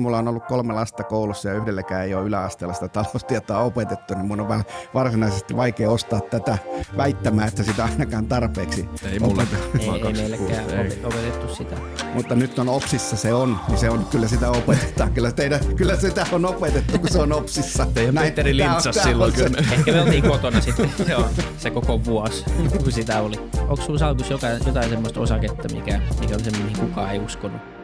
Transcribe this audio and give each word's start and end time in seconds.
mulla 0.00 0.18
on 0.18 0.28
ollut 0.28 0.44
kolme 0.46 0.72
lasta 0.72 1.04
koulussa 1.04 1.48
ja 1.48 1.54
yhdellekään 1.54 2.04
ei 2.04 2.14
ole 2.14 2.24
yläasteella 2.24 2.74
sitä 2.74 2.88
taloustietoa 2.88 3.58
opetettu, 3.58 4.14
niin 4.14 4.26
mun 4.26 4.40
on 4.40 4.48
vähän 4.48 4.64
varsinaisesti 4.94 5.56
vaikea 5.56 5.90
ostaa 5.90 6.20
tätä 6.20 6.58
väittämään, 6.96 7.48
että 7.48 7.62
sitä 7.62 7.84
ainakaan 7.84 8.26
tarpeeksi 8.26 8.88
Ei 9.12 9.18
mulle. 9.20 9.42
Ei, 9.80 9.88
ei 9.90 10.12
meillekään 10.12 10.64
ope- 10.66 11.06
opetettu 11.06 11.54
sitä. 11.54 11.76
Mutta 12.14 12.34
nyt 12.34 12.58
on 12.58 12.68
OPSissa 12.68 13.16
se 13.16 13.34
on, 13.34 13.58
niin 13.68 13.78
se 13.78 13.90
on, 13.90 14.04
kyllä 14.10 14.28
sitä 14.28 14.50
opetetaan. 14.50 15.12
Kyllä, 15.12 15.32
teidän, 15.32 15.60
kyllä 15.76 15.96
sitä 15.96 16.26
on 16.32 16.44
opetettu, 16.44 16.98
kun 16.98 17.08
se 17.10 17.18
on 17.18 17.32
OPSissa. 17.32 17.86
Teidän 17.94 18.14
Petteri 18.14 18.56
tää 18.58 18.66
on- 18.66 18.72
lintsas 18.74 19.02
silloin 19.02 19.32
se- 19.36 19.44
kyllä. 19.44 19.58
Ehkä 19.72 19.92
me 19.92 20.00
oltiin 20.02 20.22
kotona 20.28 20.60
sitten 20.60 20.90
joo, 21.08 21.24
se 21.58 21.70
koko 21.70 22.04
vuosi, 22.04 22.44
kun 22.82 22.92
sitä 22.92 23.20
oli. 23.22 23.36
Onko 23.60 23.76
sulla 23.76 23.98
salkus 23.98 24.30
jotain, 24.30 24.60
jotain 24.66 24.90
semmoista 24.90 25.20
osaketta, 25.20 25.68
mikä, 25.74 26.00
mikä 26.20 26.34
on 26.34 26.44
se, 26.44 26.50
mihin 26.50 26.78
kukaan 26.80 27.10
ei 27.10 27.18
uskonut? 27.18 27.79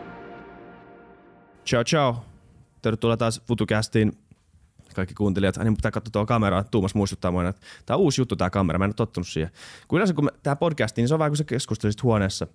Ciao 1.67 1.85
ciao. 1.85 2.25
Tervetuloa 2.83 3.17
taas 3.17 3.43
FutuCastiin. 3.47 4.13
Kaikki 4.95 5.15
kuuntelijat, 5.15 5.57
niin 5.57 5.77
pitää 5.77 5.91
katsoa 5.91 6.11
tuo 6.13 6.27
kameraa. 6.27 6.65
Tuumas 6.65 6.95
muistuttaa 6.95 7.31
mua, 7.31 7.49
että 7.49 7.63
tämä 7.87 7.97
on 7.97 8.03
uusi 8.03 8.21
juttu 8.21 8.37
tämä 8.37 8.51
kamera. 8.51 8.79
Mä 8.79 8.85
en 8.85 8.89
ole 8.89 8.95
tottunut 8.95 9.29
siihen. 9.29 9.51
Kun 9.89 9.97
yleensä 9.97 10.15
kun 10.15 10.31
tämä 10.43 10.57
podcasti, 10.57 11.01
niin 11.01 11.09
se 11.09 11.15
on 11.15 11.19
vähän 11.19 11.31
kuin 11.31 11.37
sä 11.37 11.45
keskustelisit 11.45 12.03
huoneessa 12.03 12.47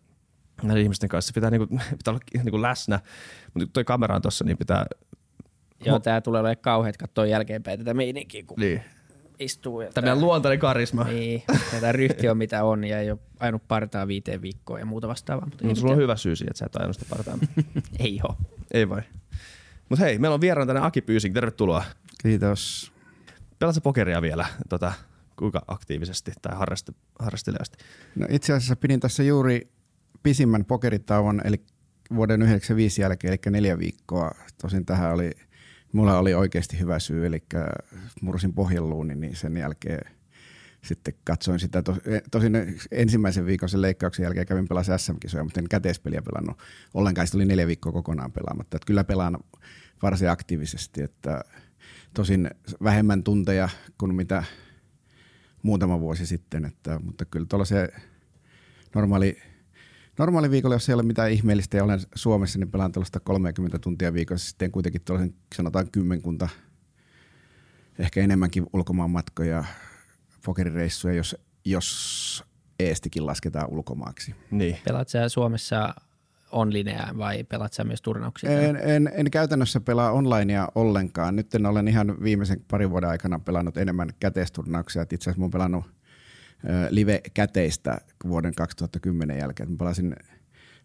näiden 0.64 0.84
ihmisten 0.84 1.10
kanssa. 1.10 1.32
Pitää, 1.36 1.50
niinku, 1.50 1.68
pitää 1.98 2.12
olla 2.12 2.20
niinku 2.44 2.62
läsnä. 2.62 3.00
Mutta 3.54 3.70
toi 3.74 3.84
kamera 3.84 4.16
on 4.16 4.22
tossa, 4.22 4.46
niin 4.46 4.58
pitää... 4.58 4.86
Joo, 5.86 6.00
tää 6.00 6.22
tulee 6.22 6.40
olemaan 6.40 6.58
kauheat 6.62 6.98
katsoa 6.98 7.26
jälkeenpäin 7.26 7.80
tätä 7.80 7.94
meininkiä, 7.94 8.44
kun 8.48 8.60
Niin. 8.60 8.82
Istuu. 9.42 9.82
Ja 9.82 9.92
Tämä 9.92 10.06
meidän 10.06 10.22
luontainen 10.22 10.60
karisma. 10.60 11.04
Niin, 11.04 11.44
tätä 11.72 11.92
ryhti 11.92 12.30
on 12.30 12.38
mitä 12.38 12.64
on 12.64 12.84
ja 12.84 13.00
ei 13.00 13.12
ole 13.12 13.20
ainut 13.40 13.68
partaa 13.68 14.08
viiteen 14.08 14.42
viikkoon 14.42 14.80
ja 14.80 14.86
muuta 14.86 15.08
vastaavaa. 15.08 15.46
Mutta 15.46 15.68
No, 15.68 15.76
sulla 15.76 15.94
on 15.94 16.00
hyvä 16.00 16.16
syy 16.16 16.36
siihen, 16.36 16.52
että 16.52 16.60
sä 16.60 16.66
et 16.66 16.76
ajanut 16.76 16.96
sitä 16.96 17.16
partaan. 17.16 17.40
ei 18.00 18.20
oo. 18.24 18.38
Ei 18.74 18.90
vai. 18.90 19.02
Mutta 19.90 20.06
hei, 20.06 20.18
meillä 20.18 20.36
on 20.36 20.42
vieraan 20.42 20.68
tänne 20.68 20.82
Aki 20.82 21.02
Pyysing. 21.02 21.34
Tervetuloa. 21.34 21.84
Kiitos. 22.22 22.92
Pelaatko 23.60 23.82
pokeria 23.82 24.22
vielä 24.22 24.46
tota, 24.70 24.94
kuinka 25.36 25.62
aktiivisesti 25.68 26.32
tai 26.42 26.58
harrast, 26.58 26.90
harrastelijasti? 27.20 27.78
No 28.16 28.28
itse 28.30 28.54
asiassa 28.54 28.76
pidin 28.76 29.00
tässä 29.00 29.24
juuri 29.24 29.72
pisimmän 30.24 30.66
pokeritauon, 30.66 31.42
eli 31.44 31.62
vuoden 32.16 32.42
95 32.42 33.02
jälkeen, 33.02 33.32
eli 33.32 33.52
neljä 33.52 33.80
viikkoa. 33.80 34.32
Tosin 34.62 34.86
tähän 34.86 35.14
oli, 35.14 35.32
mulla 35.94 36.18
oli 36.18 36.34
oikeasti 36.34 36.80
hyvä 36.80 37.00
syy, 37.00 37.26
eli 37.26 37.44
mursin 38.22 38.54
pohjeluuni, 38.54 39.16
niin 39.16 39.36
sen 39.36 39.58
jälkeen 39.58 40.12
sitten 40.82 41.14
katsoin 41.24 41.60
sitä. 41.60 41.82
Tos, 41.82 41.98
tosin 42.32 42.54
ensimmäisen 42.92 43.46
viikon 43.46 43.70
sen 43.70 43.82
leikkauksen 43.82 44.24
jälkeen 44.24 44.46
kävin 44.48 44.68
pelaamaan 44.68 45.00
SM-kisoja, 45.00 45.44
mutta 45.44 45.60
en 45.60 45.70
käteispeliä 45.70 46.22
pelannut 46.22 46.58
ollenkaan. 46.94 47.28
Sitten 47.28 47.38
oli 47.38 47.46
neljä 47.46 47.68
viikkoa 47.68 47.92
kokonaan 47.92 48.32
pelaamatta. 48.32 48.78
Että 48.78 48.86
kyllä 48.88 49.04
pelaan 49.04 49.38
varsin 50.02 50.30
aktiivisesti, 50.30 51.02
että 51.02 51.44
tosin 52.14 52.50
vähemmän 52.84 53.24
tunteja 53.24 53.70
kuin 53.98 54.16
mitä 54.16 54.44
muutama 55.64 56.00
vuosi 56.00 56.26
sitten, 56.26 56.66
että, 56.66 57.00
mutta 57.00 57.26
kyllä 57.26 57.46
tuollaisia 57.50 57.88
normaali, 58.96 59.38
normaali 60.18 60.52
viikolla, 60.52 60.76
jos 60.76 60.90
ei 60.90 60.96
ole 60.96 61.04
mitään 61.04 61.32
ihmeellistä 61.32 61.78
ja 61.78 61.84
olen 61.84 62.00
Suomessa, 62.16 62.60
niin 62.60 62.72
pelaan 62.72 62.92
tuollaista 62.92 63.20
30 63.20 63.80
tuntia 63.80 64.14
viikossa. 64.14 64.50
Sitten 64.50 64.72
kuitenkin 64.72 65.02
tuollaisen 65.02 65.36
sanotaan 65.56 65.92
kymmenkunta, 65.92 66.50
ehkä 68.00 68.22
enemmänkin 68.22 68.66
ulkomaan 68.74 69.10
matkoja, 69.10 69.64
pokerireissuja, 70.46 71.14
jos, 71.14 71.38
jos 71.66 72.44
eestikin 72.80 73.26
lasketaan 73.26 73.70
ulkomaaksi. 73.70 74.36
Niin. 74.52 74.78
Pelaat 74.86 75.10
sä 75.10 75.30
Suomessa 75.30 75.94
onlineä 76.52 77.08
vai 77.18 77.44
pelaat 77.44 77.74
sä 77.74 77.84
myös 77.84 78.02
turnauksia? 78.02 78.62
En, 78.62 78.76
en, 78.76 79.12
en 79.14 79.32
käytännössä 79.32 79.80
pelaa 79.80 80.12
onlinea 80.12 80.68
ollenkaan. 80.76 81.36
Nyt 81.36 81.56
en 81.56 81.66
olen 81.66 81.88
ihan 81.88 82.24
viimeisen 82.24 82.66
parin 82.72 82.90
vuoden 82.90 83.10
aikana 83.10 83.40
pelannut 83.40 83.78
enemmän 83.78 84.10
käteisturnauksia. 84.20 85.02
Itse 85.02 85.16
asiassa 85.16 85.42
oon 85.42 85.52
pelannut 85.52 85.86
live-käteistä 86.90 88.02
vuoden 88.28 88.56
2010 88.56 89.38
jälkeen. 89.38 89.72
Mä 89.72 89.78
pelasin 89.78 90.16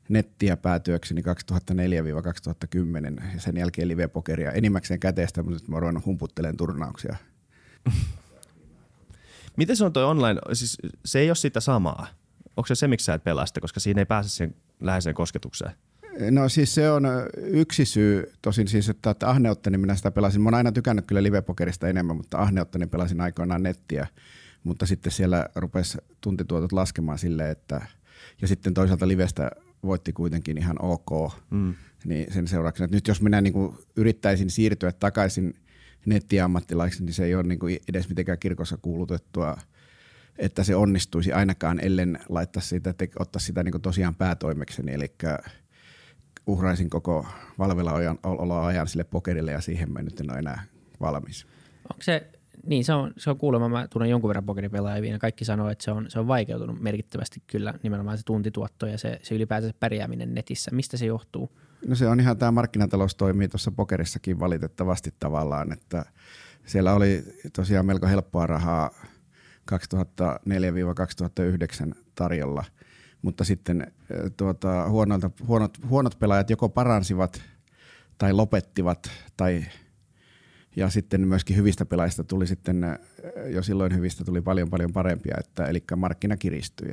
nettiä 0.09 0.57
päätyökseni 0.57 1.21
2004-2010 1.21 1.25
ja 3.35 3.41
sen 3.41 3.57
jälkeen 3.57 3.89
live-pokeria 3.89 4.53
enimmäkseen 4.53 5.01
käteistä, 5.01 5.43
mutta 5.43 5.55
nyt 5.55 5.69
mä 5.69 5.77
oon 5.77 5.83
ruvennut 5.83 6.07
humputtelemaan 6.07 6.57
turnauksia. 6.57 7.17
Miten 9.57 9.77
se 9.77 9.85
on 9.85 9.93
toi 9.93 10.05
online? 10.05 10.41
Siis 10.53 10.79
se 11.05 11.19
ei 11.19 11.31
ole 11.31 11.37
sitä 11.37 11.61
samaa. 11.61 12.07
Onko 12.57 12.67
se 12.67 12.75
se, 12.75 12.89
miksi 12.89 13.05
sä 13.05 13.15
et 13.15 13.25
pelaa 13.25 13.47
sitä, 13.47 13.61
koska 13.61 13.81
siinä 13.81 14.01
ei 14.01 14.07
pääse 14.07 14.29
sen 14.29 14.55
läheiseen 14.81 15.15
kosketukseen? 15.15 15.73
No 16.31 16.49
siis 16.49 16.75
se 16.75 16.91
on 16.91 17.05
yksi 17.37 17.85
syy, 17.85 18.33
tosin 18.43 18.69
siis, 18.69 18.89
että, 18.89 19.11
että 19.11 19.31
Ahneotta, 19.31 19.71
niin 19.71 19.81
minä 19.81 19.95
sitä 19.95 20.11
pelasin. 20.11 20.43
Mä 20.43 20.47
oon 20.47 20.55
aina 20.55 20.73
tykännyt 20.73 21.07
kyllä 21.07 21.23
live-pokerista 21.23 21.89
enemmän, 21.89 22.17
mutta 22.17 22.39
Ahneotta, 22.39 22.79
niin 22.79 22.91
pelasin 22.91 23.21
aikoinaan 23.21 23.63
nettiä. 23.63 24.07
Mutta 24.67 24.87
sitten 24.87 25.13
siellä 25.13 25.49
rupesi 25.55 25.99
tuntituotot 26.21 26.73
laskemaan 26.73 27.19
silleen, 27.19 27.51
että 27.51 27.87
ja 28.41 28.49
sitten 28.49 28.75
toisaalta 28.75 29.09
livestä 29.09 29.51
voitti 29.83 30.13
kuitenkin 30.13 30.59
ihan 30.59 30.77
ok. 30.83 31.33
Mm. 31.51 31.75
Niin 32.05 32.33
sen 32.33 32.49
seurauksena, 32.49 32.85
että 32.85 32.97
nyt 32.97 33.09
jos 33.09 33.23
minä 33.23 33.41
niin 33.41 33.53
kuin 33.53 33.77
yrittäisin 33.97 34.51
siirtyä 34.51 34.93
takaisin 34.93 35.55
nettiammattilaiseksi, 36.07 37.05
niin 37.05 37.15
se 37.15 37.25
ei 37.25 37.35
ole 37.35 37.43
niin 37.43 37.59
kuin 37.59 37.79
edes 37.89 38.09
mitenkään 38.09 38.39
kirkossa 38.39 38.77
kuulutettua, 38.77 39.57
että 40.39 40.65
se 40.65 40.77
onnistuisi 40.77 41.33
ainakaan, 41.33 41.81
ellen 41.81 42.19
laittaa 42.29 42.63
sitä, 42.63 42.93
te, 42.93 43.09
ottaa 43.19 43.41
sitä 43.41 43.63
niin 43.63 43.73
kuin 43.73 43.83
tosiaan 43.83 44.15
päätoimekseni, 44.15 44.95
eli 44.95 45.15
uhraisin 46.47 46.91
koko 46.91 47.27
valvella 47.59 48.67
ajan 48.67 48.89
sille 48.89 49.05
pokerille 49.05 49.53
ja 49.53 49.61
siihen 49.61 49.93
mä 49.93 50.03
nyt 50.03 50.21
en 50.21 50.31
ole 50.31 50.39
enää 50.39 50.65
valmis. 51.01 51.47
Onko 51.93 52.03
se, 52.03 52.31
niin 52.67 52.85
se 52.85 52.93
on, 52.93 53.13
se 53.17 53.31
on 53.31 53.39
kuulemma, 53.39 53.69
mä 53.69 53.89
tunnen 53.89 54.11
jonkun 54.11 54.29
verran 54.29 54.45
pokeripelaajia 54.45 55.13
ja 55.13 55.19
kaikki 55.19 55.45
sanoo, 55.45 55.69
että 55.71 55.85
se 55.85 55.91
on, 55.91 56.07
se 56.09 56.19
on 56.19 56.29
vaikeutunut 56.29 56.81
merkittävästi 56.81 57.43
kyllä 57.47 57.75
nimenomaan 57.83 58.19
se 58.19 58.25
tuntituotto 58.25 58.87
ja 58.87 58.99
se, 58.99 59.19
se 59.23 59.35
ylipäätään 59.35 59.73
se 59.73 59.77
pärjääminen 59.81 60.35
netissä. 60.35 60.71
Mistä 60.71 60.97
se 60.97 61.07
johtuu? 61.07 61.51
No 61.87 61.95
se 61.95 62.09
on 62.09 62.21
ihan 62.21 62.39
tämä 62.39 62.51
markkinatalous 62.51 63.15
toimii 63.15 63.49
tuossa 63.49 63.71
pokerissakin 63.71 64.41
valitettavasti 64.41 65.15
tavallaan, 65.19 65.73
että 65.73 66.05
siellä 66.67 66.95
oli 66.95 67.25
tosiaan 67.53 67.87
melko 67.87 68.07
helppoa 68.07 68.47
rahaa 68.47 68.91
2004-2009 69.73 69.77
tarjolla, 72.15 72.65
mutta 73.23 73.45
sitten 73.45 73.93
tuota, 74.37 74.89
huonolta, 74.89 75.31
huonot, 75.47 75.79
huonot 75.89 76.19
pelaajat 76.19 76.51
joko 76.51 76.69
paransivat 76.69 77.43
tai 78.19 78.33
lopettivat 78.33 79.11
tai 79.37 79.65
ja 80.77 80.91
sitten 80.91 81.29
myöskin 81.29 81.57
hyvistä 81.57 81.85
pelaajista 81.85 82.25
tuli 82.25 82.47
sitten, 82.47 82.85
eh, 82.85 82.99
jo 83.49 83.63
silloin 83.63 83.95
hyvistä 83.95 84.25
tuli 84.25 84.41
paljon 84.41 84.71
paljon 84.71 84.93
parempia, 84.93 85.37
että, 85.41 85.65
eli 85.65 85.85
markkina 85.97 86.37
kiristyi. 86.37 86.93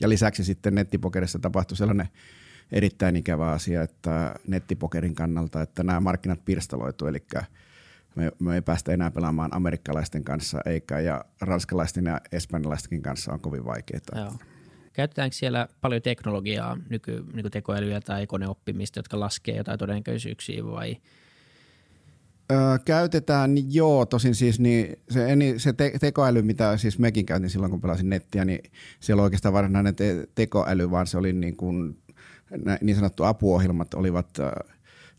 Ja 0.00 0.08
lisäksi 0.08 0.44
sitten 0.44 0.74
nettipokerissa 0.74 1.38
tapahtui 1.38 1.76
sellainen 1.76 2.08
erittäin 2.72 3.16
ikävä 3.16 3.50
asia, 3.50 3.82
että 3.82 4.34
nettipokerin 4.46 5.14
kannalta, 5.14 5.62
että 5.62 5.82
nämä 5.82 6.00
markkinat 6.00 6.44
pirstaloitu, 6.44 7.06
eli 7.06 7.18
me, 8.14 8.32
me 8.38 8.54
ei 8.54 8.62
päästä 8.62 8.92
enää 8.92 9.10
pelaamaan 9.10 9.54
amerikkalaisten 9.54 10.24
kanssa, 10.24 10.58
eikä 10.66 11.00
ja 11.00 11.24
ranskalaisten 11.40 12.04
ja 12.04 12.20
espanjalaistenkin 12.32 13.02
kanssa 13.02 13.32
on 13.32 13.40
kovin 13.40 13.64
vaikeaa. 13.64 14.00
Joo. 14.16 14.32
Käytetäänkö 14.92 15.36
siellä 15.36 15.68
paljon 15.80 16.02
teknologiaa, 16.02 16.78
nyky, 16.88 17.24
niin 17.32 17.50
tekoälyä 17.50 18.00
tai 18.00 18.26
koneoppimista, 18.26 18.98
jotka 18.98 19.20
laskee 19.20 19.56
jotain 19.56 19.78
todennäköisyyksiä 19.78 20.64
vai 20.64 20.96
Öö, 22.50 22.78
käytetään, 22.84 23.74
joo, 23.74 24.06
tosin 24.06 24.34
siis 24.34 24.60
niin 24.60 24.96
se, 25.10 25.32
eni- 25.32 25.58
se 25.58 25.72
te- 25.72 25.92
tekoäly, 26.00 26.42
mitä 26.42 26.76
siis 26.76 26.98
mekin 26.98 27.26
käytin 27.26 27.50
silloin, 27.50 27.70
kun 27.70 27.80
pelasin 27.80 28.10
nettiä, 28.10 28.44
niin 28.44 28.60
siellä 29.00 29.22
oikeastaan 29.22 29.52
varsinainen 29.52 29.94
te- 29.94 30.28
tekoäly, 30.34 30.90
vaan 30.90 31.06
se 31.06 31.18
oli 31.18 31.32
niin, 31.32 31.56
kuin, 31.56 31.98
niin 32.80 32.96
sanottu 32.96 33.24
apuohjelmat 33.24 33.94
olivat 33.94 34.40
äh, 34.40 34.52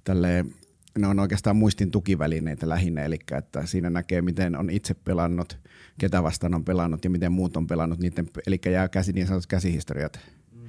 tälleen, 0.04 0.54
ne 1.00 1.08
on 1.08 1.20
oikeastaan 1.20 1.56
muistin 1.56 1.92
tukivälineitä 1.92 2.70
lähinnä, 2.70 3.04
eli 3.04 3.20
että 3.38 3.66
siinä 3.66 3.90
näkee, 3.90 4.22
miten 4.22 4.58
on 4.58 4.70
itse 4.70 4.94
pelannut, 4.94 5.58
ketä 6.00 6.24
vastaan 6.24 6.56
on 6.56 6.66
pelannut 6.66 7.04
ja 7.04 7.10
miten 7.10 7.32
muut 7.32 7.58
on 7.58 7.68
pelannut, 7.68 8.00
niiden, 8.00 8.28
eli 8.48 8.60
jää 8.66 8.90
käsi, 8.90 9.14
niin 9.14 9.28
sanotut 9.28 9.48
käsihistoriat, 9.48 10.20
mm. 10.52 10.62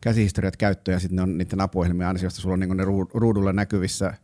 käsihistoriat 0.00 0.56
käyttöön 0.56 0.94
ja 0.94 1.00
sitten 1.00 1.16
ne 1.16 1.22
on 1.22 1.38
niiden 1.38 1.60
apuohjelmien 1.60 2.08
ansiosta, 2.08 2.40
sulla 2.40 2.52
on 2.52 2.60
niin 2.60 2.76
ne 2.76 2.84
ruu- 2.84 3.10
ruudulla 3.14 3.52
näkyvissä 3.52 4.14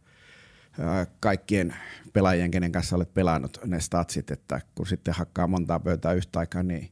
kaikkien 1.21 1.75
pelaajien, 2.13 2.51
kenen 2.51 2.73
kanssa 2.73 2.97
olet 2.97 3.15
pelannut 3.15 3.59
ne 3.65 3.81
statsit, 3.81 4.31
että 4.31 4.61
kun 4.75 4.87
sitten 4.87 5.15
hakkaa 5.15 5.47
montaa 5.47 5.81
pöytää 5.81 6.13
yhtä 6.13 6.39
aikaa, 6.39 6.63
niin 6.63 6.91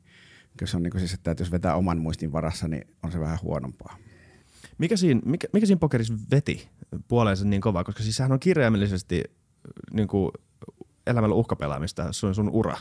se 0.65 0.77
on 0.77 0.83
niin 0.83 0.91
kuin 0.91 1.01
siis, 1.01 1.15
että 1.15 1.35
jos 1.39 1.53
vetää 1.53 1.75
oman 1.75 1.99
muistin 1.99 2.33
varassa, 2.33 2.69
niin 2.69 2.87
on 3.03 3.13
se 3.13 3.21
vähän 3.21 3.39
huonompaa. 3.43 3.97
Mikä 4.79 4.97
siinä, 4.97 5.21
mikä, 5.25 5.49
mikä 5.53 5.67
siinä 5.67 5.79
pokerissa 5.79 6.15
veti 6.31 6.69
puoleensa 7.09 7.45
niin 7.45 7.61
kovaa? 7.61 7.85
Koska 7.85 8.03
siis 8.03 8.17
sehän 8.17 8.33
on 8.33 8.41
kirjaimellisesti 8.41 9.25
niin 9.93 10.09
kuin 10.09 10.33
elämällä 11.07 11.35
uhkapelaamista, 11.35 12.13
se 12.13 12.27
on 12.27 12.35
sun 12.35 12.51
ura. 12.51 12.77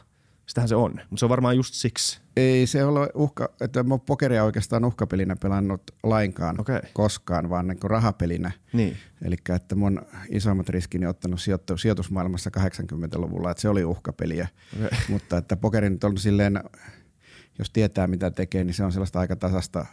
Sitähän 0.47 0.67
se 0.67 0.75
on, 0.75 0.91
mutta 0.91 1.17
se 1.17 1.25
on 1.25 1.29
varmaan 1.29 1.55
just 1.55 1.73
siksi. 1.73 2.21
Ei 2.37 2.67
se 2.67 2.85
ole 2.85 3.09
uhka, 3.13 3.49
että 3.61 3.83
mä 3.83 3.97
pokeria 3.97 4.43
oikeastaan 4.43 4.85
uhkapelinä 4.85 5.35
pelannut 5.41 5.81
lainkaan 6.03 6.61
Okei. 6.61 6.79
koskaan, 6.93 7.49
vaan 7.49 7.67
niin 7.67 7.79
kuin 7.79 7.91
rahapelinä. 7.91 8.51
Niin. 8.73 8.97
Eli 9.21 9.35
että 9.55 9.75
mun 9.75 10.01
isommat 10.29 10.69
riskini 10.69 11.05
ottanut 11.05 11.41
sijoittu, 11.41 11.77
sijoitusmaailmassa 11.77 12.51
80-luvulla, 12.59 13.51
että 13.51 13.61
se 13.61 13.69
oli 13.69 13.85
uhkapeliä. 13.85 14.47
Okay. 14.75 14.89
Mutta 15.09 15.37
että 15.37 15.57
pokeri 15.57 15.89
nyt 15.89 16.03
on 16.03 16.17
silleen, 16.17 16.59
jos 17.59 17.69
tietää 17.69 18.07
mitä 18.07 18.31
tekee, 18.31 18.63
niin 18.63 18.73
se 18.73 18.83
on 18.83 18.91
sellaista 18.91 19.19
aika 19.19 19.35
tasasta 19.35 19.85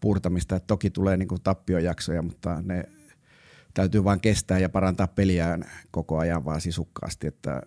puurtamista. 0.00 0.56
Että 0.56 0.66
toki 0.66 0.90
tulee 0.90 1.16
niin 1.16 1.28
kuin 1.28 1.42
tappiojaksoja, 1.42 2.22
mutta 2.22 2.62
ne 2.62 2.84
täytyy 3.74 4.04
vaan 4.04 4.20
kestää 4.20 4.58
ja 4.58 4.68
parantaa 4.68 5.06
peliään 5.06 5.64
koko 5.90 6.18
ajan 6.18 6.44
vaan 6.44 6.60
sisukkaasti. 6.60 7.26
Että 7.26 7.62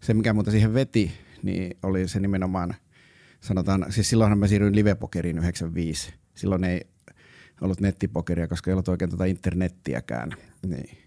se, 0.00 0.14
mikä 0.14 0.32
muuta 0.32 0.50
siihen 0.50 0.74
veti, 0.74 1.25
niin 1.42 1.76
oli 1.82 2.08
se 2.08 2.20
nimenomaan, 2.20 2.74
sanotaan, 3.40 3.86
siis 3.92 4.08
silloinhan 4.10 4.38
mä 4.38 4.46
siirryin 4.46 4.76
livepokeriin 4.76 5.38
95. 5.38 6.14
Silloin 6.34 6.64
ei 6.64 6.80
ollut 7.60 7.80
nettipokeria, 7.80 8.48
koska 8.48 8.70
ei 8.70 8.72
ollut 8.72 8.88
oikein 8.88 9.10
tuota 9.10 9.24
internettiäkään. 9.24 10.32
Niin. 10.66 10.98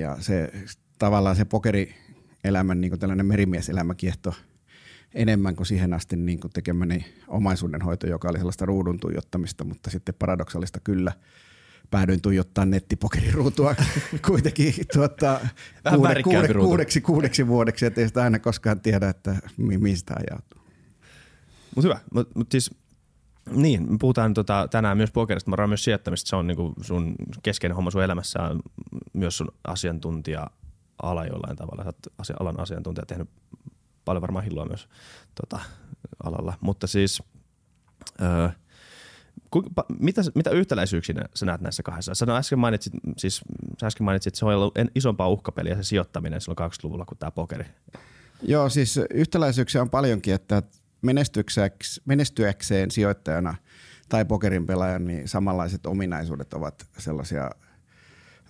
Ja 0.00 0.16
se 0.20 0.52
tavallaan 0.98 1.36
se 1.36 1.44
pokerielämän 1.44 2.80
niin 2.80 2.90
kuin 2.90 3.00
tällainen 3.00 3.26
merimieselämä 3.26 3.94
kiehto 3.94 4.34
enemmän 5.14 5.56
kuin 5.56 5.66
siihen 5.66 5.94
asti 5.94 6.16
niin 6.16 6.40
kuin 6.40 6.52
tekemäni 6.52 7.04
omaisuudenhoito, 7.28 8.06
joka 8.06 8.28
oli 8.28 8.38
sellaista 8.38 8.66
ruudun 8.66 9.00
tuijottamista, 9.00 9.64
mutta 9.64 9.90
sitten 9.90 10.14
paradoksaalista 10.18 10.80
kyllä 10.80 11.12
päädyin 11.92 12.22
tuijottaa 12.22 12.64
nettipokeriruutua 12.64 13.74
kuitenkin 14.28 14.74
tuota, 14.92 15.40
kuude, 15.94 16.22
kuude, 16.22 16.54
kuudeksi, 16.54 17.00
kuudeksi 17.00 17.46
vuodeksi, 17.46 17.86
ettei 17.86 18.08
sitä 18.08 18.22
aina 18.22 18.38
koskaan 18.38 18.80
tiedä, 18.80 19.08
että 19.08 19.36
mi- 19.56 19.78
mistä 19.78 20.14
ajautuu. 20.14 20.62
Mutta 21.74 21.88
hyvä. 21.88 22.00
Mutta 22.14 22.38
mut 22.38 22.50
siis, 22.50 22.70
niin, 23.50 23.92
me 23.92 23.98
puhutaan 24.00 24.34
tota, 24.34 24.68
tänään 24.70 24.96
myös 24.96 25.10
pokerista, 25.10 25.50
mutta 25.50 25.66
myös 25.66 25.84
sijoittamista. 25.84 26.28
Se 26.28 26.36
on 26.36 26.46
niinku 26.46 26.72
sun 26.80 27.14
keskeinen 27.42 27.76
homma 27.76 27.90
sun 27.90 28.02
elämässä, 28.02 28.42
on 28.42 28.60
myös 29.12 29.36
sun 29.36 29.48
asiantuntija-ala 29.64 31.26
jollain 31.26 31.56
tavalla. 31.56 31.82
Sä 31.82 31.88
oot 31.88 32.14
asia, 32.18 32.36
alan 32.40 32.60
asiantuntija, 32.60 33.06
tehnyt 33.06 33.28
paljon 34.04 34.22
varmaan 34.22 34.44
hilloa 34.44 34.64
myös 34.64 34.88
tota, 35.34 35.60
alalla. 36.24 36.54
Mutta 36.60 36.86
siis, 36.86 37.22
öö, 38.22 38.48
ku, 39.52 39.62
pa, 39.74 39.84
mitä, 39.98 40.22
mitä 40.34 40.50
yhtäläisyyksiä 40.50 41.14
sä 41.34 41.46
näet 41.46 41.60
näissä 41.60 41.82
kahdessa? 41.82 42.14
Sä 42.14 42.36
äsken 42.36 42.58
mainitsit, 42.58 42.92
siis, 43.16 43.40
sä 43.80 43.86
äsken 43.86 44.04
mainitsit, 44.04 44.30
että 44.30 44.38
se 44.38 44.44
on 44.44 44.54
ollut 44.54 44.74
isompaa 44.94 45.28
uhkapeliä 45.28 45.76
se 45.76 45.82
sijoittaminen 45.82 46.40
silloin 46.40 46.70
20-luvulla 46.70 47.04
kuin 47.04 47.18
tämä 47.18 47.30
pokeri. 47.30 47.64
Joo, 48.42 48.68
siis 48.68 49.00
yhtäläisyyksiä 49.14 49.82
on 49.82 49.90
paljonkin, 49.90 50.34
että 50.34 50.62
menestyäkseen, 52.06 52.90
sijoittajana 52.90 53.54
tai 54.08 54.24
pokerin 54.24 54.66
pelaajan, 54.66 55.04
niin 55.04 55.28
samanlaiset 55.28 55.86
ominaisuudet 55.86 56.54
ovat 56.54 56.86
sellaisia 56.98 57.50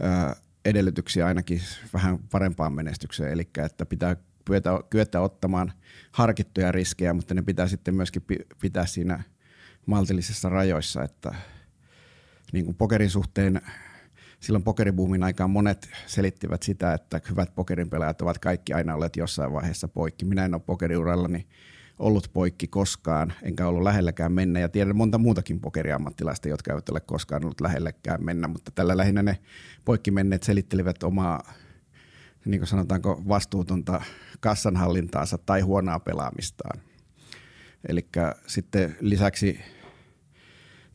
ö, 0.00 0.36
edellytyksiä 0.64 1.26
ainakin 1.26 1.60
vähän 1.92 2.18
parempaan 2.18 2.72
menestykseen. 2.72 3.32
Eli 3.32 3.48
että 3.64 3.86
pitää 3.86 4.16
kyetä, 4.44 4.70
kyetä 4.90 5.20
ottamaan 5.20 5.72
harkittuja 6.12 6.72
riskejä, 6.72 7.12
mutta 7.12 7.34
ne 7.34 7.42
pitää 7.42 7.68
sitten 7.68 7.94
myöskin 7.94 8.22
pi- 8.22 8.46
pitää 8.60 8.86
siinä 8.86 9.22
maltillisissa 9.86 10.48
rajoissa, 10.48 11.02
että 11.02 11.34
niin 12.52 12.64
kuin 12.64 12.74
pokerin 12.74 13.10
suhteen 13.10 13.60
silloin 14.40 14.64
pokeribuumin 14.64 15.22
aikaan 15.22 15.50
monet 15.50 15.90
selittivät 16.06 16.62
sitä, 16.62 16.94
että 16.94 17.20
hyvät 17.30 17.54
pokerin 17.54 17.90
pelaajat 17.90 18.22
ovat 18.22 18.38
kaikki 18.38 18.72
aina 18.72 18.94
olleet 18.94 19.16
jossain 19.16 19.52
vaiheessa 19.52 19.88
poikki. 19.88 20.24
Minä 20.24 20.44
en 20.44 20.54
ole 20.54 20.62
pokeriurallani 20.66 21.46
ollut 21.98 22.30
poikki 22.32 22.66
koskaan, 22.66 23.32
enkä 23.42 23.66
ollut 23.66 23.82
lähelläkään 23.82 24.32
mennä. 24.32 24.60
Ja 24.60 24.68
tiedän 24.68 24.96
monta 24.96 25.18
muutakin 25.18 25.60
pokeriammattilaista, 25.60 26.48
jotka 26.48 26.72
eivät 26.72 26.88
ole 26.88 27.00
koskaan 27.00 27.44
ollut 27.44 27.60
lähelläkään 27.60 28.24
mennä, 28.24 28.48
mutta 28.48 28.70
tällä 28.70 28.96
lähinnä 28.96 29.22
ne 29.22 29.38
poikki 29.84 30.10
menneet 30.10 30.42
selittelivät 30.42 31.02
omaa, 31.02 31.52
niin 32.44 32.60
kuin 32.60 32.68
sanotaanko, 32.68 33.22
vastuutonta 33.28 34.02
kassanhallintaansa 34.40 35.38
tai 35.38 35.60
huonoa 35.60 36.00
pelaamistaan. 36.00 36.80
Eli 37.88 38.08
sitten 38.46 38.96
lisäksi 39.00 39.60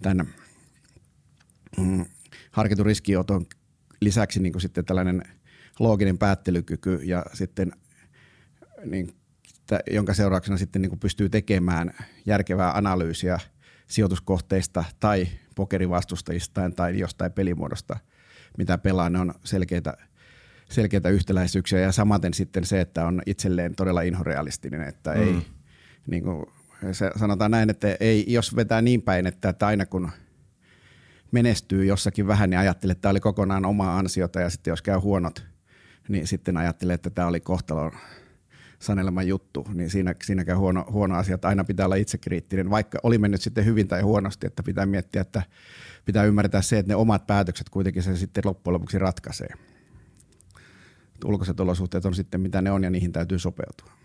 tämän 0.02 0.28
mm, 1.78 2.06
harkitun 2.52 2.86
riskioton 2.86 3.46
lisäksi 4.02 4.40
niin 4.40 4.54
kuin 4.54 4.62
sitten 4.62 4.86
tällainen 4.86 5.24
looginen 5.80 6.18
päättelykyky 6.18 6.96
ja 7.04 7.26
sitten 7.34 7.72
niin, 8.86 9.14
jonka 9.92 10.14
seurauksena 10.14 10.58
sitten 10.58 10.82
niin 10.82 10.90
kuin 10.90 11.00
pystyy 11.00 11.30
tekemään 11.30 11.94
järkevää 12.26 12.78
analyysiä 12.78 13.40
sijoituskohteista 13.88 14.84
tai 15.00 15.28
pokerivastustajistaan 15.56 16.74
tai 16.74 17.00
jostain 17.00 17.32
pelimuodosta, 17.32 18.00
mitä 18.58 18.78
pelaa. 18.78 19.10
Ne 19.10 19.20
on 19.20 19.34
selkeitä, 19.44 19.98
selkeitä 20.70 21.10
yhtäläisyyksiä 21.10 21.80
ja 21.80 21.92
samaten 21.92 22.34
sitten 22.34 22.66
se, 22.66 22.82
että 22.82 23.06
on 23.06 23.22
itselleen 23.26 23.76
todella 23.76 24.02
inhorealistinen, 24.02 24.82
että 24.82 25.14
mm. 25.14 25.22
ei, 25.22 25.36
niin 26.08 26.24
kuin, 26.24 26.46
se, 26.92 27.12
sanotaan 27.16 27.52
näin, 27.52 27.70
että 27.70 27.98
ei, 28.00 28.26
jos 28.28 28.56
vetää 28.56 28.82
niin 28.82 29.02
päin, 29.02 29.28
että, 29.28 29.50
että 29.50 29.68
aina 29.68 29.86
kun 29.86 30.12
menestyy 31.32 31.86
jossakin 31.86 32.28
vähän, 32.28 32.50
niin 32.50 32.60
ajattelee, 32.60 32.92
että 32.92 33.02
tämä 33.02 33.12
oli 33.12 33.20
kokonaan 33.20 33.66
omaa 33.66 33.98
ansiota 33.98 34.42
ja 34.42 34.50
sitten 34.50 34.72
jos 34.72 34.82
käy 34.82 34.98
huonot, 34.98 35.46
niin 36.10 36.28
sitten 36.28 36.58
ajattelee, 36.58 36.94
että 36.94 37.10
tämä 37.10 37.28
oli 37.28 37.40
kohtalon 37.40 37.92
sanelema 38.80 39.24
juttu, 39.24 39.68
niin 39.74 39.90
siinä, 39.90 40.46
käy 40.46 40.56
huono, 40.56 40.86
huono 40.92 41.16
asia, 41.16 41.36
että 41.36 41.48
aina 41.48 41.64
pitää 41.64 41.86
olla 41.86 41.96
itsekriittinen, 41.96 42.70
vaikka 42.70 43.00
oli 43.04 43.18
mennyt 43.18 43.42
sitten 43.42 43.66
hyvin 43.66 43.88
tai 43.88 44.02
huonosti, 44.02 44.48
että 44.48 44.64
pitää 44.64 44.86
miettiä, 44.86 45.22
että 45.22 45.42
pitää 46.06 46.24
ymmärtää 46.24 46.62
se, 46.62 46.80
että 46.80 46.92
ne 46.92 46.96
omat 46.96 47.28
päätökset 47.28 47.70
kuitenkin 47.70 48.04
se 48.04 48.16
sitten 48.16 48.44
loppujen 48.46 48.74
lopuksi 48.74 49.00
ratkaisee. 49.00 49.50
Ulkoiset 51.26 51.60
olosuhteet 51.60 52.06
on 52.06 52.16
sitten 52.16 52.42
mitä 52.42 52.62
ne 52.62 52.72
on 52.72 52.84
ja 52.84 52.90
niihin 52.90 53.12
täytyy 53.12 53.40
sopeutua. 53.40 53.97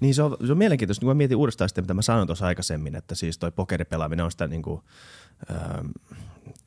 Niin 0.00 0.14
se 0.14 0.22
on, 0.22 0.36
se 0.46 0.52
on 0.52 0.58
mielenkiintoista, 0.58 1.00
kun 1.00 1.08
mä 1.10 1.14
mietin 1.14 1.36
uudestaan 1.36 1.68
sitä, 1.68 1.80
mitä 1.80 1.94
mä 1.94 2.02
sanoin 2.02 2.26
tuossa 2.28 2.46
aikaisemmin, 2.46 2.94
että 2.96 3.14
siis 3.14 3.38
toi 3.38 3.52
pokeripelaaminen 3.52 4.24
on 4.24 4.30
sitä 4.30 4.46
niin 4.46 4.62
kuin, 4.62 4.80
ähm, 5.50 5.86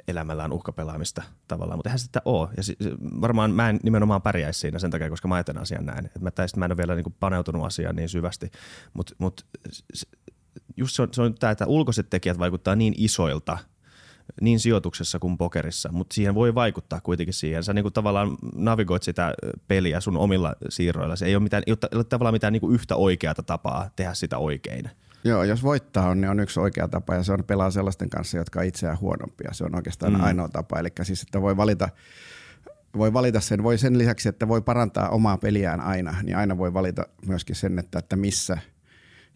elämällään 0.07 0.51
uhkapelaamista 0.53 1.23
tavallaan, 1.47 1.77
mutta 1.77 1.89
eihän 1.89 1.99
sitä 1.99 2.21
ole. 2.25 2.49
Ja 2.57 2.63
si, 2.63 2.75
se- 2.81 2.91
varmaan 3.21 3.51
mä 3.51 3.69
en 3.69 3.79
nimenomaan 3.83 4.21
pärjäisi 4.21 4.59
siinä 4.59 4.79
sen 4.79 4.91
takia, 4.91 5.09
koska 5.09 5.27
mä 5.27 5.35
ajattelen 5.35 5.61
asian 5.61 5.85
näin. 5.85 6.05
Et 6.05 6.21
mä, 6.21 6.31
sit 6.45 6.57
mä 6.57 6.65
en 6.65 6.71
ole 6.71 6.77
vielä 6.77 6.95
niin 6.95 7.15
paneutunut 7.19 7.65
asiaan 7.65 7.95
niin 7.95 8.09
syvästi, 8.09 8.51
mutta 8.93 9.15
mut, 9.17 9.45
s- 9.93 10.05
just 10.77 10.95
se 10.95 11.01
on, 11.01 11.07
se 11.11 11.21
on 11.21 11.35
tämä, 11.35 11.51
että 11.51 11.65
ulkoiset 11.65 12.09
tekijät 12.09 12.39
vaikuttaa 12.39 12.75
niin 12.75 12.93
isoilta, 12.97 13.57
niin 14.41 14.59
sijoituksessa 14.59 15.19
kuin 15.19 15.37
pokerissa, 15.37 15.89
mutta 15.91 16.13
siihen 16.13 16.35
voi 16.35 16.55
vaikuttaa 16.55 17.01
kuitenkin 17.01 17.33
siihen. 17.33 17.63
Sä 17.63 17.73
niinku 17.73 17.91
tavallaan 17.91 18.37
navigoit 18.55 19.03
sitä 19.03 19.33
peliä 19.67 19.99
sun 19.99 20.17
omilla 20.17 20.55
siirroilla. 20.69 21.15
Se 21.15 21.25
ei 21.25 21.35
ole, 21.35 21.43
mitään, 21.43 21.63
ei 21.67 21.75
ole, 21.91 22.03
tavallaan 22.03 22.35
mitään 22.35 22.53
niinku 22.53 22.71
yhtä 22.71 22.95
oikeata 22.95 23.43
tapaa 23.43 23.89
tehdä 23.95 24.13
sitä 24.13 24.37
oikein. 24.37 24.89
Joo, 25.23 25.43
jos 25.43 25.63
voittaa 25.63 26.09
on, 26.09 26.21
niin 26.21 26.29
on 26.29 26.39
yksi 26.39 26.59
oikea 26.59 26.87
tapa 26.87 27.15
ja 27.15 27.23
se 27.23 27.33
on 27.33 27.43
pelaa 27.43 27.71
sellaisten 27.71 28.09
kanssa, 28.09 28.37
jotka 28.37 28.59
on 28.59 28.65
itseään 28.65 28.99
huonompia. 28.99 29.53
Se 29.53 29.63
on 29.63 29.75
oikeastaan 29.75 30.13
mm. 30.13 30.23
ainoa 30.23 30.47
tapa. 30.47 30.79
Eli 30.79 30.89
siis, 31.03 31.21
että 31.21 31.41
voi 31.41 31.57
valita, 31.57 31.89
voi 32.97 33.13
valita 33.13 33.39
sen, 33.39 33.63
voi 33.63 33.77
sen 33.77 33.97
lisäksi, 33.97 34.29
että 34.29 34.47
voi 34.47 34.61
parantaa 34.61 35.09
omaa 35.09 35.37
peliään 35.37 35.81
aina, 35.81 36.15
niin 36.23 36.37
aina 36.37 36.57
voi 36.57 36.73
valita 36.73 37.03
myöskin 37.27 37.55
sen, 37.55 37.79
että, 37.79 37.99
että 37.99 38.15
missä 38.15 38.57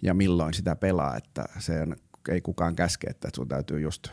ja 0.01 0.13
milloin 0.13 0.53
sitä 0.53 0.75
pelaa. 0.75 1.17
Että 1.17 1.43
se 1.59 1.81
on, 1.81 1.95
ei 2.29 2.41
kukaan 2.41 2.75
käske, 2.75 3.07
että 3.09 3.29
sun 3.35 3.47
täytyy 3.47 3.79
just 3.79 4.07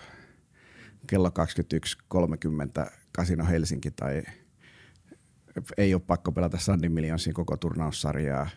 kello 1.07 1.29
21.30 1.29 2.91
Casino 3.17 3.45
Helsinki 3.47 3.91
tai 3.91 4.23
ei 5.77 5.95
ole 5.95 6.03
pakko 6.07 6.33
pelata 6.33 6.59
Sandin 6.59 6.93
Millionsin 6.93 7.35
koko 7.35 7.57
turnaussarjaa. 7.57 8.49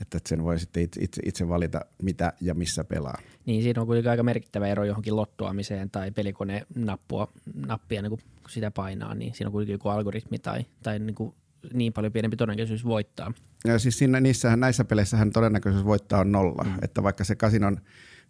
Että 0.00 0.18
sen 0.26 0.44
voi 0.44 0.58
sitten 0.58 0.82
itse, 0.82 1.00
itse, 1.02 1.22
itse 1.24 1.48
valita, 1.48 1.80
mitä 2.02 2.32
ja 2.40 2.54
missä 2.54 2.84
pelaa. 2.84 3.18
Niin 3.46 3.62
siinä 3.62 3.80
on 3.80 3.86
kuitenkin 3.86 4.10
aika 4.10 4.22
merkittävä 4.22 4.66
ero 4.66 4.84
johonkin 4.84 5.16
lottoamiseen 5.16 5.90
tai 5.90 6.10
pelikone 6.10 6.66
nappua, 6.74 7.32
nappia 7.66 8.02
niin 8.02 8.10
kun 8.10 8.18
sitä 8.48 8.70
painaa, 8.70 9.14
niin 9.14 9.34
siinä 9.34 9.48
on 9.48 9.52
kuitenkin 9.52 9.74
joku 9.74 9.88
algoritmi 9.88 10.38
tai, 10.38 10.66
tai 10.82 10.98
niin, 10.98 11.14
kuin 11.14 11.34
niin 11.72 11.92
paljon 11.92 12.12
pienempi 12.12 12.36
todennäköisyys 12.36 12.84
voittaa. 12.84 13.32
Ja 13.64 13.78
siis 13.78 13.98
siinä, 13.98 14.20
niissähän, 14.20 14.60
näissä 14.60 14.84
peleissähän 14.84 15.30
todennäköisyys 15.30 15.84
voittaa 15.84 16.20
on 16.20 16.32
nolla. 16.32 16.64
Mm. 16.64 16.74
Että 16.82 17.02
vaikka 17.02 17.24
se 17.24 17.36
kasinon 17.36 17.80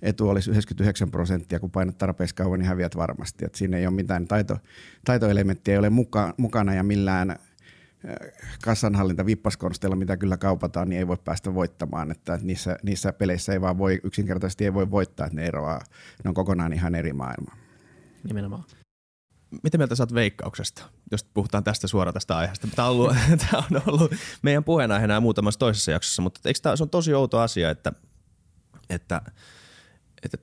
etu 0.02 0.28
olisi 0.28 0.50
99 0.50 1.10
prosenttia, 1.10 1.60
kun 1.60 1.70
painat 1.70 1.98
tarpeeksi 1.98 2.34
kauan, 2.34 2.58
niin 2.58 2.68
häviät 2.68 2.96
varmasti. 2.96 3.44
Että 3.44 3.58
siinä 3.58 3.76
ei 3.76 3.86
ole 3.86 3.94
mitään 3.94 4.26
taito, 4.26 4.58
taitoelementtiä, 5.04 5.74
ei 5.74 5.78
ole 5.78 5.90
muka, 5.90 6.34
mukana 6.36 6.74
ja 6.74 6.82
millään 6.82 7.30
äh, 7.30 7.38
kassanhallinta 8.64 9.26
vippaskonsteilla, 9.26 9.96
mitä 9.96 10.16
kyllä 10.16 10.36
kaupataan, 10.36 10.88
niin 10.88 10.98
ei 10.98 11.06
voi 11.08 11.16
päästä 11.24 11.54
voittamaan. 11.54 12.10
Että 12.10 12.38
niissä, 12.42 12.76
niissä 12.82 13.12
peleissä 13.12 13.52
ei 13.52 13.60
vaan 13.60 13.78
voi, 13.78 14.00
yksinkertaisesti 14.04 14.64
ei 14.64 14.74
voi 14.74 14.90
voittaa, 14.90 15.26
että 15.26 15.36
ne 15.36 15.46
eroaa. 15.46 15.80
Ne 16.24 16.28
on 16.28 16.34
kokonaan 16.34 16.72
ihan 16.72 16.94
eri 16.94 17.12
maailma. 17.12 17.52
Nimenomaan. 18.24 18.64
mitä 19.62 19.78
mieltä 19.78 19.94
oot 19.98 20.14
veikkauksesta, 20.14 20.82
jos 21.10 21.24
puhutaan 21.24 21.64
tästä 21.64 21.86
suoraan 21.86 22.14
tästä 22.14 22.36
aiheesta? 22.36 22.68
Tämä 22.76 22.88
on 22.88 22.94
ollut, 22.94 23.16
tämä 23.50 23.62
on 23.70 23.82
ollut 23.86 24.12
meidän 24.42 24.64
puheenaiheena 24.64 25.20
muutamassa 25.20 25.58
toisessa 25.58 25.90
jaksossa, 25.90 26.22
mutta 26.22 26.40
eikö 26.44 26.60
tämä, 26.62 26.76
se 26.76 26.82
on 26.82 26.90
tosi 26.90 27.14
outo 27.14 27.38
asia, 27.38 27.70
että, 27.70 27.92
että, 28.90 29.22
että, 30.22 30.38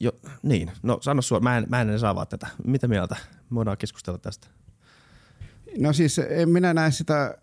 jo, 0.00 0.12
niin, 0.42 0.70
no 0.82 0.98
sano 1.00 1.22
suoraan, 1.22 1.44
mä 1.44 1.58
en, 1.58 1.66
mä 1.68 1.80
en 1.80 1.90
edes 1.90 2.04
avaa 2.04 2.26
tätä. 2.26 2.46
Mitä 2.64 2.88
mieltä? 2.88 3.16
Voidaan 3.54 3.78
keskustella 3.78 4.18
tästä. 4.18 4.48
No 5.78 5.92
siis 5.92 6.18
en 6.18 6.48
minä 6.50 6.74
näe 6.74 6.90
sitä 6.90 7.38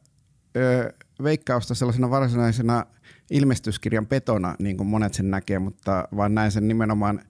ö, 0.58 0.94
veikkausta 1.24 1.76
sellaisena 1.76 2.10
varsinaisena 2.10 2.86
ilmestyskirjan 3.32 4.08
petona, 4.08 4.56
niin 4.60 4.78
kuin 4.78 4.88
monet 4.88 5.14
sen 5.14 5.32
näkee, 5.32 5.60
mutta 5.60 6.08
vaan 6.16 6.36
näen 6.36 6.52
sen 6.52 6.68
nimenomaan 6.68 7.22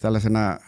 tällaisena, 0.00 0.58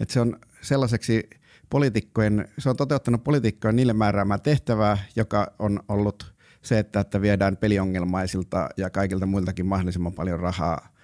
että 0.00 0.12
se 0.12 0.20
on 0.20 0.36
sellaiseksi 0.62 1.30
poliitikkojen, 1.70 2.48
se 2.58 2.70
on 2.70 2.76
toteuttanut 2.76 3.24
poliitikkojen 3.24 3.76
niille 3.76 3.92
määräämää 3.92 4.38
tehtävää, 4.38 4.98
joka 5.16 5.52
on 5.58 5.80
ollut 5.88 6.34
se, 6.62 6.78
että, 6.78 7.00
että 7.00 7.20
viedään 7.20 7.56
peliongelmaisilta 7.56 8.68
ja 8.76 8.90
kaikilta 8.90 9.26
muiltakin 9.26 9.66
mahdollisimman 9.66 10.12
paljon 10.12 10.40
rahaa 10.40 10.95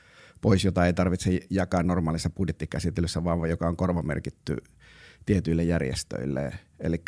pois, 0.43 0.65
jota 0.65 0.87
ei 0.87 0.93
tarvitse 0.93 1.41
jakaa 1.51 1.83
normaalissa 1.83 2.31
budjettikäsittelyssä, 2.31 3.25
vaan 3.25 3.51
joka 3.51 3.69
on 3.69 3.77
korvamerkitty 3.77 4.57
tietyille 5.27 5.63
järjestöille. 5.63 6.53
Eli 6.81 7.03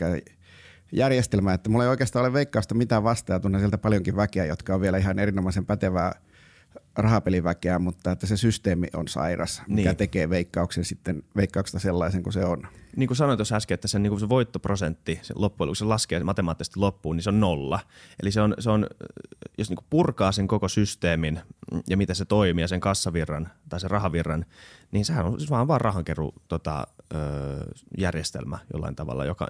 järjestelmä, 0.92 1.54
että 1.54 1.70
mulla 1.70 1.84
ei 1.84 1.90
oikeastaan 1.90 2.24
ole 2.24 2.32
veikkausta 2.32 2.74
mitään 2.74 3.02
vastaa, 3.02 3.40
tunnen 3.40 3.60
sieltä 3.60 3.78
paljonkin 3.78 4.16
väkeä, 4.16 4.44
jotka 4.44 4.74
on 4.74 4.80
vielä 4.80 4.98
ihan 4.98 5.18
erinomaisen 5.18 5.66
pätevää 5.66 6.12
rahapeliväkeä, 6.96 7.78
mutta 7.78 8.12
että 8.12 8.26
se 8.26 8.36
systeemi 8.36 8.86
on 8.94 9.08
sairas, 9.08 9.62
mikä 9.68 9.90
niin. 9.90 9.96
tekee 9.96 10.30
veikkauksen 10.30 10.84
sitten 10.84 11.22
veikkauksesta 11.36 11.78
sellaisen 11.78 12.22
kuin 12.22 12.32
se 12.32 12.44
on. 12.44 12.66
Niin 12.96 13.06
kuin 13.06 13.16
sanoin 13.16 13.38
tuossa 13.38 13.56
äsken, 13.56 13.74
että 13.74 13.88
sen, 13.88 14.02
niin 14.02 14.10
kuin 14.10 14.20
se 14.20 14.28
voittoprosentti 14.28 15.18
se 15.22 15.34
loppujen 15.36 15.68
lopuksi 15.68 15.78
se 15.78 15.84
laskee 15.84 16.24
matemaattisesti 16.24 16.80
loppuun, 16.80 17.16
niin 17.16 17.24
se 17.24 17.30
on 17.30 17.40
nolla. 17.40 17.80
Eli 18.22 18.30
se 18.30 18.40
on, 18.40 18.54
se 18.58 18.70
on 18.70 18.86
jos 19.58 19.68
niin 19.68 19.76
kuin 19.76 19.86
purkaa 19.90 20.32
sen 20.32 20.48
koko 20.48 20.68
systeemin 20.68 21.40
ja 21.88 21.96
miten 21.96 22.16
se 22.16 22.24
toimii 22.24 22.62
ja 22.62 22.68
sen 22.68 22.80
kassavirran 22.80 23.48
tai 23.68 23.80
sen 23.80 23.90
rahavirran, 23.90 24.44
niin 24.92 25.04
sehän 25.04 25.26
on 25.26 25.40
siis 25.40 25.50
vaan, 25.50 25.68
vaan 25.68 25.80
rahankeru 25.80 26.34
tota, 26.48 26.86
järjestelmä 27.98 28.58
jollain 28.72 28.96
tavalla, 28.96 29.24
joka, 29.24 29.46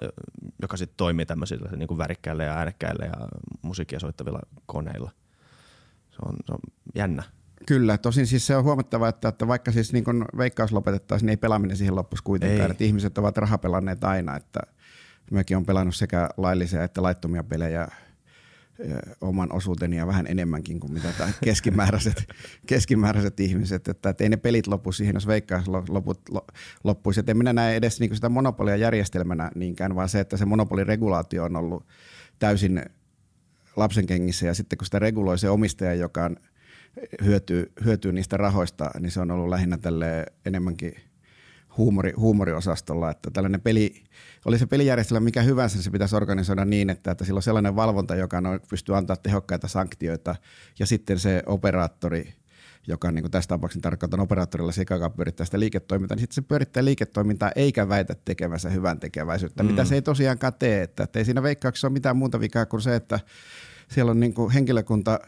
joka 0.61 0.77
sitten 0.77 0.97
toimii 0.97 1.25
tämmöisillä 1.25 1.69
niin 1.75 1.87
kuin 1.87 1.97
värikkäillä 1.97 2.43
ja 2.43 2.53
äänekkäillä 2.53 3.05
ja 3.05 3.27
musiikkia 3.61 3.99
soittavilla 3.99 4.39
koneilla– 4.65 5.11
se 6.15 6.19
on, 6.25 6.35
se 6.45 6.53
on 6.53 6.59
jännä. 6.95 7.23
Kyllä, 7.67 7.97
tosin 7.97 8.27
siis 8.27 8.47
se 8.47 8.55
on 8.55 8.63
huomattava, 8.63 9.07
että, 9.07 9.27
että 9.27 9.47
vaikka 9.47 9.71
siis 9.71 9.93
niin 9.93 10.03
kun 10.03 10.25
veikkaus 10.37 10.71
lopetettaisiin, 10.71 11.25
niin 11.25 11.31
ei 11.31 11.37
pelaaminen 11.37 11.77
siihen 11.77 11.95
loppuisi 11.95 12.23
kuitenkaan. 12.23 12.71
Että 12.71 12.83
ihmiset 12.83 13.17
ovat 13.17 13.37
rahapelanneet 13.37 14.03
aina, 14.03 14.35
että 14.35 14.59
mäkin 15.31 15.57
olen 15.57 15.65
pelannut 15.65 15.95
sekä 15.95 16.29
laillisia 16.37 16.83
että 16.83 17.03
laittomia 17.03 17.43
pelejä 17.43 17.87
oman 19.21 19.53
osuuteni 19.53 19.97
ja 19.97 20.07
vähän 20.07 20.27
enemmänkin 20.27 20.79
kuin 20.79 20.93
mitä 20.93 21.13
tämä 21.17 21.29
keskimääräiset, 21.43 22.27
keskimääräiset 22.67 23.39
ihmiset. 23.39 23.87
Että, 23.87 24.09
että 24.09 24.23
ei 24.23 24.29
ne 24.29 24.37
pelit 24.37 24.67
lopu 24.67 24.91
siihen, 24.91 25.13
jos 25.15 25.27
veikkaus 25.27 25.67
loput, 25.67 26.21
loppuisi. 26.83 27.19
Että 27.19 27.31
en 27.31 27.37
minä 27.37 27.53
näe 27.53 27.75
edes 27.75 27.99
niin 27.99 28.15
sitä 28.15 28.29
monopolia 28.29 28.75
järjestelmänä 28.75 29.51
niinkään, 29.55 29.95
vaan 29.95 30.09
se, 30.09 30.19
että 30.19 30.37
se 30.37 30.45
monopoliregulaatio 30.45 31.43
on 31.43 31.55
ollut 31.55 31.87
täysin 32.39 32.85
lapsen 33.75 34.05
kengissä 34.05 34.45
ja 34.45 34.53
sitten 34.53 34.77
kun 34.77 34.85
sitä 34.85 34.99
reguloi 34.99 35.37
se 35.37 35.49
omistaja, 35.49 35.93
joka 35.93 36.25
on, 36.25 36.37
hyötyy, 37.23 37.71
hyötyy 37.85 38.11
niistä 38.11 38.37
rahoista, 38.37 38.91
niin 38.99 39.11
se 39.11 39.19
on 39.19 39.31
ollut 39.31 39.49
lähinnä 39.49 39.77
tälle 39.77 40.25
enemmänkin 40.45 40.95
huumori, 41.77 42.13
huumoriosastolla, 42.17 43.11
että 43.11 43.31
tällainen 43.31 43.61
peli, 43.61 44.03
oli 44.45 44.59
se 44.59 44.65
pelijärjestelmä 44.65 45.23
mikä 45.23 45.41
hyvänsä, 45.41 45.83
se 45.83 45.91
pitäisi 45.91 46.15
organisoida 46.15 46.65
niin, 46.65 46.89
että, 46.89 47.11
että 47.11 47.25
sillä 47.25 47.37
on 47.37 47.43
sellainen 47.43 47.75
valvonta, 47.75 48.15
joka 48.15 48.41
no, 48.41 48.59
pystyy 48.69 48.97
antaa 48.97 49.15
tehokkaita 49.15 49.67
sanktioita 49.67 50.35
ja 50.79 50.85
sitten 50.85 51.19
se 51.19 51.43
operaattori– 51.45 52.33
joka 52.87 53.11
niin 53.11 53.23
kuin 53.23 53.31
tässä 53.31 53.47
tapauksessa 53.47 53.81
tarkoittaa 53.81 54.21
operaattorilla 54.21 54.71
se, 54.71 54.85
joka 54.89 55.09
pyörittää 55.09 55.45
sitä 55.45 55.59
liiketoimintaa, 55.59 56.15
niin 56.15 56.21
sitten 56.21 56.35
se 56.35 56.41
pyörittää 56.41 56.85
liiketoimintaa 56.85 57.51
eikä 57.55 57.89
väitä 57.89 58.15
tekevänsä 58.25 58.69
hyvän 58.69 58.99
tekeväisyyttä, 58.99 59.63
mm. 59.63 59.69
mitä 59.69 59.85
se 59.85 59.95
ei 59.95 60.01
tosiaankaan 60.01 60.53
tee. 60.59 60.83
Että, 60.83 61.03
että 61.03 61.19
ei 61.19 61.25
siinä 61.25 61.43
veikkauksessa 61.43 61.87
ole 61.87 61.93
mitään 61.93 62.17
muuta 62.17 62.39
vikaa 62.39 62.65
kuin 62.65 62.81
se, 62.81 62.95
että 62.95 63.19
siellä 63.87 64.11
on 64.11 64.19
niin 64.19 64.33
kuin 64.33 64.51
henkilökunta 64.51 65.19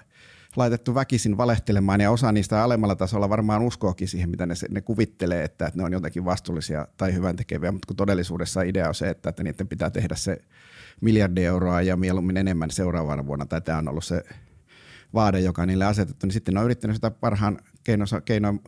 laitettu 0.55 0.95
väkisin 0.95 1.37
valehtelemaan 1.37 2.01
ja 2.01 2.11
osa 2.11 2.31
niistä 2.31 2.63
alemmalla 2.63 2.95
tasolla 2.95 3.29
varmaan 3.29 3.61
uskookin 3.61 4.07
siihen, 4.07 4.29
mitä 4.29 4.45
ne, 4.45 4.53
ne 4.69 4.81
kuvittelee, 4.81 5.43
että, 5.43 5.67
että 5.67 5.79
ne 5.79 5.83
on 5.83 5.93
jotenkin 5.93 6.25
vastuullisia 6.25 6.87
tai 6.97 7.13
hyvän 7.13 7.35
tekeviä, 7.35 7.71
mutta 7.71 7.87
kun 7.87 7.95
todellisuudessa 7.95 8.61
idea 8.61 8.87
on 8.87 8.95
se, 8.95 9.09
että, 9.09 9.29
että 9.29 9.43
niiden 9.43 9.67
pitää 9.67 9.89
tehdä 9.89 10.15
se 10.15 10.37
miljardi 11.01 11.43
euroa 11.45 11.81
ja 11.81 11.97
mieluummin 11.97 12.37
enemmän 12.37 12.71
seuraavana 12.71 13.25
vuonna, 13.25 13.45
tai 13.45 13.61
tämä 13.61 13.77
on 13.77 13.87
ollut 13.87 14.05
se 14.05 14.23
vaade, 15.13 15.39
joka 15.39 15.61
on 15.61 15.67
niille 15.67 15.85
asetettu, 15.85 16.25
niin 16.25 16.33
sitten 16.33 16.53
ne 16.53 16.59
on 16.59 16.65
yrittänyt 16.65 16.95
sitä 16.95 17.11
parhaan 17.11 17.59
keinoin, 17.83 18.07
keinoin 18.25 18.59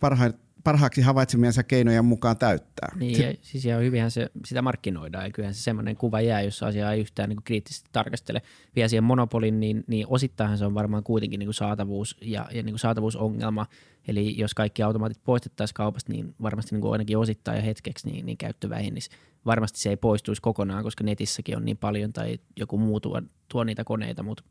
parhaan, 0.00 0.34
parhaaksi 0.68 1.00
havaitsemiensa 1.00 1.62
keinojen 1.62 2.04
mukaan 2.04 2.36
täyttää. 2.36 2.88
Niin, 2.96 3.22
ja, 3.22 3.34
siis 3.42 3.64
ja 3.64 3.78
hyvinhän 3.78 4.10
se, 4.10 4.30
sitä 4.44 4.62
markkinoidaan, 4.62 5.24
ja 5.24 5.30
kyllähän 5.30 5.54
se 5.54 5.62
semmoinen 5.62 5.96
kuva 5.96 6.20
jää, 6.20 6.42
jos 6.42 6.62
asiaa 6.62 6.92
ei 6.92 7.00
yhtään 7.00 7.28
niin 7.28 7.42
kriittisesti 7.44 7.88
tarkastele. 7.92 8.42
Vielä 8.76 8.88
siihen 8.88 9.04
monopolin, 9.04 9.60
niin, 9.60 9.84
niin 9.86 10.06
osittain 10.08 10.58
se 10.58 10.64
on 10.64 10.74
varmaan 10.74 11.02
kuitenkin 11.02 11.38
niin 11.38 11.46
kuin 11.46 11.54
saatavuus 11.54 12.16
ja, 12.20 12.46
ja 12.50 12.62
niin 12.62 12.72
kuin 12.72 12.78
saatavuusongelma. 12.78 13.66
Eli 14.08 14.38
jos 14.38 14.54
kaikki 14.54 14.82
automaatit 14.82 15.24
poistettaisiin 15.24 15.74
kaupasta, 15.74 16.12
niin 16.12 16.34
varmasti 16.42 16.74
niin 16.74 16.80
kuin 16.80 16.92
ainakin 16.92 17.18
osittain 17.18 17.56
ja 17.56 17.62
hetkeksi 17.62 18.10
niin, 18.10 18.26
niin 18.26 18.38
käyttö 18.38 18.68
vähennisi. 18.68 19.10
Varmasti 19.46 19.80
se 19.80 19.90
ei 19.90 19.96
poistuisi 19.96 20.42
kokonaan, 20.42 20.84
koska 20.84 21.04
netissäkin 21.04 21.56
on 21.56 21.64
niin 21.64 21.78
paljon 21.78 22.12
tai 22.12 22.38
joku 22.56 22.78
muu 22.78 23.00
tuo, 23.00 23.22
tuo 23.48 23.64
niitä 23.64 23.84
koneita, 23.84 24.22
mutta 24.22 24.44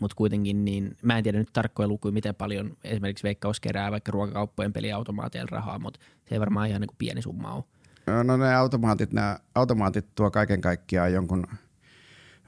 mutta 0.00 0.16
kuitenkin 0.16 0.64
niin, 0.64 0.96
mä 1.02 1.18
en 1.18 1.24
tiedä 1.24 1.38
nyt 1.38 1.52
tarkkoja 1.52 1.88
lukuja, 1.88 2.12
miten 2.12 2.34
paljon 2.34 2.76
esimerkiksi 2.84 3.24
Veikkaus 3.24 3.60
kerää 3.60 3.90
vaikka 3.90 4.12
ruokakauppojen 4.12 4.72
peliautomaateilla 4.72 5.48
rahaa, 5.50 5.78
mutta 5.78 6.00
se 6.28 6.34
ei 6.34 6.40
varmaan 6.40 6.68
ihan 6.68 6.80
niin 6.80 6.88
kuin 6.88 6.98
pieni 6.98 7.22
summa 7.22 7.54
ole. 7.54 7.64
No 8.24 8.36
ne 8.36 8.54
automaatit, 8.54 9.12
nämä 9.12 9.38
automaatit 9.54 10.14
tuo 10.14 10.30
kaiken 10.30 10.60
kaikkiaan 10.60 11.12
jonkun 11.12 11.46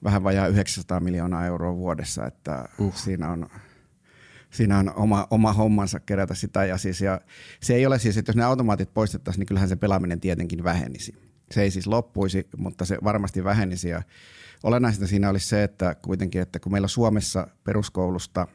vähän 0.05 0.25
vajaa 0.25 0.47
900 0.47 1.01
miljoonaa 1.01 1.47
euroa 1.47 1.77
vuodessa, 1.77 2.27
että 2.27 2.69
uh. 2.79 2.95
siinä 2.95 3.31
on 3.31 3.47
siinä 4.51 4.79
on 4.79 4.93
oma, 4.97 5.27
oma 5.31 5.53
hommansa 5.53 6.01
kerätä 6.01 6.35
sitä. 6.35 6.65
Ja, 6.65 6.79
siis, 6.79 7.01
ja 7.01 7.21
se 7.61 7.75
ei 7.75 7.87
ole 7.87 7.99
siis, 7.99 8.17
että 8.17 8.31
jos 8.31 8.37
ne 8.37 8.45
automaatit 8.45 8.95
poistettaisiin, 8.95 9.41
niin 9.41 9.47
kyllähän 9.47 9.69
se 9.69 9.77
pelaaminen 9.77 10.21
tietenkin 10.21 10.65
vähenisi. 10.65 11.15
Se 11.51 11.63
ei 11.63 11.71
siis 11.71 11.87
loppuisi, 11.87 12.49
mutta 12.57 12.85
se 12.85 12.99
varmasti 13.05 13.45
vähenisi. 13.45 13.89
Ja 13.89 14.03
olennaista 14.63 15.07
siinä 15.07 15.31
olisi 15.31 15.49
se, 15.49 15.65
että 15.65 15.95
kuitenkin, 15.95 16.43
että 16.43 16.61
kun 16.61 16.73
meillä 16.73 16.89
Suomessa 16.89 17.47
peruskoulusta 17.65 18.47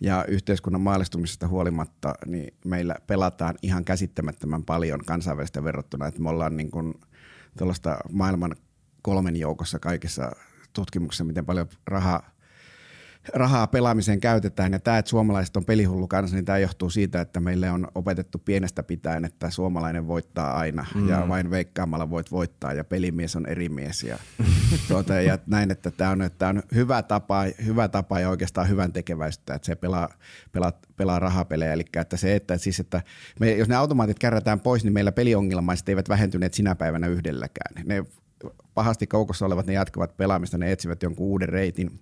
ja 0.00 0.24
yhteiskunnan 0.28 0.80
maallistumisesta 0.80 1.48
huolimatta, 1.48 2.14
niin 2.26 2.54
meillä 2.64 2.96
pelataan 3.06 3.54
ihan 3.62 3.84
käsittämättömän 3.84 4.64
paljon 4.64 5.00
kansainvälistä 5.06 5.64
verrattuna, 5.64 6.06
että 6.06 6.22
me 6.22 6.28
ollaan 6.28 6.56
niin 6.56 6.70
kuin 6.70 6.94
maailman 8.12 8.56
kolmen 9.02 9.36
joukossa 9.36 9.78
kaikissa 9.78 10.32
tutkimuksissa, 10.72 11.24
miten 11.24 11.46
paljon 11.46 11.68
rahaa 11.86 12.30
rahaa 13.28 13.66
pelaamiseen 13.66 14.20
käytetään. 14.20 14.72
Ja 14.72 14.78
tämä, 14.78 14.98
että 14.98 15.08
suomalaiset 15.08 15.56
on 15.56 15.64
pelihullu 15.64 16.08
kanssa, 16.08 16.36
niin 16.36 16.44
tämä 16.44 16.58
johtuu 16.58 16.90
siitä, 16.90 17.20
että 17.20 17.40
meille 17.40 17.70
on 17.70 17.88
opetettu 17.94 18.38
pienestä 18.38 18.82
pitäen, 18.82 19.24
että 19.24 19.50
suomalainen 19.50 20.06
voittaa 20.06 20.58
aina 20.58 20.86
mm. 20.94 21.08
ja 21.08 21.28
vain 21.28 21.50
veikkaamalla 21.50 22.10
voit 22.10 22.30
voittaa 22.30 22.72
ja 22.72 22.84
pelimies 22.84 23.36
on 23.36 23.46
eri 23.46 23.68
mies. 23.68 24.02
Ja, 24.02 24.18
tuota, 24.88 25.14
ja 25.14 25.38
näin, 25.46 25.70
että 25.70 25.90
tämä 25.90 26.10
on, 26.10 26.22
että 26.22 26.48
on 26.48 26.62
hyvä, 26.74 27.02
tapa, 27.02 27.44
hyvä 27.64 27.88
tapa 27.88 28.20
ja 28.20 28.28
oikeastaan 28.28 28.68
hyvän 28.68 28.92
tekeväistä, 28.92 29.54
että 29.54 29.66
se 29.66 29.74
pelaa, 29.74 30.08
pelaa, 30.52 30.72
pelaa 30.96 31.18
rahapelejä. 31.18 31.72
Eli 31.72 31.84
että 31.96 32.16
se, 32.16 32.36
että, 32.36 32.58
siis, 32.58 32.80
että 32.80 33.02
me, 33.40 33.52
jos 33.52 33.68
ne 33.68 33.76
automaatit 33.76 34.18
kärrätään 34.18 34.60
pois, 34.60 34.84
niin 34.84 34.92
meillä 34.92 35.12
peliongelmaiset 35.12 35.88
eivät 35.88 36.08
vähentyneet 36.08 36.54
sinä 36.54 36.74
päivänä 36.74 37.06
yhdelläkään. 37.06 37.86
Ne 37.86 38.04
pahasti 38.74 39.06
koukossa 39.06 39.46
olevat, 39.46 39.66
ne 39.66 39.72
jatkavat 39.72 40.16
pelaamista, 40.16 40.58
ne 40.58 40.72
etsivät 40.72 41.02
jonkun 41.02 41.26
uuden 41.26 41.48
reitin– 41.48 41.90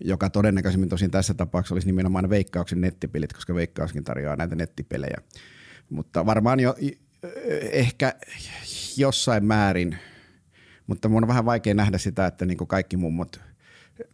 joka 0.00 0.30
todennäköisemmin 0.30 0.88
tosin 0.88 1.10
tässä 1.10 1.34
tapauksessa 1.34 1.74
olisi 1.74 1.86
nimenomaan 1.86 2.30
veikkauksen 2.30 2.80
nettipelit, 2.80 3.32
koska 3.32 3.54
veikkauskin 3.54 4.04
tarjoaa 4.04 4.36
näitä 4.36 4.54
nettipelejä. 4.54 5.16
Mutta 5.90 6.26
varmaan 6.26 6.60
jo 6.60 6.76
ehkä 7.72 8.14
jossain 8.96 9.44
määrin, 9.44 9.98
mutta 10.86 11.08
mun 11.08 11.24
on 11.24 11.28
vähän 11.28 11.44
vaikea 11.44 11.74
nähdä 11.74 11.98
sitä, 11.98 12.26
että 12.26 12.46
niin 12.46 12.58
kuin 12.58 12.68
kaikki 12.68 12.96
mummot 12.96 13.40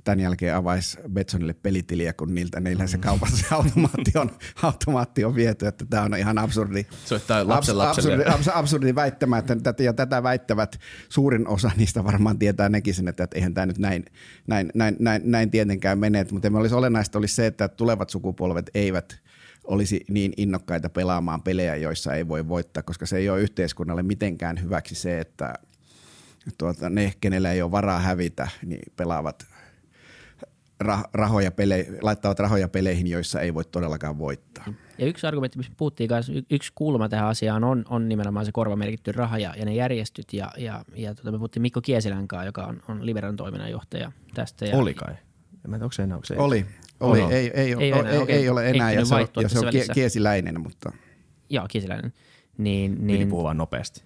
tämän 0.05 0.21
jälkeen 0.21 0.57
avaisi 0.57 0.99
Betsonille 1.13 1.53
pelitiliä, 1.53 2.13
kun 2.13 2.35
niiltä 2.35 2.61
niillä 2.61 2.87
se 2.87 2.99
kaupassa 2.99 3.37
se 3.37 3.55
automaatti 3.55 4.13
on, 4.15 4.31
automaatti 4.63 5.25
on 5.25 5.35
viety, 5.35 5.67
että 5.67 5.85
tämä 5.91 6.03
on 6.03 6.17
ihan 6.17 6.39
absurdi, 6.39 6.87
Soittaa 7.05 7.49
lapsen 7.49 7.81
absurdi, 7.81 8.25
absurdi, 8.25 8.59
absurdi 8.59 8.95
väittämä, 8.95 9.39
että 9.39 9.57
tätä, 9.57 9.83
ja 9.83 9.93
tätä 9.93 10.23
väittävät 10.23 10.79
suurin 11.09 11.49
osa 11.49 11.71
niistä 11.77 12.05
varmaan 12.05 12.39
tietää 12.39 12.69
nekin 12.69 12.95
sen, 12.95 13.09
että, 13.09 13.25
että 13.25 13.37
eihän 13.37 13.55
tämä 13.55 13.67
nyt 13.67 13.79
näin, 13.79 14.05
näin, 14.47 14.71
näin, 14.75 14.97
näin, 14.99 15.23
näin 15.25 15.51
tietenkään 15.51 15.99
mene, 15.99 16.27
mutta 16.31 16.51
me 16.51 16.59
olisi 16.59 16.75
olennaista 16.75 17.19
olisi 17.19 17.35
se, 17.35 17.47
että 17.47 17.69
tulevat 17.69 18.11
sukupolvet 18.11 18.71
eivät 18.75 19.21
olisi 19.65 20.05
niin 20.09 20.33
innokkaita 20.37 20.89
pelaamaan 20.89 21.43
pelejä, 21.43 21.77
joissa 21.77 22.15
ei 22.15 22.29
voi 22.29 22.49
voittaa, 22.49 22.83
koska 22.83 23.07
se 23.07 23.17
ei 23.17 23.31
ole 23.31 23.41
yhteiskunnalle 23.41 24.03
mitenkään 24.03 24.63
hyväksi 24.63 24.95
se, 24.95 25.21
että 25.21 25.55
tuota, 26.59 26.91
ne, 26.91 27.13
kenellä 27.21 27.53
ei 27.53 27.63
ole 27.63 27.71
varaa 27.71 28.01
hävitä, 28.01 28.49
niin 28.65 28.93
pelaavat 28.97 29.47
rahoja 31.13 31.51
pele, 31.51 31.87
laittavat 32.03 32.39
rahoja 32.39 32.69
peleihin, 32.69 33.07
joissa 33.07 33.41
ei 33.41 33.55
voi 33.55 33.65
todellakaan 33.65 34.19
voittaa. 34.19 34.67
Ja 34.99 35.07
yksi 35.07 35.27
argumentti, 35.27 35.59
missä 35.59 35.73
puhuttiin 35.77 36.09
kanssa, 36.09 36.33
yksi 36.51 36.73
kulma 36.75 37.09
tähän 37.09 37.29
asiaan 37.29 37.65
on, 37.65 37.85
on 37.89 38.09
nimenomaan 38.09 38.47
se 38.47 38.53
korvamerkitty 38.53 39.13
raha 39.13 39.39
ja, 39.39 39.55
ja 39.57 39.65
ne 39.65 39.75
järjestyt. 39.75 40.33
Ja, 40.33 40.53
ja, 40.57 40.85
ja 40.95 41.15
tota, 41.15 41.33
me 41.33 41.39
puhuttiin 41.39 41.63
Mikko 41.63 41.81
Kiesilän 41.81 42.29
kanssa, 42.29 42.47
joka 42.47 42.65
on, 42.65 42.83
on 42.89 43.07
Liberan 43.07 43.37
toiminnanjohtaja 43.37 44.13
tästä. 44.35 44.67
Ja, 44.67 44.77
Oli 44.77 44.95
kai. 44.95 45.15
En 45.65 45.75
onko 45.75 45.93
se 45.93 46.03
enää, 46.03 46.17
onko 46.17 46.27
se 46.27 46.37
Oli, 46.39 46.67
oli. 47.01 47.21
Ei, 47.21 47.31
ei, 47.31 47.51
ei, 47.55 47.77
ei, 47.79 47.93
enää, 47.93 48.11
ei, 48.11 48.19
okay. 48.19 48.35
ei 48.35 48.49
ole 48.49 48.71
enää 48.71 48.93
ja 48.93 49.05
se, 49.05 49.15
on, 49.15 49.29
ja 49.43 49.49
se 49.49 49.59
on 49.59 49.65
kiesiläinen. 49.95 50.61
Mutta... 50.61 50.93
Joo, 51.51 51.67
kiesiläinen. 51.71 52.13
Niin, 52.59 53.07
niin, 53.07 53.19
Piti 53.19 53.31
puhua 53.31 53.55
nopeasti. 53.55 54.03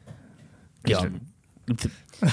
Joo, 0.89 1.07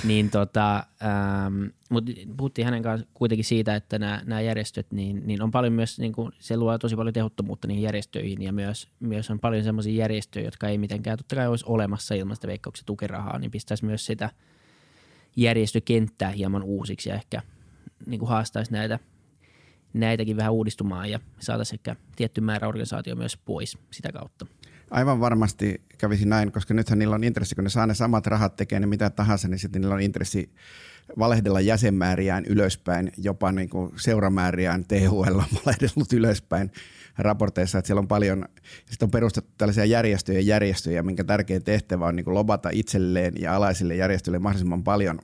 niin 0.04 0.30
tota, 0.30 0.76
ähm, 0.76 1.64
mutta 1.90 2.12
puhuttiin 2.38 2.66
hänen 2.66 2.84
kanssa 2.84 3.08
kuitenkin 3.14 3.46
siitä, 3.46 3.76
että 3.76 4.00
nämä, 4.00 4.22
nämä 4.26 4.42
järjestöt, 4.42 4.92
niin, 4.92 5.22
niin 5.26 5.42
on 5.42 5.52
paljon 5.52 5.74
myös, 5.74 6.00
niin 6.00 6.14
kuin, 6.14 6.32
se 6.40 6.58
luo 6.58 6.78
tosi 6.78 6.96
paljon 6.96 7.14
tehottomuutta 7.14 7.68
niihin 7.68 7.84
järjestöihin 7.84 8.42
ja 8.42 8.54
myös, 8.54 8.88
myös 9.00 9.32
on 9.32 9.40
paljon 9.40 9.64
sellaisia 9.64 10.00
järjestöjä, 10.00 10.46
jotka 10.46 10.68
ei 10.68 10.78
mitenkään 10.78 11.18
totta 11.18 11.36
kai 11.36 11.48
olisi 11.48 11.66
olemassa 11.68 12.16
ilman 12.16 12.36
sitä 12.36 12.48
veikkauksen 12.48 12.86
tukirahaa, 12.86 13.40
niin 13.40 13.52
pistäisi 13.52 13.86
myös 13.86 14.06
sitä 14.06 14.30
järjestökenttää 15.36 16.30
hieman 16.30 16.64
uusiksi 16.64 17.10
ja 17.10 17.16
ehkä 17.16 17.42
niin 18.06 18.20
kuin 18.20 18.30
haastaisi 18.30 18.72
näitä, 18.72 19.00
näitäkin 19.94 20.38
vähän 20.38 20.54
uudistumaan 20.54 21.10
ja 21.10 21.20
saataisiin 21.40 21.80
ehkä 21.80 21.96
tietty 22.16 22.42
määrä 22.42 22.68
organisaatio 22.68 23.16
myös 23.16 23.38
pois 23.38 23.78
sitä 23.92 24.12
kautta. 24.12 24.46
Aivan 24.92 25.20
varmasti 25.20 25.82
kävisi 25.98 26.26
näin, 26.26 26.52
koska 26.52 26.74
nythän 26.74 27.00
niillä 27.00 27.16
on 27.16 27.24
intressi, 27.24 27.56
kun 27.56 27.64
ne 27.64 27.70
saa 27.70 27.88
ne 27.88 27.94
samat 27.94 28.28
rahat 28.28 28.56
tekemään 28.56 28.82
niin 28.82 28.90
mitä 28.90 29.10
tahansa, 29.10 29.48
niin 29.48 29.60
sitten 29.60 29.82
niillä 29.82 29.96
on 29.96 30.02
intressi 30.02 30.50
valehdella 31.20 31.62
jäsenmääriään 31.62 32.46
ylöspäin, 32.46 33.12
jopa 33.18 33.52
niin 33.52 33.70
kuin 33.70 33.92
seuramääriään 33.96 34.86
THL 34.86 35.40
on 35.40 35.46
valehdellut 35.66 36.14
ylöspäin 36.14 36.72
raporteissa, 37.18 37.78
että 37.78 37.88
siellä 37.88 38.00
on 38.00 38.08
paljon, 38.08 38.46
sitten 38.86 39.06
on 39.06 39.12
perustettu 39.12 39.52
tällaisia 39.58 39.86
järjestöjä 39.86 40.40
järjestöjä, 40.40 41.04
minkä 41.04 41.24
tärkein 41.24 41.64
tehtävä 41.64 42.06
on 42.06 42.16
niin 42.16 42.24
kuin 42.24 42.34
lobata 42.34 42.70
itselleen 42.72 43.34
ja 43.40 43.56
alaisille 43.56 43.96
järjestöille 43.96 44.40
mahdollisimman 44.40 44.84
paljon 44.84 45.20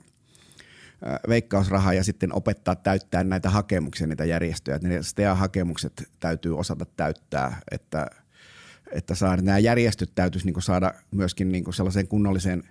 veikkausrahaa 1.28 1.94
ja 1.94 2.04
sitten 2.04 2.34
opettaa 2.34 2.76
täyttää 2.76 3.24
näitä 3.24 3.50
hakemuksia, 3.50 4.06
niitä 4.06 4.24
järjestöjä. 4.24 4.76
Että 4.76 4.88
ne 4.88 5.02
STEA-hakemukset 5.02 6.08
täytyy 6.20 6.58
osata 6.58 6.86
täyttää, 6.96 7.60
että– 7.70 8.06
että 8.94 9.14
saada, 9.14 9.42
nämä 9.42 9.58
järjestöt 9.58 10.10
täytyisi 10.14 10.46
niin 10.46 10.62
saada 10.62 10.94
myöskin 11.10 11.52
niin 11.52 11.74
sellaiseen 11.74 12.08
kunnolliseen, 12.08 12.62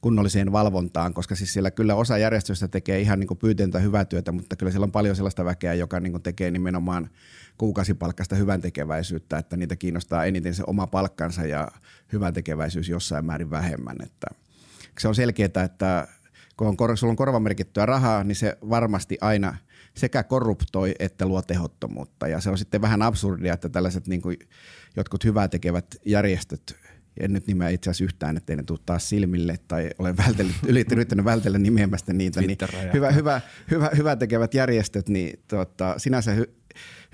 kunnolliseen 0.00 0.52
valvontaan, 0.52 1.14
koska 1.14 1.34
siis 1.34 1.52
siellä 1.52 1.70
kyllä 1.70 1.94
osa 1.94 2.18
järjestöistä 2.18 2.68
tekee 2.68 3.00
ihan 3.00 3.20
niin 3.20 3.38
pyyteentä 3.38 3.78
hyvää 3.78 4.04
työtä, 4.04 4.32
mutta 4.32 4.56
kyllä 4.56 4.72
siellä 4.72 4.84
on 4.84 4.92
paljon 4.92 5.16
sellaista 5.16 5.44
väkeä, 5.44 5.74
joka 5.74 6.00
niin 6.00 6.22
tekee 6.22 6.50
nimenomaan 6.50 7.10
kuukausipalkkasta 7.58 8.36
hyvän 8.36 8.60
tekeväisyyttä, 8.60 9.38
että 9.38 9.56
niitä 9.56 9.76
kiinnostaa 9.76 10.24
eniten 10.24 10.54
se 10.54 10.62
oma 10.66 10.86
palkkansa 10.86 11.46
ja 11.46 11.68
hyvän 12.12 12.34
tekeväisyys 12.34 12.88
jossain 12.88 13.24
määrin 13.24 13.50
vähemmän. 13.50 13.96
Että 14.02 14.26
se 14.98 15.08
on 15.08 15.14
selkeää, 15.14 15.64
että 15.64 16.08
kun 16.56 16.76
on, 16.78 16.96
sulla 16.96 17.10
on 17.10 17.16
korvamerkittyä 17.16 17.86
rahaa, 17.86 18.24
niin 18.24 18.36
se 18.36 18.58
varmasti 18.70 19.18
aina 19.20 19.56
sekä 19.94 20.22
korruptoi 20.22 20.94
että 20.98 21.26
luo 21.26 21.42
tehottomuutta. 21.42 22.28
Ja 22.28 22.40
se 22.40 22.50
on 22.50 22.58
sitten 22.58 22.82
vähän 22.82 23.02
absurdia, 23.02 23.54
että 23.54 23.68
tällaiset 23.68 24.06
niin 24.06 24.22
kuin 24.22 24.36
jotkut 24.96 25.24
hyvää 25.24 25.48
tekevät 25.48 25.86
järjestöt, 26.06 26.76
en 27.20 27.32
nyt 27.32 27.46
nimeä 27.46 27.68
itse 27.68 27.90
asiassa 27.90 28.04
yhtään, 28.04 28.36
ettei 28.36 28.56
ne 28.56 28.62
tule 28.62 28.78
taas 28.86 29.08
silmille 29.08 29.58
tai 29.68 29.90
olen 29.98 30.16
vältellyt, 30.16 30.54
yrittänyt 30.68 31.24
vältellä 31.24 31.58
nimeämästä 31.58 32.12
niitä, 32.12 32.40
niin 32.40 32.58
hyvä, 32.92 33.10
hyvä, 33.10 33.40
hyvä, 33.70 33.90
hyvä 33.96 34.16
tekevät 34.16 34.54
järjestöt, 34.54 35.08
niin 35.08 35.40
tota, 35.48 35.94
sinänsä 35.96 36.32
hy, 36.32 36.44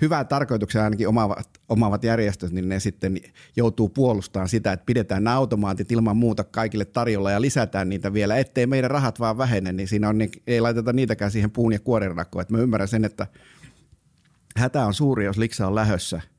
hyvää 0.01 0.23
tarkoituksia 0.23 0.83
ainakin 0.83 1.07
omaavat, 1.07 1.49
omaavat 1.69 2.03
järjestöt, 2.03 2.51
niin 2.51 2.69
ne 2.69 2.79
sitten 2.79 3.21
joutuu 3.55 3.89
puolustamaan 3.89 4.49
sitä, 4.49 4.71
että 4.71 4.85
pidetään 4.85 5.23
nämä 5.23 5.35
automaatit 5.35 5.91
ilman 5.91 6.17
muuta 6.17 6.43
kaikille 6.43 6.85
tarjolla 6.85 7.31
ja 7.31 7.41
lisätään 7.41 7.89
niitä 7.89 8.13
vielä, 8.13 8.37
ettei 8.37 8.67
meidän 8.67 8.91
rahat 8.91 9.19
vaan 9.19 9.37
vähene, 9.37 9.73
niin 9.73 9.87
siinä 9.87 10.09
on, 10.09 10.17
niin 10.17 10.31
ei 10.47 10.61
laiteta 10.61 10.93
niitäkään 10.93 11.31
siihen 11.31 11.51
puun 11.51 11.73
ja 11.73 11.79
kuoren 11.79 12.15
rakoon. 12.15 12.45
Mä 12.49 12.57
ymmärrän 12.57 12.87
sen, 12.87 13.05
että 13.05 13.27
hätä 14.55 14.85
on 14.85 14.93
suuri, 14.93 15.25
jos 15.25 15.37
liksa 15.37 15.67
on 15.67 15.75
lähössä– 15.75 16.21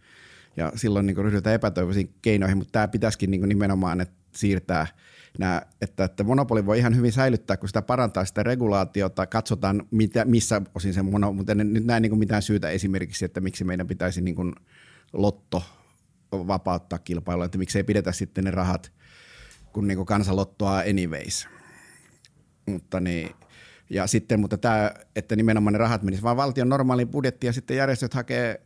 ja 0.56 0.72
silloin 0.74 1.06
niin 1.06 1.16
ryhdytään 1.16 1.54
epätoivoisiin 1.54 2.14
keinoihin, 2.22 2.58
mutta 2.58 2.72
tämä 2.72 2.88
pitäisikin 2.88 3.30
niin 3.30 3.48
nimenomaan 3.48 4.00
että 4.00 4.14
siirtää 4.34 4.86
nämä, 5.38 5.62
että, 5.80 6.04
että 6.04 6.24
monopoli 6.24 6.66
voi 6.66 6.78
ihan 6.78 6.96
hyvin 6.96 7.12
säilyttää, 7.12 7.56
kun 7.56 7.68
sitä 7.68 7.82
parantaa 7.82 8.24
sitä 8.24 8.42
regulaatiota, 8.42 9.26
katsotaan 9.26 9.82
mitä, 9.90 10.24
missä 10.24 10.62
osin 10.74 10.94
se 10.94 11.02
monopoli, 11.02 11.36
mutta 11.36 11.52
en 11.52 11.72
nyt 11.72 11.84
näe 11.84 12.00
niin 12.00 12.18
mitään 12.18 12.42
syytä 12.42 12.70
esimerkiksi, 12.70 13.24
että 13.24 13.40
miksi 13.40 13.64
meidän 13.64 13.86
pitäisi 13.86 14.20
niin 14.20 14.34
kuin 14.34 14.54
lotto 15.12 15.62
vapauttaa 16.32 16.98
kilpailua, 16.98 17.44
että 17.44 17.58
miksi 17.58 17.78
ei 17.78 17.84
pidetä 17.84 18.12
sitten 18.12 18.44
ne 18.44 18.50
rahat, 18.50 18.92
kun 19.72 19.88
niin 19.88 20.06
kansa 20.06 20.36
lottoa 20.36 20.78
anyways. 20.78 21.48
Mutta 22.66 23.00
niin, 23.00 23.30
ja 23.90 24.06
sitten, 24.06 24.40
mutta 24.40 24.58
tämä, 24.58 24.90
että 25.16 25.36
nimenomaan 25.36 25.72
ne 25.72 25.78
rahat 25.78 26.02
menisivät 26.02 26.24
vaan 26.24 26.36
valtion 26.36 26.68
normaaliin 26.68 27.08
budjettiin 27.08 27.48
ja 27.48 27.52
sitten 27.52 27.76
järjestöt 27.76 28.14
hakee 28.14 28.60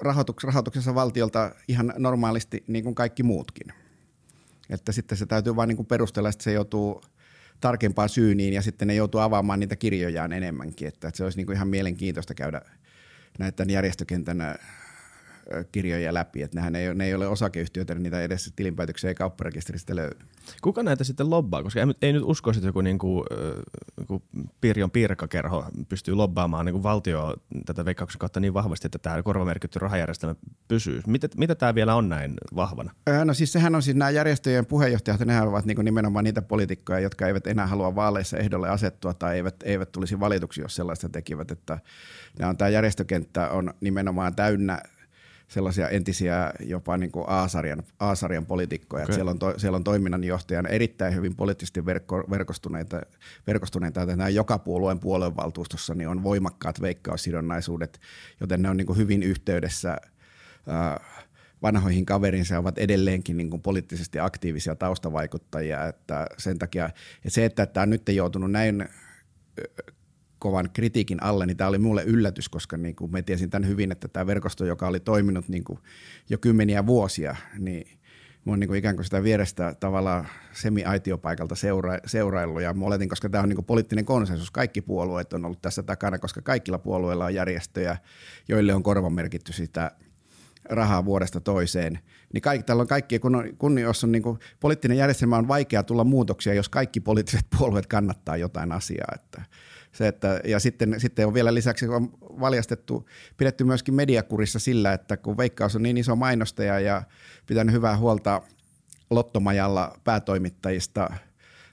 rahoituks, 0.00 0.44
rahoituksessa 0.44 0.94
valtiolta 0.94 1.54
ihan 1.68 1.92
normaalisti 1.98 2.64
niin 2.66 2.84
kuin 2.84 2.94
kaikki 2.94 3.22
muutkin. 3.22 3.72
Että 4.70 4.92
sitten 4.92 5.18
se 5.18 5.26
täytyy 5.26 5.56
vain 5.56 5.68
niin 5.68 5.86
perustella, 5.86 6.28
että 6.28 6.44
se 6.44 6.52
joutuu 6.52 7.02
tarkempaan 7.60 8.08
syyniin 8.08 8.54
ja 8.54 8.62
sitten 8.62 8.88
ne 8.88 8.94
joutuu 8.94 9.20
avaamaan 9.20 9.60
niitä 9.60 9.76
kirjojaan 9.76 10.32
enemmänkin. 10.32 10.88
Että, 10.88 11.08
että 11.08 11.18
se 11.18 11.24
olisi 11.24 11.38
niin 11.38 11.46
kuin 11.46 11.56
ihan 11.56 11.68
mielenkiintoista 11.68 12.34
käydä 12.34 12.62
näiden 13.38 13.70
järjestökentän 13.70 14.58
kirjoja 15.72 16.14
läpi, 16.14 16.42
että 16.42 16.56
nehän 16.56 16.76
ei, 16.76 16.94
ne 16.94 17.04
ei 17.04 17.14
ole 17.14 17.28
osakeyhtiöitä, 17.28 17.94
niin 17.94 18.02
niitä 18.02 18.22
edes 18.22 18.52
tilinpäätöksiä 18.56 19.10
ei 19.10 19.14
kaupparekisteristä 19.14 19.96
löydy. 19.96 20.16
Kuka 20.62 20.82
näitä 20.82 21.04
sitten 21.04 21.30
lobbaa? 21.30 21.62
Koska 21.62 21.80
ei, 21.80 21.86
ei 22.02 22.12
nyt 22.12 22.22
usko, 22.24 22.50
että 22.50 22.66
joku 22.66 22.80
niinku, 22.80 23.24
joku 24.00 24.22
Pirjon 24.60 24.90
piirkakerho 24.90 25.66
pystyy 25.88 26.14
lobbaamaan 26.14 26.66
niinku 26.66 26.82
valtio 26.82 27.36
tätä 27.66 27.84
veikkauksen 27.84 28.18
kautta 28.18 28.40
niin 28.40 28.54
vahvasti, 28.54 28.86
että 28.86 28.98
tämä 28.98 29.22
korvamerkitty 29.22 29.78
rahajärjestelmä 29.78 30.34
pysyy. 30.68 31.02
Mitä, 31.06 31.28
mitä 31.36 31.54
tämä 31.54 31.74
vielä 31.74 31.94
on 31.94 32.08
näin 32.08 32.34
vahvana? 32.56 32.92
No 33.24 33.34
siis 33.34 33.52
sehän 33.52 33.74
on 33.74 33.82
siis 33.82 33.96
nämä 33.96 34.10
järjestöjen 34.10 34.66
puheenjohtajat, 34.66 35.20
nehän 35.20 35.48
ovat 35.48 35.64
niinku 35.64 35.82
nimenomaan 35.82 36.24
niitä 36.24 36.42
poliitikkoja, 36.42 37.00
jotka 37.00 37.26
eivät 37.26 37.46
enää 37.46 37.66
halua 37.66 37.94
vaaleissa 37.94 38.38
ehdolle 38.38 38.68
asettua 38.68 39.14
tai 39.14 39.36
eivät, 39.36 39.56
eivät 39.64 39.92
tulisi 39.92 40.20
valituksi, 40.20 40.60
jos 40.60 40.76
sellaista 40.76 41.08
tekivät. 41.08 41.50
Että 41.50 41.78
on, 42.42 42.56
tämä 42.56 42.68
järjestökenttä 42.68 43.48
on 43.50 43.74
nimenomaan 43.80 44.34
täynnä 44.34 44.80
sellaisia 45.48 45.88
entisiä 45.88 46.52
jopa 46.60 46.96
niin 46.96 47.12
kuin 47.12 47.24
A-sarjan, 47.28 47.82
A-sarjan 47.98 48.46
poliitikkoja. 48.46 49.02
Okay. 49.04 49.14
Siellä, 49.14 49.30
on 49.30 49.38
to, 49.38 49.58
siellä 49.58 49.76
on 49.76 49.84
toiminnanjohtajana 49.84 50.68
erittäin 50.68 51.14
hyvin 51.14 51.36
poliittisesti 51.36 51.86
verkko, 51.86 52.24
verkostuneita, 52.30 53.00
verkostuneita, 53.46 54.02
että 54.02 54.16
nämä 54.16 54.28
joka 54.28 54.58
puolueen 54.58 54.98
puoluevaltuustossa 54.98 55.94
niin 55.94 56.08
on 56.08 56.22
voimakkaat 56.22 56.80
veikkaussidonnaisuudet, 56.80 58.00
joten 58.40 58.62
ne 58.62 58.70
on 58.70 58.76
niin 58.76 58.86
kuin 58.86 58.96
hyvin 58.96 59.22
yhteydessä 59.22 59.96
äh, 60.68 61.26
vanhoihin 61.62 62.06
kaverinsa 62.06 62.54
ja 62.54 62.60
ovat 62.60 62.78
edelleenkin 62.78 63.36
niin 63.36 63.50
kuin 63.50 63.62
poliittisesti 63.62 64.20
aktiivisia 64.20 64.74
taustavaikuttajia. 64.74 65.86
Että 65.86 66.26
sen 66.38 66.58
takia, 66.58 66.86
että 66.86 67.30
se, 67.30 67.44
että 67.44 67.66
tämä 67.66 67.82
on 67.82 67.90
nyt 67.90 68.08
joutunut 68.08 68.50
näin 68.50 68.88
kovan 70.38 70.70
kritiikin 70.72 71.22
alle, 71.22 71.46
niin 71.46 71.56
tämä 71.56 71.68
oli 71.68 71.78
mulle 71.78 72.02
yllätys, 72.02 72.48
koska 72.48 72.76
niin 72.76 72.96
kuin 72.96 73.12
me 73.12 73.22
tiesin 73.22 73.50
tämän 73.50 73.68
hyvin, 73.68 73.92
että 73.92 74.08
tämä 74.08 74.26
verkosto, 74.26 74.64
joka 74.64 74.86
oli 74.86 75.00
toiminut 75.00 75.48
niin 75.48 75.64
kuin 75.64 75.78
jo 76.30 76.38
kymmeniä 76.38 76.86
vuosia, 76.86 77.36
niin 77.58 77.98
mä 78.44 78.52
oon 78.52 78.60
niin 78.60 78.68
kuin 78.68 78.78
ikään 78.78 78.96
kuin 78.96 79.04
sitä 79.04 79.22
vierestä 79.22 79.74
tavallaan 79.80 80.28
semi-aitiopaikalta 80.52 81.54
seura- 81.54 81.98
seuraillut. 82.06 82.62
Ja 82.62 82.74
mä 82.74 82.84
oletin, 82.84 83.08
koska 83.08 83.28
tämä 83.28 83.42
on 83.42 83.48
niin 83.48 83.56
kuin 83.56 83.66
poliittinen 83.66 84.04
konsensus, 84.04 84.50
kaikki 84.50 84.80
puolueet 84.80 85.32
on 85.32 85.44
ollut 85.44 85.62
tässä 85.62 85.82
takana, 85.82 86.18
koska 86.18 86.42
kaikilla 86.42 86.78
puolueilla 86.78 87.24
on 87.24 87.34
järjestöjä, 87.34 87.96
joille 88.48 88.74
on 88.74 88.82
korvamerkitty 88.82 89.52
sitä 89.52 89.90
rahaa 90.64 91.04
vuodesta 91.04 91.40
toiseen, 91.40 91.98
niin 92.32 92.42
kaikki, 92.42 92.66
täällä 92.66 92.80
on 92.80 92.86
kaikki, 92.86 93.18
kun, 93.18 93.34
on, 93.34 93.56
kun 93.58 93.78
jos 93.78 94.04
on 94.04 94.12
niin 94.12 94.22
kuin, 94.22 94.38
poliittinen 94.60 94.96
järjestelmä 94.98 95.36
on 95.36 95.48
vaikea 95.48 95.82
tulla 95.82 96.04
muutoksia, 96.04 96.54
jos 96.54 96.68
kaikki 96.68 97.00
poliittiset 97.00 97.46
puolueet 97.58 97.86
kannattaa 97.86 98.36
jotain 98.36 98.72
asiaa, 98.72 99.12
että– 99.14 99.42
se, 99.98 100.08
että, 100.08 100.40
ja 100.44 100.60
sitten, 100.60 101.00
sitten 101.00 101.26
on 101.26 101.34
vielä 101.34 101.54
lisäksi 101.54 101.88
on 101.88 102.10
valjastettu, 102.20 103.08
pidetty 103.36 103.64
myöskin 103.64 103.94
mediakurissa 103.94 104.58
sillä, 104.58 104.92
että 104.92 105.16
kun 105.16 105.36
Veikkaus 105.36 105.76
on 105.76 105.82
niin 105.82 105.96
iso 105.96 106.16
mainostaja 106.16 106.80
ja 106.80 107.02
pitänyt 107.46 107.74
hyvää 107.74 107.96
huolta 107.96 108.42
Lottomajalla 109.10 109.98
päätoimittajista 110.04 111.10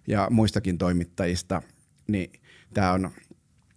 ja 0.07 0.27
muistakin 0.31 0.77
toimittajista, 0.77 1.61
niin 2.07 2.31
tämä 2.73 2.91
on 2.91 3.11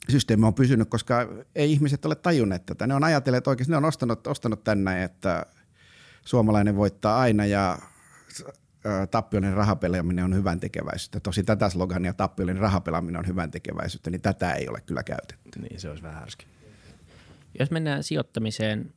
systeemi 0.09 0.47
on 0.47 0.55
pysynyt, 0.55 0.89
koska 0.89 1.29
ei 1.55 1.73
ihmiset 1.73 2.05
ole 2.05 2.15
tajunneet 2.15 2.67
tätä. 2.67 2.87
Ne 2.87 2.95
on 2.95 3.05
ajatelleet 3.05 3.47
oikeasti, 3.47 3.71
ne 3.71 3.77
on 3.77 3.85
ostanut, 3.85 4.27
ostanut 4.27 4.65
tänne, 4.65 5.05
että 5.05 5.47
suomalainen 6.25 6.77
voittaa 6.77 7.19
aina 7.21 7.47
ja 7.47 7.79
tappiollinen 9.11 9.57
rahapelaaminen 9.57 10.25
on 10.25 10.35
hyvän 10.35 10.61
tekeväisyyttä. 10.61 11.21
Tosi 11.21 11.43
tätä 11.43 11.69
slogania 11.69 12.13
tappiollinen 12.13 12.63
rahapelaaminen 12.63 13.19
on 13.19 13.27
hyvän 13.27 13.51
tekeväisyyttä, 13.51 14.11
niin 14.11 14.21
tätä 14.21 14.53
ei 14.53 14.69
ole 14.69 14.81
kyllä 14.81 15.03
käytetty. 15.03 15.61
Niin, 15.61 15.81
se 15.81 15.89
olisi 15.89 16.03
vähän 16.03 16.19
härski. 16.19 16.47
Jos 17.59 17.71
mennään 17.71 18.03
sijoittamiseen, 18.03 18.93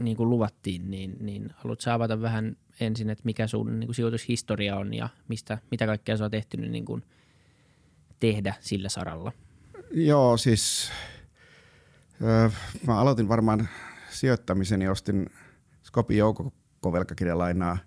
niin 0.00 0.16
kuin 0.16 0.30
luvattiin, 0.30 0.90
niin, 0.90 1.16
niin 1.20 1.50
haluatko 1.56 1.90
avata 1.90 2.20
vähän 2.20 2.56
ensin, 2.80 3.10
että 3.10 3.22
mikä 3.24 3.46
sun 3.46 3.80
niin 3.80 3.86
kuin 3.86 3.94
sijoitushistoria 3.94 4.76
on 4.76 4.94
ja 4.94 5.08
mistä, 5.28 5.58
mitä 5.70 5.86
kaikkea 5.86 6.16
sä 6.16 6.24
oot 6.24 6.34
ehtinyt 6.34 6.70
niin 6.70 6.84
kuin 6.84 7.02
tehdä 8.20 8.54
sillä 8.60 8.88
saralla? 8.88 9.32
Joo, 9.90 10.36
siis 10.36 10.90
öö, 12.22 12.50
mä 12.86 12.98
aloitin 12.98 13.28
varmaan 13.28 13.68
sijoittamisen 14.10 14.82
ja 14.82 14.90
ostin 14.90 15.30
Skopin 15.82 16.18
joukkovelkakirjalainaa 16.18 17.78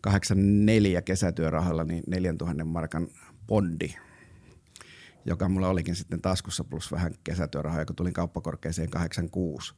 84 0.00 1.02
kesätyörahalla 1.02 1.84
niin 1.84 2.04
4000 2.06 2.64
markan 2.64 3.08
bondi, 3.46 3.94
joka 5.24 5.48
mulla 5.48 5.68
olikin 5.68 5.94
sitten 5.94 6.22
taskussa 6.22 6.64
plus 6.64 6.92
vähän 6.92 7.14
kesätyörahaa, 7.24 7.84
kun 7.84 7.96
tulin 7.96 8.12
kauppakorkeeseen 8.12 8.90
86, 8.90 9.74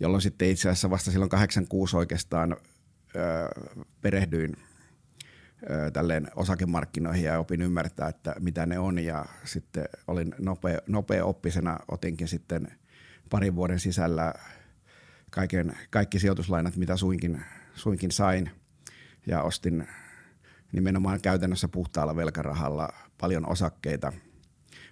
jolloin 0.00 0.22
sitten 0.22 0.48
itse 0.48 0.68
asiassa 0.68 0.90
vasta 0.90 1.10
silloin 1.10 1.30
86 1.30 1.96
oikeastaan 1.96 2.56
öö, 3.16 3.48
perehdyin 4.00 4.56
öö, 5.70 5.90
tälleen 5.90 6.28
osakemarkkinoihin 6.36 7.24
ja 7.24 7.38
opin 7.38 7.62
ymmärtää, 7.62 8.08
että 8.08 8.34
mitä 8.38 8.66
ne 8.66 8.78
on. 8.78 8.98
Ja 8.98 9.24
sitten 9.44 9.88
olin 10.06 10.34
nopea, 10.38 10.78
nopea 10.86 11.24
oppisena, 11.24 11.78
otinkin 11.88 12.28
sitten 12.28 12.68
parin 13.30 13.56
vuoden 13.56 13.78
sisällä 13.80 14.34
kaiken, 15.30 15.76
kaikki 15.90 16.18
sijoituslainat, 16.18 16.76
mitä 16.76 16.96
suinkin, 16.96 17.42
suinkin 17.74 18.10
sain 18.10 18.50
ja 19.26 19.42
ostin 19.42 19.88
nimenomaan 20.72 21.20
käytännössä 21.20 21.68
puhtaalla 21.68 22.16
velkarahalla 22.16 22.88
paljon 23.20 23.48
osakkeita. 23.48 24.12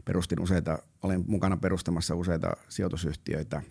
Perustin 0.05 0.41
useita, 0.41 0.79
olin 1.03 1.25
mukana 1.27 1.57
perustamassa 1.57 2.15
useita 2.15 2.51
sijoitusyhtiöitä, 2.69 3.63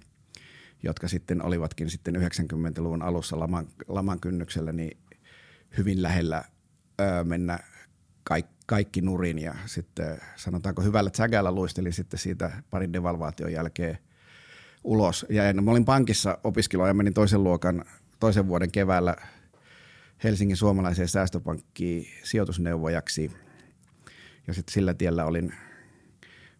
jotka 0.84 1.08
sitten 1.08 1.41
olivatkin 1.41 1.89
sitten 1.89 2.15
90-luvun 2.15 3.02
alussa 3.02 3.39
laman, 3.39 3.67
laman 3.88 4.20
kynnyksellä 4.20 4.72
niin 4.72 4.98
hyvin 5.78 6.02
lähellä 6.02 6.43
öö, 7.02 7.24
mennä 7.24 7.60
kaikki, 8.24 8.58
kaikki 8.65 9.02
nurin 9.02 9.39
ja 9.39 9.56
sitten 9.65 10.17
sanotaanko 10.36 10.82
hyvällä 10.82 11.10
tsägällä 11.10 11.52
luistelin 11.52 11.93
sitten 11.93 12.20
siitä 12.20 12.52
parin 12.70 12.93
devalvaation 12.93 13.52
jälkeen 13.52 13.98
ulos. 14.84 15.26
Ja 15.30 15.62
mä 15.62 15.72
olin 15.72 15.86
pankissa 15.86 16.38
opiskelua 16.43 16.88
ja 16.88 16.93
menin 16.93 17.13
toisen 17.13 17.43
luokan 17.43 17.86
toisen 18.20 18.48
vuoden 18.48 18.72
keväällä 18.72 19.15
Helsingin 20.23 20.58
suomalaiseen 20.58 21.08
säästöpankkiin 21.08 22.08
sijoitusneuvojaksi. 22.23 23.32
Ja 24.47 24.53
sitten 24.53 24.73
sillä 24.73 24.93
tiellä 24.93 25.25
olin, 25.25 25.53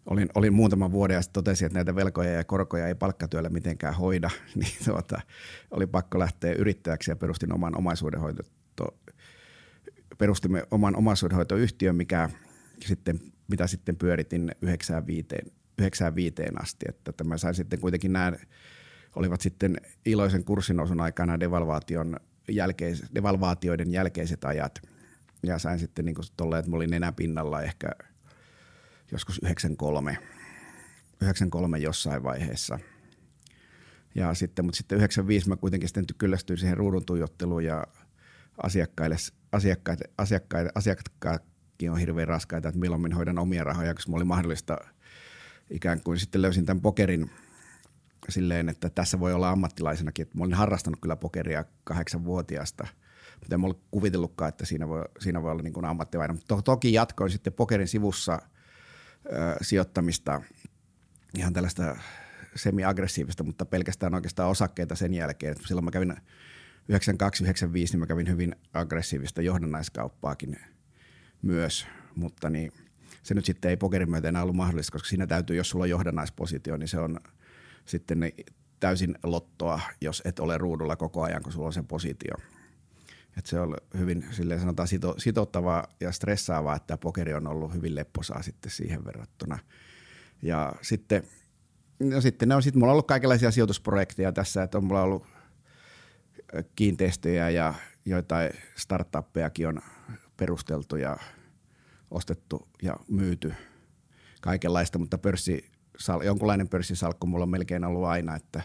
olin, 0.06 0.28
olin 0.34 0.52
muutaman 0.52 0.92
vuoden 0.92 1.14
ja 1.14 1.20
totesin, 1.32 1.66
että 1.66 1.78
näitä 1.78 1.94
velkoja 1.94 2.30
ja 2.30 2.44
korkoja 2.44 2.88
ei 2.88 2.94
palkkatyöllä 2.94 3.48
mitenkään 3.48 3.94
hoida. 3.94 4.30
Niin 4.54 4.72
tuota, 4.84 5.20
oli 5.70 5.86
pakko 5.86 6.18
lähteä 6.18 6.52
yrittäjäksi 6.52 7.10
ja 7.10 7.16
perustin 7.16 7.54
oman 7.54 7.78
omaisuudenhoito, 7.78 8.42
perustimme 10.18 10.66
oman 10.70 10.96
omaisuudenhoitoyhtiön, 10.96 11.96
mikä 11.96 12.30
sitten, 12.84 13.20
mitä 13.48 13.66
sitten 13.66 13.96
pyöritin 13.96 14.52
95, 14.62 15.28
95 15.78 16.42
asti. 16.62 16.86
Että 17.08 17.24
mä 17.24 17.38
sain 17.38 17.54
sitten 17.54 17.80
kuitenkin 17.80 18.12
nämä 18.12 18.32
olivat 19.16 19.40
sitten 19.40 19.80
iloisen 20.06 20.44
kurssinousun 20.44 21.00
aikana 21.00 21.40
devalvaation 21.40 22.16
jälkeis, 22.48 23.04
devalvaatioiden 23.14 23.90
jälkeiset 23.90 24.44
ajat. 24.44 24.82
Ja 25.42 25.58
sain 25.58 25.78
sitten 25.78 26.04
niin 26.04 26.16
tolleen, 26.36 26.58
että 26.58 26.70
mä 26.70 26.76
olin 26.76 26.90
nenäpinnalla 26.90 27.62
ehkä 27.62 27.90
joskus 29.12 29.38
93, 29.42 30.18
93 31.20 31.78
jossain 31.78 32.22
vaiheessa. 32.22 32.78
Ja 34.14 34.34
sitten, 34.34 34.64
mutta 34.64 34.76
sitten 34.76 34.98
95 34.98 35.48
mä 35.48 35.56
kuitenkin 35.56 35.88
sitten 35.88 36.04
kyllästyin 36.18 36.58
siihen 36.58 36.76
ruudun 36.76 37.04
tuijotteluun 37.06 37.64
ja 37.64 37.86
asiakkaille, 38.62 39.16
asiakkaille, 39.52 40.04
asiakkaille, 40.18 40.70
asiakkaatkin 40.74 41.90
on 41.90 41.98
hirveän 41.98 42.28
raskaita, 42.28 42.68
että 42.68 42.80
milloin 42.80 43.02
minä 43.02 43.16
hoidan 43.16 43.38
omia 43.38 43.64
rahoja, 43.64 43.94
koska 43.94 44.10
mulla 44.10 44.22
oli 44.22 44.28
mahdollista 44.28 44.78
ikään 45.70 46.00
kuin 46.00 46.18
sitten 46.18 46.42
löysin 46.42 46.66
tämän 46.66 46.82
pokerin– 46.82 47.30
silleen, 48.28 48.68
että 48.68 48.90
tässä 48.90 49.20
voi 49.20 49.32
olla 49.32 49.50
ammattilaisenakin. 49.50 50.22
Että 50.22 50.38
mä 50.38 50.44
olin 50.44 50.54
harrastanut 50.54 51.00
kyllä 51.00 51.16
pokeria 51.16 51.64
kahdeksanvuotiaasta, 51.84 52.86
mutta 53.40 53.54
en 53.54 53.60
mä 53.60 53.66
ollut 53.66 53.82
kuvitellutkaan, 53.90 54.48
että 54.48 54.66
siinä 54.66 54.88
voi, 54.88 55.04
siinä 55.20 55.42
voi 55.42 55.50
olla 55.50 55.62
niin 55.62 55.84
ammattilainen. 55.84 56.36
Mutta 56.36 56.54
to, 56.56 56.62
toki 56.62 56.92
jatkoin 56.92 57.30
sitten 57.30 57.52
pokerin 57.52 57.88
sivussa 57.88 58.38
ö, 59.26 59.56
sijoittamista 59.62 60.42
ihan 61.38 61.52
tällaista 61.52 61.96
semi-aggressiivista, 62.54 63.44
mutta 63.44 63.66
pelkästään 63.66 64.14
oikeastaan 64.14 64.50
osakkeita 64.50 64.94
sen 64.94 65.14
jälkeen. 65.14 65.52
Et 65.52 65.58
silloin 65.66 65.84
mä 65.84 65.90
kävin 65.90 66.12
92-95, 66.12 66.16
niin 67.74 67.98
mä 67.98 68.06
kävin 68.06 68.28
hyvin 68.28 68.56
aggressiivista 68.74 69.42
johdannaiskauppaakin 69.42 70.56
myös, 71.42 71.86
mutta 72.14 72.50
niin, 72.50 72.72
se 73.22 73.34
nyt 73.34 73.44
sitten 73.44 73.68
ei 73.68 73.76
pokerin 73.76 74.10
myötä 74.10 74.28
enää 74.28 74.42
ollut 74.42 74.56
mahdollista, 74.56 74.92
koska 74.92 75.08
siinä 75.08 75.26
täytyy, 75.26 75.56
jos 75.56 75.70
sulla 75.70 75.82
on 75.82 75.90
johdannaispositio, 75.90 76.76
niin 76.76 76.88
se 76.88 76.98
on– 76.98 77.20
sitten 77.88 78.20
ne 78.20 78.32
täysin 78.80 79.18
lottoa, 79.22 79.80
jos 80.00 80.22
et 80.24 80.40
ole 80.40 80.58
ruudulla 80.58 80.96
koko 80.96 81.22
ajan, 81.22 81.42
kun 81.42 81.52
sulla 81.52 81.66
on 81.66 81.72
se 81.72 81.82
positio. 81.82 82.34
Et 83.38 83.46
se 83.46 83.60
on 83.60 83.76
hyvin 83.98 84.26
silleen 84.30 84.60
sanotaan 84.60 84.88
sito, 84.88 85.14
sitottavaa 85.18 85.86
ja 86.00 86.12
stressaavaa, 86.12 86.76
että 86.76 86.96
pokeri 86.96 87.34
on 87.34 87.46
ollut 87.46 87.74
hyvin 87.74 87.94
lepposaa 87.94 88.42
sitten 88.42 88.70
siihen 88.70 89.04
verrattuna. 89.04 89.58
Ja 90.42 90.72
sitten, 90.82 91.22
no 92.00 92.20
sitten 92.20 92.48
ne 92.48 92.54
on 92.54 92.62
sitten, 92.62 92.80
mulla 92.80 92.90
on 92.90 92.94
ollut 92.94 93.06
kaikenlaisia 93.06 93.50
sijoitusprojekteja 93.50 94.32
tässä, 94.32 94.62
että 94.62 94.78
on 94.78 94.84
mulla 94.84 95.02
ollut 95.02 95.26
kiinteistöjä 96.76 97.50
ja 97.50 97.74
joitain 98.04 98.50
startuppejakin 98.76 99.68
on 99.68 99.80
perusteltu 100.36 100.96
ja 100.96 101.16
ostettu 102.10 102.68
ja 102.82 102.96
myyty 103.08 103.54
kaikenlaista, 104.40 104.98
mutta 104.98 105.18
pörssi 105.18 105.70
sal, 105.98 106.20
jonkunlainen 106.22 106.68
pörssisalkku 106.68 107.26
mulla 107.26 107.42
on 107.42 107.48
melkein 107.48 107.84
ollut 107.84 108.04
aina, 108.04 108.36
että 108.36 108.62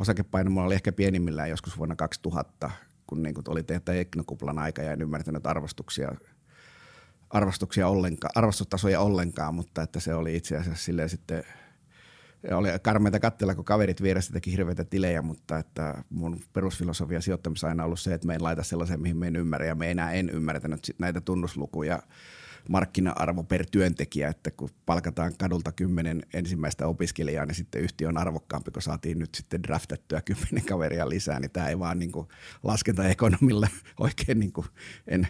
osakepaino 0.00 0.50
mulla 0.50 0.66
oli 0.66 0.74
ehkä 0.74 0.92
pienimmillään 0.92 1.50
joskus 1.50 1.78
vuonna 1.78 1.96
2000, 1.96 2.70
kun 3.06 3.22
niin 3.22 3.34
oli 3.48 3.62
tehdä 3.62 3.92
eknokuplan 3.92 4.58
aika 4.58 4.82
ja 4.82 4.92
en 4.92 5.02
ymmärtänyt 5.02 5.46
arvostuksia, 5.46 6.12
arvostuksia 7.30 7.88
ollenkaan, 7.88 8.32
arvostustasoja 8.34 9.00
ollenkaan, 9.00 9.54
mutta 9.54 9.82
että 9.82 10.00
se 10.00 10.14
oli 10.14 10.36
itse 10.36 10.56
asiassa 10.56 10.84
silleen 10.84 11.08
sitten 11.08 11.44
oli 12.52 12.68
karmeita 12.82 13.20
katsella, 13.20 13.54
kun 13.54 13.64
kaverit 13.64 14.02
vieressä 14.02 14.32
teki 14.32 14.52
hirveitä 14.52 14.84
tilejä, 14.84 15.22
mutta 15.22 15.58
että 15.58 16.04
mun 16.10 16.40
perusfilosofia 16.52 17.20
sijoittamisessa 17.20 17.68
aina 17.68 17.84
ollut 17.84 18.00
se, 18.00 18.14
että 18.14 18.26
me 18.26 18.34
en 18.34 18.42
laita 18.42 18.62
sellaiseen, 18.62 19.00
mihin 19.00 19.16
me 19.16 19.26
en 19.26 19.36
ymmärrä, 19.36 19.66
ja 19.66 19.74
me 19.74 19.90
enää 19.90 20.12
en 20.12 20.30
ymmärtänyt 20.30 20.94
näitä 20.98 21.20
tunnuslukuja 21.20 22.02
markkina-arvo 22.68 23.42
per 23.42 23.66
työntekijä, 23.70 24.28
että 24.28 24.50
kun 24.50 24.70
palkataan 24.86 25.32
kadulta 25.38 25.72
kymmenen 25.72 26.22
ensimmäistä 26.34 26.86
opiskelijaa, 26.86 27.46
niin 27.46 27.54
sitten 27.54 27.82
yhtiö 27.82 28.08
on 28.08 28.18
arvokkaampi, 28.18 28.70
kun 28.70 28.82
saatiin 28.82 29.18
nyt 29.18 29.34
sitten 29.34 29.62
draftettyä 29.62 30.20
kymmenen 30.20 30.64
kaveria 30.68 31.08
lisää, 31.08 31.40
niin 31.40 31.50
tämä 31.50 31.68
ei 31.68 31.78
vaan 31.78 31.98
niin 31.98 32.12
kuin 32.12 32.28
laskentaekonomilla 32.62 33.68
oikein 34.00 34.38
niin 34.38 34.52
kuin 34.52 34.66
en, 35.06 35.28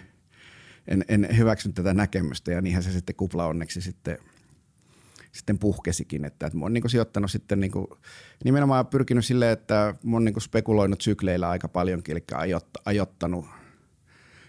en, 0.88 1.04
en 1.08 1.28
hyväksynyt 1.36 1.74
tätä 1.74 1.94
näkemystä. 1.94 2.52
Ja 2.52 2.60
niinhän 2.60 2.82
se 2.82 2.92
sitten 2.92 3.16
kupla 3.16 3.46
onneksi 3.46 3.80
sitten 3.80 4.18
sitten 5.32 5.58
puhkesikin, 5.58 6.24
että, 6.24 6.46
että 6.46 6.58
mä 6.58 6.64
oon 6.64 6.72
niin 6.72 6.90
sijoittanut 6.90 7.30
sitten 7.30 7.60
niin 7.60 7.70
kuin, 7.70 7.86
nimenomaan 8.44 8.86
pyrkinyt 8.86 9.24
silleen, 9.24 9.52
että 9.52 9.94
mä 10.02 10.16
oon 10.16 10.24
niin 10.24 10.40
spekuloinut 10.40 11.00
sykleillä 11.00 11.48
aika 11.48 11.68
paljonkin, 11.68 12.12
eli 12.12 12.24
ajottanut, 12.84 13.46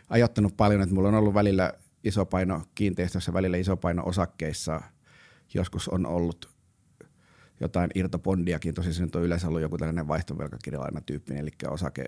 ajottanut 0.10 0.58
paljon, 0.58 0.82
että 0.82 0.96
mulla 0.96 1.08
on 1.08 1.16
ollut 1.16 1.34
välillä 1.34 1.74
iso 2.04 2.26
paino 2.26 2.64
kiinteistössä, 2.76 3.34
välillä 3.34 3.58
iso 3.58 3.78
paino 3.78 4.04
osakkeissa. 4.06 4.82
Joskus 5.54 5.90
on 5.90 6.06
ollut 6.06 6.50
jotain 7.60 7.90
irtopondiakin, 7.96 8.74
tosi 8.74 8.94
se 8.94 9.04
nyt 9.04 9.16
on 9.16 9.24
yleensä 9.24 9.48
ollut 9.48 9.62
joku 9.62 9.78
tällainen 9.78 10.08
vaihtovelkakirjalaina 10.08 11.02
tyyppinen, 11.02 11.42
eli 11.42 11.52
osake, 11.68 12.06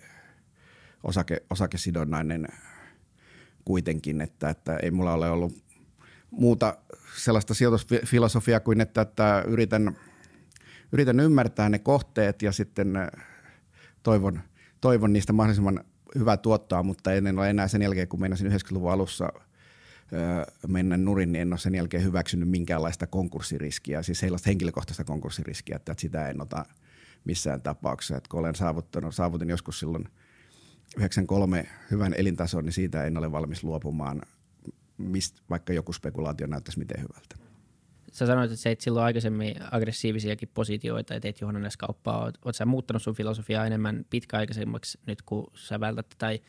osake, 1.04 1.44
osakesidonnainen 1.50 2.48
kuitenkin, 3.66 4.22
että, 4.22 4.50
että 4.50 4.78
ei 4.78 4.92
mulla 4.92 5.14
ole 5.14 5.30
ollut 5.30 5.64
muuta 6.32 6.78
sellaista 7.18 7.54
sijoitusfilosofiaa 7.54 8.60
kuin, 8.60 8.82
että, 8.82 9.02
että 9.02 9.44
yritän, 9.48 9.98
yritän 10.92 11.20
ymmärtää 11.20 11.70
ne 11.70 11.80
kohteet 11.80 12.42
ja 12.42 12.52
sitten 12.52 12.94
toivon, 14.04 14.42
toivon 14.82 15.14
niistä 15.14 15.34
mahdollisimman 15.34 15.84
hyvää 16.16 16.38
tuottoa, 16.38 16.84
mutta 16.84 17.14
en 17.14 17.40
ole 17.40 17.50
enää 17.50 17.68
sen 17.68 17.82
jälkeen, 17.82 18.08
kun 18.08 18.20
meinasin 18.20 18.52
90-luvun 18.52 18.92
alussa– 18.92 19.30
mennä 20.68 20.98
nurin, 20.98 21.32
niin 21.32 21.42
en 21.42 21.54
ole 21.54 21.60
sen 21.60 21.76
jälkeen 21.76 22.04
hyväksynyt 22.04 22.50
minkäänlaista 22.50 23.08
konkurssiriskiä, 23.08 24.04
siis 24.04 24.20
sellaista 24.20 24.50
henkilökohtaista 24.50 25.04
konkurssiriskiä, 25.04 25.76
että 25.76 25.96
sitä 25.98 26.30
en 26.30 26.42
ota 26.42 26.66
missään 27.26 27.62
tapauksessa. 27.62 28.18
Että 28.18 28.30
kun 28.30 28.40
olen 28.40 28.56
saavuttanut, 28.56 29.16
saavutin 29.16 29.50
joskus 29.50 29.80
silloin 29.80 30.06
93 30.98 31.66
hyvän 31.92 32.14
elintason, 32.14 32.66
niin 32.66 32.74
siitä 32.74 33.04
en 33.04 33.18
ole 33.18 33.32
valmis 33.32 33.64
luopumaan, 33.64 34.22
mist, 34.98 35.36
vaikka 35.50 35.74
joku 35.74 35.94
spekulaatio 35.94 36.48
näyttäisi 36.48 36.80
miten 36.80 37.02
hyvältä. 37.02 37.52
Sä 38.12 38.26
sanoit, 38.26 38.52
että 38.52 38.62
seit 38.62 38.82
silloin 38.82 39.06
aikaisemmin 39.06 39.56
aggressiivisiakin 39.72 40.50
positioita 40.54 41.14
ja 41.14 41.20
teit 41.20 41.42
johdannaiskauppaa. 41.42 42.24
Oot, 42.24 42.38
oot 42.46 42.56
sä 42.56 42.66
muuttanut 42.66 43.02
sun 43.02 43.16
filosofiaa 43.16 43.66
enemmän 43.66 44.06
pitkäaikaisemmaksi 44.10 45.00
nyt, 45.06 45.22
kun 45.22 45.52
sä 45.56 45.80
vältät 45.80 46.06
tai 46.18 46.40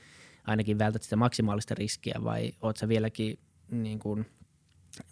ainakin 0.44 0.78
vältät 0.78 1.02
sitä 1.02 1.16
maksimaalista 1.16 1.74
riskiä 1.74 2.14
vai 2.24 2.52
oot 2.60 2.76
sä 2.76 2.88
vieläkin 2.88 3.38
niin 3.72 3.98
kuin, 3.98 4.26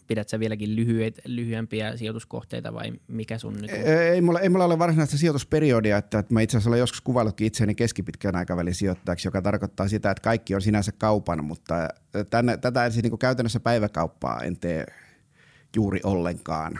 pidät 0.06 0.28
sä 0.28 0.40
vieläkin 0.40 0.76
lyhyet, 0.76 1.20
lyhyempiä 1.24 1.96
sijoituskohteita 1.96 2.74
vai 2.74 2.92
mikä 3.08 3.38
sun 3.38 3.54
nyt 3.54 3.70
on? 3.70 3.76
Ei, 3.76 4.20
mulla, 4.20 4.40
ei 4.40 4.48
mulla 4.48 4.64
ole 4.64 4.78
varsinaista 4.78 5.18
sijoitusperiodia, 5.18 5.96
että, 5.96 6.18
että 6.18 6.34
mä 6.34 6.40
itse 6.40 6.56
asiassa 6.56 6.70
olen 6.70 6.80
joskus 6.80 7.00
kuvaillutkin 7.00 7.46
itseäni 7.46 7.74
keskipitkän 7.74 8.36
aikavälin 8.36 8.74
sijoittajaksi, 8.74 9.28
joka 9.28 9.42
tarkoittaa 9.42 9.88
sitä, 9.88 10.10
että 10.10 10.22
kaikki 10.22 10.54
on 10.54 10.62
sinänsä 10.62 10.92
kaupan, 10.92 11.44
mutta 11.44 11.88
tänne, 12.30 12.56
tätä 12.56 12.90
siis 12.90 13.02
niin 13.02 13.18
käytännössä 13.18 13.60
päiväkauppaa 13.60 14.42
en 14.42 14.56
tee 14.56 14.86
juuri 15.76 16.00
ollenkaan. 16.04 16.78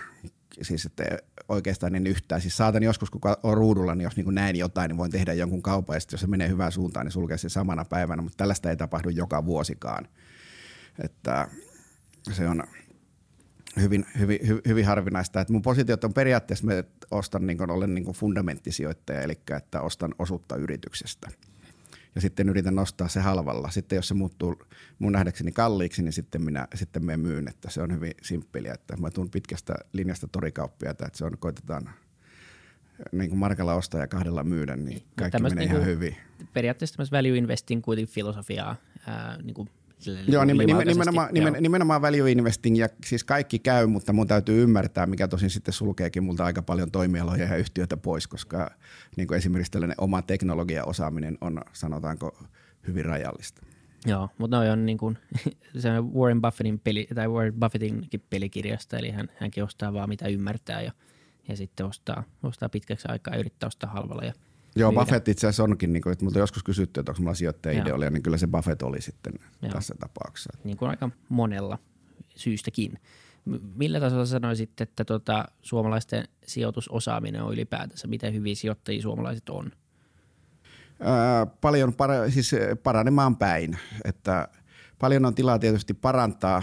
Siis 0.63 0.87
että 0.87 1.05
oikeastaan 1.49 1.95
en 1.95 2.07
yhtään. 2.07 2.41
Siis 2.41 2.57
saatan 2.57 2.83
joskus, 2.83 3.11
kun 3.11 3.21
on 3.43 3.57
ruudulla, 3.57 3.95
niin 3.95 4.05
jos 4.05 4.17
niin 4.17 4.35
näen 4.35 4.57
jotain, 4.57 4.89
niin 4.89 4.99
voin 4.99 5.11
tehdä 5.11 5.33
jonkun 5.33 5.63
kaupan, 5.63 5.97
ja 5.97 6.01
jos 6.13 6.21
se 6.21 6.27
menee 6.27 6.49
hyvään 6.49 6.73
suuntaan, 6.73 7.07
niin 7.07 7.13
sulkee 7.13 7.39
se 7.39 7.49
samana 7.49 7.85
päivänä, 7.85 8.23
mutta 8.23 8.37
tällaista 8.37 8.71
ei 8.71 8.77
tapahdu 8.77 9.09
joka 9.09 9.45
vuosikaan. 9.45 10.09
Että 11.05 11.49
se 12.33 12.49
on 12.49 12.63
hyvin, 13.81 14.07
hyvin, 14.19 14.39
hyvin, 14.47 14.63
hyvin 14.69 14.87
harvinaista. 14.87 15.41
Että 15.41 15.53
mun 15.53 15.63
positiot 15.63 16.05
on 16.05 16.15
periaatteessa, 16.15 16.67
mä 16.67 16.73
ostan 17.11 17.47
niin 17.47 17.59
kuin, 17.59 17.71
olen 17.71 17.95
niin 17.95 18.05
kuin 18.05 18.17
fundamenttisijoittaja, 18.17 19.23
eli 19.23 19.41
että 19.57 19.81
ostan 19.81 20.15
osuutta 20.19 20.57
yrityksestä– 20.57 21.29
ja 22.15 22.21
sitten 22.21 22.49
yritän 22.49 22.75
nostaa 22.75 23.09
se 23.09 23.21
halvalla. 23.21 23.71
Sitten 23.71 23.97
jos 23.97 24.09
se 24.09 24.15
muuttuu 24.15 24.63
mun 24.99 25.13
nähdäkseni 25.13 25.53
kalliiksi, 25.53 26.03
niin 26.03 26.13
sitten 26.13 26.43
minä 26.43 26.69
sitten 26.75 27.05
me 27.05 27.17
myyn, 27.17 27.49
että 27.49 27.71
se 27.71 27.83
on 27.83 27.95
hyvin 27.95 28.15
simppeliä, 28.23 28.75
että 28.75 28.97
mä 28.97 29.11
tuun 29.11 29.31
pitkästä 29.31 29.75
linjasta 29.93 30.29
torikauppia, 30.33 30.91
että 30.91 31.09
se 31.13 31.25
on, 31.25 31.39
koitetaan 31.39 31.91
niin 33.13 33.31
kuin 33.31 33.39
markalla 33.39 33.75
ostaa 33.75 34.01
ja 34.01 34.07
kahdella 34.07 34.45
myydä, 34.45 34.77
niin, 34.77 34.87
niin 34.87 35.03
kaikki 35.17 35.43
menee 35.43 35.57
niin 35.57 35.71
ihan 35.71 35.87
hyvin. 35.87 36.17
Periaatteessa 36.53 36.97
tämmöistä 36.97 37.17
value 37.17 37.39
investing 37.39 37.83
kuitenkin 37.83 38.15
filosofiaa, 38.15 38.77
ää, 39.07 39.39
niin 39.43 39.55
kuin 39.55 39.71
Joo, 40.29 40.45
nimenomaan, 40.45 40.87
nimenomaan, 40.87 41.37
Joo. 41.37 41.51
nimenomaan 41.61 42.03
value 42.03 42.31
investing 42.31 42.79
ja 42.79 42.89
siis 43.07 43.25
kaikki 43.25 43.59
käy, 43.59 43.87
mutta 43.87 44.13
mun 44.13 44.27
täytyy 44.27 44.63
ymmärtää, 44.63 45.07
mikä 45.07 45.29
tosin 45.29 45.51
sitten 45.51 45.75
sulkeekin 45.75 46.25
multa 46.25 46.45
aika 46.45 46.63
paljon 46.63 46.91
toimialoja 46.91 47.45
ja 47.45 47.57
yhtiöitä 47.57 47.97
pois, 47.97 48.27
koska 48.27 48.71
niin 49.17 49.29
kuin 49.29 49.39
esimerkiksi 49.39 49.73
tällainen 49.73 50.01
oma 50.01 50.23
teknologiaosaaminen 50.23 51.39
on 51.41 51.61
sanotaanko 51.73 52.39
hyvin 52.87 53.05
rajallista. 53.05 53.63
Joo, 54.07 54.29
mutta 54.39 54.57
noi 54.57 54.69
on 54.69 54.87
niin 54.87 54.99
kuin, 54.99 55.19
se 55.79 55.91
on 55.91 56.15
Warren 56.15 56.43
Buffettin 56.43 56.79
peli, 56.79 57.09
tai 57.15 57.29
Warren 57.29 57.55
Buffettinkin 57.55 58.23
pelikirjasta, 58.31 58.99
eli 58.99 59.11
hän, 59.11 59.29
hänkin 59.37 59.65
ostaa 59.65 59.93
vaan 59.93 60.09
mitä 60.09 60.29
ymmärtää 60.29 60.83
ja, 60.83 60.93
ja 61.49 61.57
sitten 61.57 61.87
ostaa, 61.87 62.25
ostaa 62.43 62.69
pitkäksi 62.69 63.09
aikaa 63.09 63.35
ja 63.35 63.41
yrittää 63.41 63.67
ostaa 63.67 63.91
halvalla 63.91 64.25
ja 64.25 64.33
Joo. 64.81 64.93
Buffett 64.93 65.29
itse 65.29 65.47
asiassa 65.47 65.65
onkin, 65.65 65.93
niin 65.93 66.03
kuin, 66.03 66.13
että 66.13 66.25
multa 66.25 66.39
joskus 66.39 66.63
kysytty, 66.63 67.01
että 67.01 67.13
onko 67.13 67.23
mulla 67.23 67.35
sijoittaja 67.35 67.85
niin 68.11 68.23
kyllä 68.23 68.37
se 68.37 68.47
Buffett 68.47 68.83
oli 68.83 69.01
sitten 69.01 69.33
Joo. 69.63 69.73
tässä 69.73 69.95
tapauksessa. 70.01 70.59
Niin 70.65 70.77
kuin 70.77 70.91
aika 70.91 71.11
monella 71.29 71.79
syystäkin. 72.37 72.99
Millä 73.75 74.01
tasolla 74.01 74.27
sanoisit, 74.27 74.81
että 74.81 75.05
tota, 75.05 75.49
suomalaisten 75.63 76.29
sijoitusosaaminen 76.47 77.43
on 77.43 77.53
ylipäätänsä? 77.53 78.09
Miten 78.09 78.35
hyviä 78.35 78.55
sijoittajia 78.55 79.03
suomalaiset 79.03 79.49
on? 79.49 79.73
Ää, 81.01 81.47
paljon 81.47 81.95
para, 81.95 82.31
siis 82.31 82.51
paranemaan 82.83 83.37
päin. 83.37 83.79
Että 84.05 84.49
paljon 84.99 85.25
on 85.25 85.35
tilaa 85.35 85.59
tietysti 85.59 85.95
parantaa, 85.95 86.63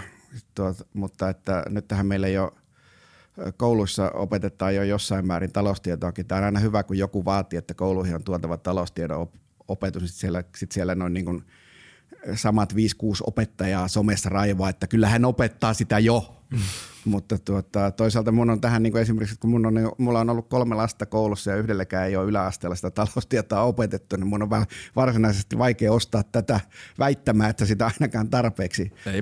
tuot, 0.55 0.77
mutta 0.93 1.29
että 1.29 1.63
nyt 1.69 1.87
tähän 1.87 2.05
meillä 2.05 2.27
ei 2.27 2.37
ole– 2.37 2.51
kouluissa 3.57 4.11
opetetaan 4.11 4.75
jo 4.75 4.83
jossain 4.83 5.27
määrin 5.27 5.51
taloustietoakin. 5.51 6.25
Tämä 6.25 6.39
on 6.39 6.45
aina 6.45 6.59
hyvä, 6.59 6.83
kun 6.83 6.97
joku 6.97 7.25
vaatii, 7.25 7.57
että 7.57 7.73
kouluihin 7.73 8.15
on 8.15 8.23
tuotava 8.23 8.57
taloustiedon 8.57 9.29
opetus. 9.67 10.03
Sitten 10.03 10.19
siellä, 10.19 10.43
sit 10.55 10.71
siellä 10.71 10.95
noin 10.95 11.13
niin 11.13 11.25
kuin 11.25 11.43
samat 12.35 12.73
5-6 12.73 12.75
opettajaa 13.23 13.87
somessa 13.87 14.29
raivaa, 14.29 14.69
että 14.69 14.87
kyllä 14.87 15.09
hän 15.09 15.25
opettaa 15.25 15.73
sitä 15.73 15.99
jo. 15.99 16.33
Mm. 16.51 16.59
Mutta 17.05 17.37
tuota, 17.37 17.91
toisaalta 17.91 18.31
mun 18.31 18.49
on 18.49 18.61
tähän 18.61 18.83
niin 18.83 18.91
kuin 18.91 19.01
esimerkiksi, 19.01 19.35
kun 19.39 19.49
mun 19.49 19.65
on, 19.65 19.91
mulla 19.97 20.19
on 20.19 20.29
ollut 20.29 20.49
kolme 20.49 20.75
lasta 20.75 21.05
koulussa 21.05 21.51
ja 21.51 21.57
yhdelläkään 21.57 22.07
ei 22.07 22.15
ole 22.15 22.25
yläasteella 22.25 22.75
sitä 22.75 22.91
taloustietoa 22.91 23.61
opetettu, 23.61 24.15
niin 24.15 24.27
mun 24.27 24.43
on 24.43 24.49
varsinaisesti 24.95 25.57
vaikea 25.57 25.91
ostaa 25.91 26.23
tätä 26.23 26.59
väittämään, 26.99 27.49
että 27.49 27.65
sitä 27.65 27.85
ainakaan 27.85 28.29
tarpeeksi 28.29 28.81
Ei. 29.05 29.13
Ei, 29.13 29.21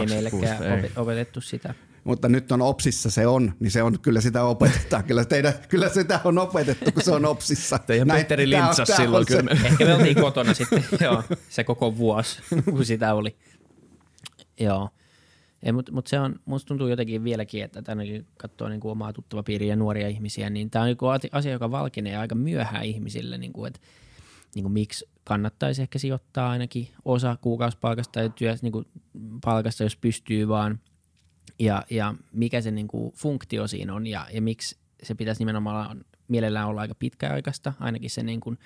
ei 0.00 0.06
meillekään 0.06 0.84
opetettu 0.96 1.40
sitä 1.40 1.74
mutta 2.08 2.28
nyt 2.28 2.52
on 2.52 2.62
OPSissa 2.62 3.10
se 3.10 3.26
on, 3.26 3.52
niin 3.60 3.70
se 3.70 3.82
on, 3.82 4.00
kyllä 4.00 4.20
sitä 4.20 4.44
opetetaan. 4.44 5.04
Kyllä, 5.04 5.24
teidän, 5.24 5.54
kyllä 5.68 5.88
sitä 5.88 6.20
on 6.24 6.38
opetettu, 6.38 6.92
kun 6.92 7.02
se 7.02 7.10
on 7.10 7.24
OPSissa. 7.24 7.78
Teidän 7.78 8.08
Näin, 8.08 8.20
Petteri 8.20 8.50
lintsas 8.50 8.88
silloin 8.88 9.26
kyllä. 9.26 9.50
Ehkä 9.64 9.84
me 9.84 9.94
oltiin 9.94 10.16
kotona 10.16 10.54
sitten, 10.54 10.84
joo, 11.00 11.22
se 11.48 11.64
koko 11.64 11.96
vuosi, 11.96 12.42
kun 12.70 12.84
sitä 12.84 13.14
oli. 13.14 13.36
Joo. 14.60 14.88
Mutta 15.72 15.92
mut 15.92 16.06
se 16.06 16.20
on, 16.20 16.40
musta 16.44 16.68
tuntuu 16.68 16.88
jotenkin 16.88 17.24
vieläkin, 17.24 17.64
että 17.64 17.82
tännekin 17.82 18.26
katsoo 18.36 18.68
niin 18.68 18.80
kuin 18.80 18.92
omaa 18.92 19.12
tuttava 19.12 19.42
piiriä 19.42 19.68
ja 19.68 19.76
nuoria 19.76 20.08
ihmisiä, 20.08 20.50
niin 20.50 20.70
tämä 20.70 20.82
on 20.82 20.88
niin 20.88 21.30
asia, 21.32 21.52
joka 21.52 21.70
valkenee 21.70 22.16
aika 22.16 22.34
myöhään 22.34 22.84
ihmisille, 22.84 23.38
niin 23.38 23.52
kuin, 23.52 23.68
että 23.68 23.80
niin 24.54 24.62
kuin 24.62 24.72
miksi 24.72 25.08
kannattaisi 25.24 25.82
ehkä 25.82 25.98
sijoittaa 25.98 26.50
ainakin 26.50 26.88
osa 27.04 27.36
kuukausipalkasta 27.40 28.12
tai 28.12 28.30
työ, 28.30 28.54
niin 28.62 28.72
kuin 28.72 28.86
palkasta, 29.44 29.82
jos 29.82 29.96
pystyy 29.96 30.48
vaan 30.48 30.80
ja, 31.58 31.82
ja 31.90 32.14
mikä 32.32 32.60
se 32.60 32.70
niin 32.70 32.88
kuin 32.88 33.12
funktio 33.12 33.66
siinä 33.66 33.94
on 33.94 34.06
ja, 34.06 34.26
ja 34.32 34.42
miksi 34.42 34.76
se 35.02 35.14
pitäisi 35.14 35.40
nimenomaan 35.40 36.04
mielellään 36.28 36.68
olla 36.68 36.80
aika 36.80 36.94
pitkäaikaista, 36.94 37.72
ainakin 37.80 38.10
se, 38.10 38.22
niin 38.22 38.40
kuin, 38.40 38.58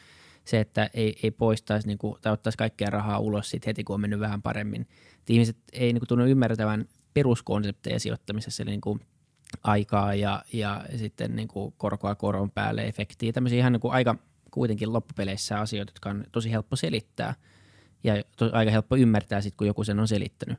se 0.44 0.60
että 0.60 0.90
ei, 0.94 1.18
ei 1.22 1.30
poistaisi 1.30 1.86
niin 1.86 1.98
kuin, 1.98 2.16
tai 2.20 2.32
ottaisi 2.32 2.58
kaikkea 2.58 2.90
rahaa 2.90 3.18
ulos 3.18 3.50
sit 3.50 3.66
heti, 3.66 3.84
kun 3.84 3.94
on 3.94 4.00
mennyt 4.00 4.20
vähän 4.20 4.42
paremmin. 4.42 4.86
Et 5.20 5.30
ihmiset 5.30 5.56
ei 5.72 5.92
niin 5.92 6.00
kuin, 6.00 6.08
tunnu 6.08 6.26
ymmärtävän 6.26 6.88
peruskonsepteja 7.14 8.00
sijoittamisessa, 8.00 8.62
eli 8.62 8.70
niin 8.70 8.80
kuin, 8.80 9.00
aikaa 9.62 10.14
ja, 10.14 10.42
ja 10.52 10.84
sitten 10.96 11.36
niin 11.36 11.48
kuin 11.48 11.74
korkoa 11.78 12.14
koron 12.14 12.50
päälle 12.50 12.82
efektiä. 12.82 13.32
Tämmöisiä 13.32 13.58
ihan 13.58 13.72
niin 13.72 13.80
kuin 13.80 13.94
aika 13.94 14.16
kuitenkin 14.50 14.92
loppupeleissä 14.92 15.60
asioita, 15.60 15.90
jotka 15.90 16.10
on 16.10 16.24
tosi 16.32 16.50
helppo 16.50 16.76
selittää 16.76 17.34
ja 18.04 18.22
to, 18.36 18.50
aika 18.52 18.70
helppo 18.70 18.96
ymmärtää 18.96 19.40
sitten, 19.40 19.56
kun 19.56 19.66
joku 19.66 19.84
sen 19.84 20.00
on 20.00 20.08
selittänyt. 20.08 20.58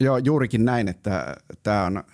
Joo, 0.00 0.18
juurikin 0.18 0.64
näin, 0.64 0.88
että 0.88 1.36
tämä 1.62 1.84
on 1.84 2.04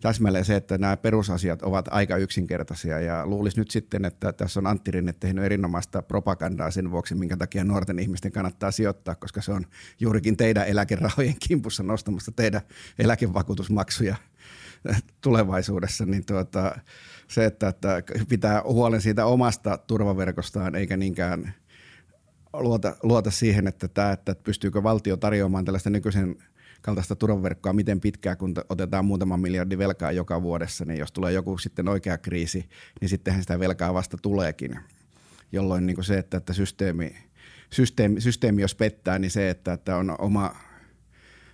täsmälleen 0.00 0.44
se, 0.44 0.56
että 0.56 0.78
nämä 0.78 0.96
perusasiat 0.96 1.62
ovat 1.62 1.88
aika 1.90 2.16
yksinkertaisia. 2.16 3.00
Ja 3.00 3.26
luulisi 3.26 3.60
nyt 3.60 3.70
sitten, 3.70 4.04
että 4.04 4.32
tässä 4.32 4.60
on 4.60 4.66
Antti 4.66 4.90
Rinne 4.90 5.14
tehnyt 5.20 5.44
erinomaista 5.44 6.02
propagandaa 6.02 6.70
sen 6.70 6.90
vuoksi, 6.90 7.14
minkä 7.14 7.36
takia 7.36 7.64
nuorten 7.64 7.98
ihmisten 7.98 8.32
kannattaa 8.32 8.70
sijoittaa, 8.70 9.14
koska 9.14 9.42
se 9.42 9.52
on 9.52 9.66
juurikin 10.00 10.36
teidän 10.36 10.66
eläkerahojen 10.66 11.36
kimpussa 11.48 11.82
nostamassa 11.82 12.32
teidän 12.32 12.60
eläkevakuutusmaksuja 12.98 14.16
tulevaisuudessa, 15.20 16.06
niin 16.06 16.26
tuota, 16.26 16.78
se, 17.28 17.44
että, 17.44 17.68
että 17.68 18.02
pitää 18.28 18.62
huolen 18.62 19.00
siitä 19.00 19.26
omasta 19.26 19.78
turvaverkostaan 19.78 20.74
eikä 20.74 20.96
niinkään 20.96 21.54
luota, 22.52 22.96
luota 23.02 23.30
siihen, 23.30 23.66
että, 23.66 23.88
tämä, 23.88 24.12
että 24.12 24.34
pystyykö 24.34 24.82
valtio 24.82 25.16
tarjoamaan 25.16 25.64
tällaista 25.64 25.90
nykyisen– 25.90 26.36
kaltaista 26.84 27.16
turvaverkkoa 27.16 27.72
miten 27.72 28.00
pitkään, 28.00 28.36
kun 28.36 28.54
otetaan 28.68 29.04
muutama 29.04 29.36
miljardi 29.36 29.78
velkaa 29.78 30.12
joka 30.12 30.42
vuodessa, 30.42 30.84
niin 30.84 30.98
jos 30.98 31.12
tulee 31.12 31.32
joku 31.32 31.58
sitten 31.58 31.88
oikea 31.88 32.18
kriisi, 32.18 32.68
niin 33.00 33.08
sittenhän 33.08 33.42
sitä 33.42 33.58
velkaa 33.58 33.94
vasta 33.94 34.16
tuleekin. 34.22 34.78
Jolloin 35.52 35.86
niin 35.86 35.94
kuin 35.94 36.04
se, 36.04 36.18
että, 36.18 36.36
että 36.36 36.52
systeemi, 36.52 37.16
systeemi, 37.70 38.20
systeemi 38.20 38.62
jos 38.62 38.74
pettää, 38.74 39.18
niin 39.18 39.30
se, 39.30 39.50
että, 39.50 39.72
että 39.72 39.96
on 39.96 40.14
oma 40.18 40.54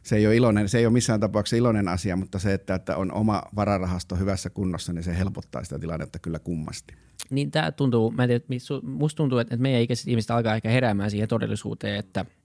se 0.02 0.16
ei 0.16 0.26
ole 0.26 0.36
iloinen, 0.36 0.68
se 0.68 0.78
ei 0.78 0.86
ole 0.86 0.92
missään 0.92 1.20
tapauksessa 1.20 1.56
iloinen 1.56 1.88
asia, 1.88 2.16
mutta 2.16 2.38
se, 2.38 2.54
että, 2.54 2.74
että 2.74 2.96
on 2.96 3.12
oma 3.12 3.42
vararahasto 3.56 4.16
hyvässä 4.16 4.50
kunnossa, 4.50 4.92
niin 4.92 5.04
se 5.04 5.18
helpottaa 5.18 5.64
sitä 5.64 5.78
tilannetta 5.78 6.18
kyllä 6.18 6.38
kummasti. 6.38 6.94
Niin 7.30 7.50
tämä 7.50 7.72
tuntuu, 7.72 8.10
mä 8.10 8.24
en 8.24 8.28
tiedä, 8.28 8.44
musta 8.82 9.16
tuntuu, 9.16 9.38
että 9.38 9.56
meidän 9.56 9.82
ikäiset 9.82 10.08
ihmiset 10.08 10.30
alkaa 10.30 10.54
ehkä 10.54 10.68
heräämään 10.68 11.10
siihen 11.10 11.28
todellisuuteen, 11.28 11.96
että– 11.96 12.24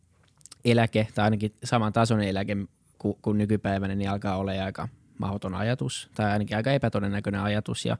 eläke 0.65 1.07
tai 1.15 1.23
ainakin 1.23 1.53
saman 1.63 1.93
tasoinen 1.93 2.27
eläke 2.27 2.57
kuin, 2.97 3.17
kuin 3.21 3.37
nykypäivänä, 3.37 3.95
niin 3.95 4.09
alkaa 4.09 4.37
olla 4.37 4.51
aika 4.51 4.87
mahdoton 5.17 5.55
ajatus 5.55 6.09
tai 6.15 6.31
ainakin 6.31 6.57
aika 6.57 6.71
epätodennäköinen 6.71 7.41
ajatus 7.41 7.85
ja, 7.85 7.97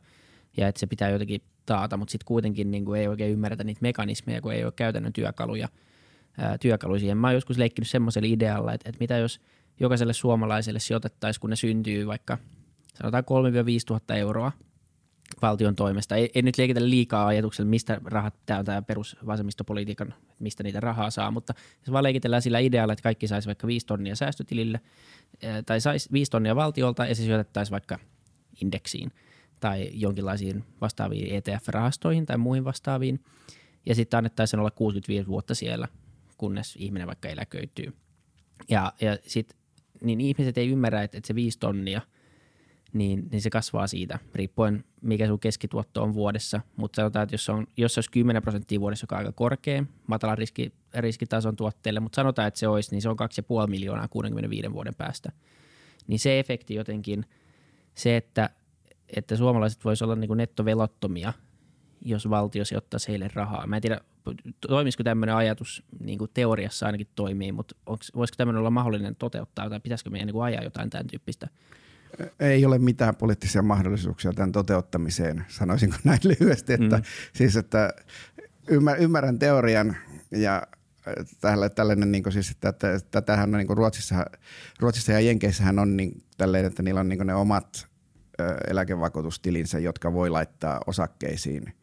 ja 0.57 0.67
että 0.67 0.79
se 0.79 0.87
pitää 0.87 1.09
jotenkin 1.09 1.41
taata, 1.65 1.97
mutta 1.97 2.11
sitten 2.11 2.25
kuitenkin 2.25 2.71
niin 2.71 2.85
kuin 2.85 3.01
ei 3.01 3.07
oikein 3.07 3.31
ymmärretä 3.31 3.63
niitä 3.63 3.81
mekanismeja, 3.81 4.41
kun 4.41 4.53
ei 4.53 4.63
ole 4.63 4.73
käytännön 4.75 5.13
työkaluja, 5.13 5.69
ää, 6.37 6.57
työkaluja 6.57 6.99
siihen. 6.99 7.17
Mä 7.17 7.27
oon 7.27 7.33
joskus 7.33 7.57
leikkinyt 7.57 7.89
semmoisella 7.89 8.27
idealla, 8.31 8.73
että, 8.73 8.89
että 8.89 8.99
mitä 8.99 9.17
jos 9.17 9.41
jokaiselle 9.79 10.13
suomalaiselle 10.13 10.79
sijoitettaisiin, 10.79 11.41
kun 11.41 11.49
ne 11.49 11.55
syntyy 11.55 12.07
vaikka 12.07 12.37
sanotaan 12.93 13.23
3-5 13.23 13.27
tuhatta 13.87 14.15
euroa 14.15 14.51
valtion 15.41 15.75
toimesta. 15.75 16.15
Ei, 16.15 16.31
ei 16.35 16.41
nyt 16.41 16.57
leikitä 16.57 16.89
liikaa 16.89 17.27
ajatuksella, 17.27 17.69
mistä 17.69 18.01
rahat, 18.05 18.33
tämä 18.45 18.59
on 18.59 18.65
tämä 18.65 18.81
perusvasemmistopolitiikan 18.81 20.13
mistä 20.39 20.63
niitä 20.63 20.79
rahaa 20.79 21.09
saa, 21.09 21.31
mutta 21.31 21.53
jos 21.79 21.91
vaan 21.91 22.03
leikitellään 22.03 22.41
sillä 22.41 22.59
idealla, 22.59 22.93
että 22.93 23.03
kaikki 23.03 23.27
saisi 23.27 23.47
vaikka 23.47 23.67
5 23.67 23.85
tonnia 23.85 24.15
säästötilille 24.15 24.81
tai 25.65 25.81
saisi 25.81 26.09
5 26.11 26.31
tonnia 26.31 26.55
valtiolta 26.55 27.05
ja 27.05 27.15
se 27.15 27.23
syötettäisiin 27.23 27.71
vaikka 27.71 27.99
indeksiin 28.61 29.11
tai 29.59 29.89
jonkinlaisiin 29.93 30.63
vastaaviin 30.81 31.27
ETF-rahastoihin 31.35 32.25
tai 32.25 32.37
muihin 32.37 32.63
vastaaviin 32.63 33.23
ja 33.85 33.95
sitten 33.95 34.17
annettaisiin 34.17 34.59
olla 34.59 34.71
65 34.71 35.27
vuotta 35.27 35.55
siellä, 35.55 35.87
kunnes 36.37 36.75
ihminen 36.79 37.07
vaikka 37.07 37.27
eläköityy. 37.27 37.93
Ja, 38.69 38.93
ja 39.01 39.17
sit, 39.27 39.55
niin 40.01 40.21
ihmiset 40.21 40.57
ei 40.57 40.69
ymmärrä, 40.69 41.03
että, 41.03 41.17
että 41.17 41.27
se 41.27 41.35
5 41.35 41.59
tonnia– 41.59 42.01
niin, 42.95 43.27
niin 43.31 43.41
se 43.41 43.49
kasvaa 43.49 43.87
siitä, 43.87 44.19
riippuen 44.35 44.83
mikä 45.01 45.27
sun 45.27 45.39
keskituotto 45.39 46.03
on 46.03 46.13
vuodessa. 46.13 46.61
Mutta 46.75 46.95
sanotaan, 46.95 47.23
että 47.23 47.33
jos, 47.33 47.49
on, 47.49 47.67
jos 47.77 47.93
se 47.93 47.97
olisi 47.97 48.11
10 48.11 48.41
prosenttia 48.41 48.79
vuodessa, 48.79 49.03
joka 49.03 49.15
on 49.15 49.19
aika 49.19 49.31
korkea, 49.31 49.83
matala 50.07 50.35
riski, 50.35 50.73
riskitason 50.93 51.55
tuotteelle, 51.55 51.99
mutta 51.99 52.15
sanotaan, 52.15 52.47
että 52.47 52.59
se 52.59 52.67
olisi, 52.67 52.91
niin 52.91 53.01
se 53.01 53.09
on 53.09 53.17
2,5 53.63 53.69
miljoonaa 53.69 54.07
65 54.07 54.73
vuoden 54.73 54.95
päästä. 54.95 55.31
Niin 56.07 56.19
se 56.19 56.39
efekti 56.39 56.75
jotenkin, 56.75 57.25
se, 57.93 58.17
että, 58.17 58.49
että 59.15 59.35
suomalaiset 59.35 59.85
voisivat 59.85 60.07
olla 60.07 60.21
niin 60.21 60.37
nettovelottomia, 60.37 61.33
jos 62.01 62.29
valtio 62.29 62.65
sijoittaisi 62.65 63.07
heille 63.07 63.29
rahaa. 63.33 63.67
Mä 63.67 63.75
en 63.75 63.81
tiedä, 63.81 64.01
toimisiko 64.67 65.03
tämmöinen 65.03 65.35
ajatus, 65.35 65.83
niin 65.99 66.17
kuin 66.17 66.31
teoriassa 66.33 66.85
ainakin 66.85 67.07
toimii, 67.15 67.51
mutta 67.51 67.75
onks, 67.85 68.11
voisiko 68.15 68.35
tämmöinen 68.37 68.59
olla 68.59 68.69
mahdollinen 68.69 69.15
toteuttaa 69.15 69.69
tai 69.69 69.79
pitäisikö 69.79 70.09
meidän 70.09 70.27
niin 70.27 70.43
ajaa 70.43 70.63
jotain 70.63 70.89
tämän 70.89 71.07
tyyppistä– 71.07 71.47
ei 72.39 72.65
ole 72.65 72.79
mitään 72.79 73.15
poliittisia 73.15 73.61
mahdollisuuksia 73.61 74.33
tämän 74.33 74.51
toteuttamiseen, 74.51 75.45
sanoisinko 75.47 75.95
näin 76.03 76.19
lyhyesti. 76.23 76.73
Että, 76.73 76.97
mm. 76.97 77.03
Siis, 77.33 77.55
että 77.55 77.93
ymmärrän 78.99 79.39
teorian 79.39 79.95
ja 80.31 80.63
tällä, 81.41 81.69
tällainen, 81.69 82.11
niin 82.11 82.31
siis, 82.31 82.51
että, 82.51 82.69
että, 82.69 82.93
että 82.93 83.21
tämähän 83.21 83.55
on 83.55 83.59
niin 83.59 83.77
Ruotsissa, 83.77 84.25
Ruotsissa 84.79 85.11
ja 85.11 85.19
Jenkeissähän 85.19 85.79
on 85.79 85.97
niin, 85.97 86.23
tälleen, 86.37 86.65
että 86.65 86.83
niillä 86.83 86.99
on 86.99 87.09
niin 87.09 87.27
ne 87.27 87.35
omat 87.35 87.87
ö, 88.39 88.57
eläkevakuutustilinsä, 88.69 89.79
jotka 89.79 90.13
voi 90.13 90.29
laittaa 90.29 90.81
osakkeisiin. 90.87 91.73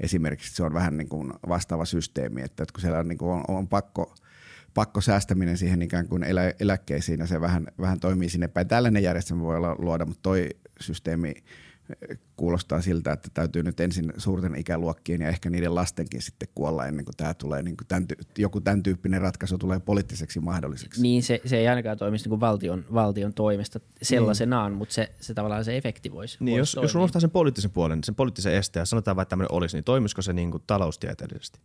Esimerkiksi 0.00 0.56
se 0.56 0.62
on 0.62 0.74
vähän 0.74 0.96
niin 0.96 1.08
kuin 1.08 1.32
vastaava 1.48 1.84
systeemi, 1.84 2.42
että, 2.42 2.62
että 2.62 2.72
kun 2.72 2.80
siellä 2.80 2.98
on, 2.98 3.08
niin 3.08 3.18
kuin 3.18 3.30
on, 3.30 3.44
on 3.48 3.68
pakko– 3.68 4.14
pakko 4.74 5.00
säästäminen 5.00 5.56
siihen 5.56 5.82
ikään 5.82 6.08
kuin 6.08 6.24
elä, 6.24 6.52
eläkkeisiin 6.60 7.20
ja 7.20 7.26
se 7.26 7.40
vähän, 7.40 7.66
vähän 7.80 8.00
toimii 8.00 8.28
sinne 8.28 8.48
päin. 8.48 8.68
Tällainen 8.68 9.02
järjestelmä 9.02 9.42
voi 9.42 9.56
olla 9.56 9.76
luoda, 9.78 10.06
mutta 10.06 10.22
toi 10.22 10.48
systeemi 10.80 11.28
eh, 11.28 12.18
kuulostaa 12.36 12.80
siltä, 12.80 13.12
että 13.12 13.28
täytyy 13.34 13.62
nyt 13.62 13.80
ensin 13.80 14.12
suurten 14.16 14.54
ikäluokkien 14.54 15.20
ja 15.20 15.28
ehkä 15.28 15.50
niiden 15.50 15.74
lastenkin 15.74 16.22
sitten 16.22 16.48
kuolla 16.54 16.86
ennen 16.86 17.04
kuin 17.04 17.16
tämä 17.16 17.34
tulee, 17.34 17.62
niin 17.62 17.76
kuin 17.76 17.86
tämän, 17.86 18.06
joku 18.38 18.60
tämän 18.60 18.82
tyyppinen 18.82 19.20
ratkaisu 19.20 19.58
tulee 19.58 19.80
poliittiseksi 19.80 20.40
mahdolliseksi. 20.40 21.02
Niin, 21.02 21.22
se, 21.22 21.40
se 21.44 21.56
ei 21.56 21.68
ainakaan 21.68 21.98
toimisi 21.98 22.24
niin 22.24 22.30
kuin 22.30 22.40
valtion, 22.40 22.84
valtion 22.94 23.34
toimesta 23.34 23.80
sellaisenaan, 24.02 24.72
niin. 24.72 24.78
mutta 24.78 24.94
se, 24.94 25.12
se 25.20 25.34
tavallaan 25.34 25.64
se 25.64 25.76
efekti 25.76 26.12
voisi 26.12 26.36
Niin, 26.40 26.58
vois 26.58 26.74
jos, 26.74 26.82
jos 26.82 26.94
unohtaa 26.94 27.20
sen 27.20 27.30
poliittisen 27.30 27.70
puolen, 27.70 28.04
sen 28.04 28.14
poliittisen 28.14 28.54
esteen 28.54 28.80
ja 28.80 28.86
sanotaan 28.86 29.16
vaikka 29.16 29.30
tämmöinen 29.30 29.52
olisi, 29.52 29.76
niin 29.76 29.84
toimisiko 29.84 30.22
se 30.22 30.32
niin 30.32 30.50
kuin 30.50 30.62
taloustieteellisesti? 30.66 31.58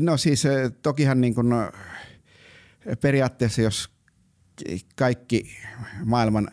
No 0.00 0.16
siis 0.16 0.44
eh, 0.44 0.72
tokihan 0.82 1.20
niin 1.20 1.34
kuin, 1.34 1.48
no, 1.48 1.72
periaatteessa 3.00 3.62
jos 3.62 3.90
kaikki 4.96 5.56
maailman 6.04 6.48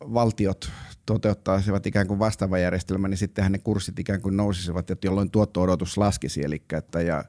valtiot 0.00 0.72
toteuttaisivat 1.06 1.86
ikään 1.86 2.06
kuin 2.06 2.18
vastaava 2.18 2.58
järjestelmä, 2.58 3.08
niin 3.08 3.18
sittenhän 3.18 3.52
ne 3.52 3.58
kurssit 3.58 3.98
ikään 3.98 4.20
kuin 4.20 4.36
nousisivat, 4.36 4.90
että 4.90 5.06
jolloin 5.06 5.30
tuotto-odotus 5.30 5.98
laskisi. 5.98 6.44
Eli 6.44 6.62
että 6.72 7.00
ja 7.00 7.24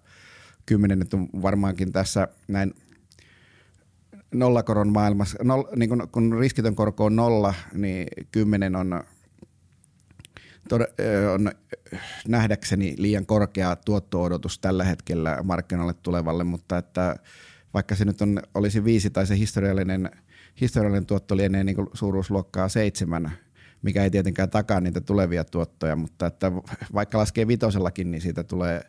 kymmenen 0.66 1.08
on 1.14 1.30
varmaankin 1.42 1.92
tässä 1.92 2.28
näin 2.48 2.74
nollakoron 4.34 4.92
maailmassa, 4.92 5.38
noll, 5.44 5.64
niin 5.76 5.90
kun, 5.90 6.08
kun 6.12 6.38
riskitön 6.40 6.76
korko 6.76 7.06
on 7.06 7.16
nolla, 7.16 7.54
niin 7.74 8.08
kymmenen 8.32 8.76
on 8.76 9.04
on 11.34 11.52
nähdäkseni 12.28 12.96
liian 12.98 13.26
korkea 13.26 13.76
tuotto-odotus 13.76 14.60
tällä 14.60 14.84
hetkellä 14.84 15.44
markkinoille 15.44 15.94
tulevalle, 15.94 16.44
mutta 16.44 16.78
että 16.78 17.16
vaikka 17.74 17.96
se 17.96 18.06
nyt 18.06 18.22
on, 18.22 18.40
olisi 18.54 18.84
viisi 18.84 19.10
tai 19.10 19.28
se 19.28 19.38
historiallinen, 19.38 20.12
historiallinen 20.62 21.06
tuotto 21.06 21.38
lienee 21.38 21.64
niin 21.64 21.76
kuin 21.76 21.88
suuruusluokkaa 21.94 22.70
seitsemän, 22.70 23.32
mikä 23.82 24.04
ei 24.04 24.10
tietenkään 24.10 24.50
takaa 24.50 24.80
niitä 24.80 25.02
tulevia 25.02 25.44
tuottoja, 25.44 25.96
mutta 25.96 26.26
että 26.26 26.52
vaikka 26.94 27.18
laskee 27.18 27.48
vitosellakin, 27.48 28.12
niin 28.12 28.22
siitä 28.22 28.44
tulee... 28.44 28.82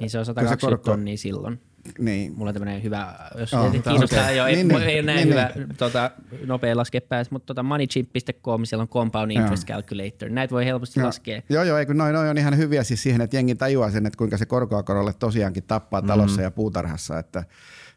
Niin 0.00 0.10
se 0.10 0.18
on 0.18 0.24
120 0.24 0.66
korko, 0.66 0.90
tonnia 0.90 1.16
silloin. 1.16 1.60
Niin. 1.98 2.32
Mulla 2.36 2.48
on 2.48 2.54
tämmöinen 2.54 2.82
hyvä, 2.82 3.14
jos 3.38 3.54
oh, 3.54 3.70
kiinnostaa, 3.70 4.24
okay. 4.24 4.38
ei, 4.38 4.56
niin, 4.56 4.72
ei 4.72 4.86
niin, 4.86 5.06
näin 5.06 5.16
niin, 5.16 5.28
hyvä 5.28 5.50
niin. 5.54 5.68
Tota, 5.76 6.10
nopea 6.46 6.76
laskea 6.76 7.00
pääs, 7.00 7.30
mutta 7.30 7.46
tota 7.46 7.62
moneychip.com, 7.62 8.64
siellä 8.64 8.82
on 8.82 8.88
compound 8.88 9.30
interest 9.30 9.68
joo. 9.68 9.76
calculator. 9.76 10.28
Näitä 10.28 10.54
voi 10.54 10.64
helposti 10.64 11.00
joo. 11.00 11.06
laskea. 11.06 11.42
Joo, 11.48 11.62
joo, 11.62 11.78
ei, 11.78 11.86
noin, 11.86 12.14
noin 12.14 12.28
on 12.28 12.38
ihan 12.38 12.56
hyviä 12.56 12.84
siis 12.84 13.02
siihen, 13.02 13.20
että 13.20 13.36
jengi 13.36 13.54
tajuaa 13.54 13.90
sen, 13.90 14.06
että 14.06 14.16
kuinka 14.16 14.38
se 14.38 14.46
korkoa 14.46 14.82
korolle 14.82 15.12
tosiaankin 15.12 15.64
tappaa 15.64 16.02
talossa 16.02 16.40
mm. 16.40 16.44
ja 16.44 16.50
puutarhassa, 16.50 17.18
että 17.18 17.44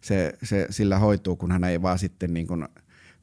se, 0.02 0.34
se 0.44 0.68
sillä 0.70 1.00
hoituu, 1.00 1.36
kun 1.36 1.52
hän 1.52 1.64
ei 1.64 1.82
vaan 1.82 2.00
sitten 2.00 2.34
niin 2.34 2.48
kuin– 2.48 2.68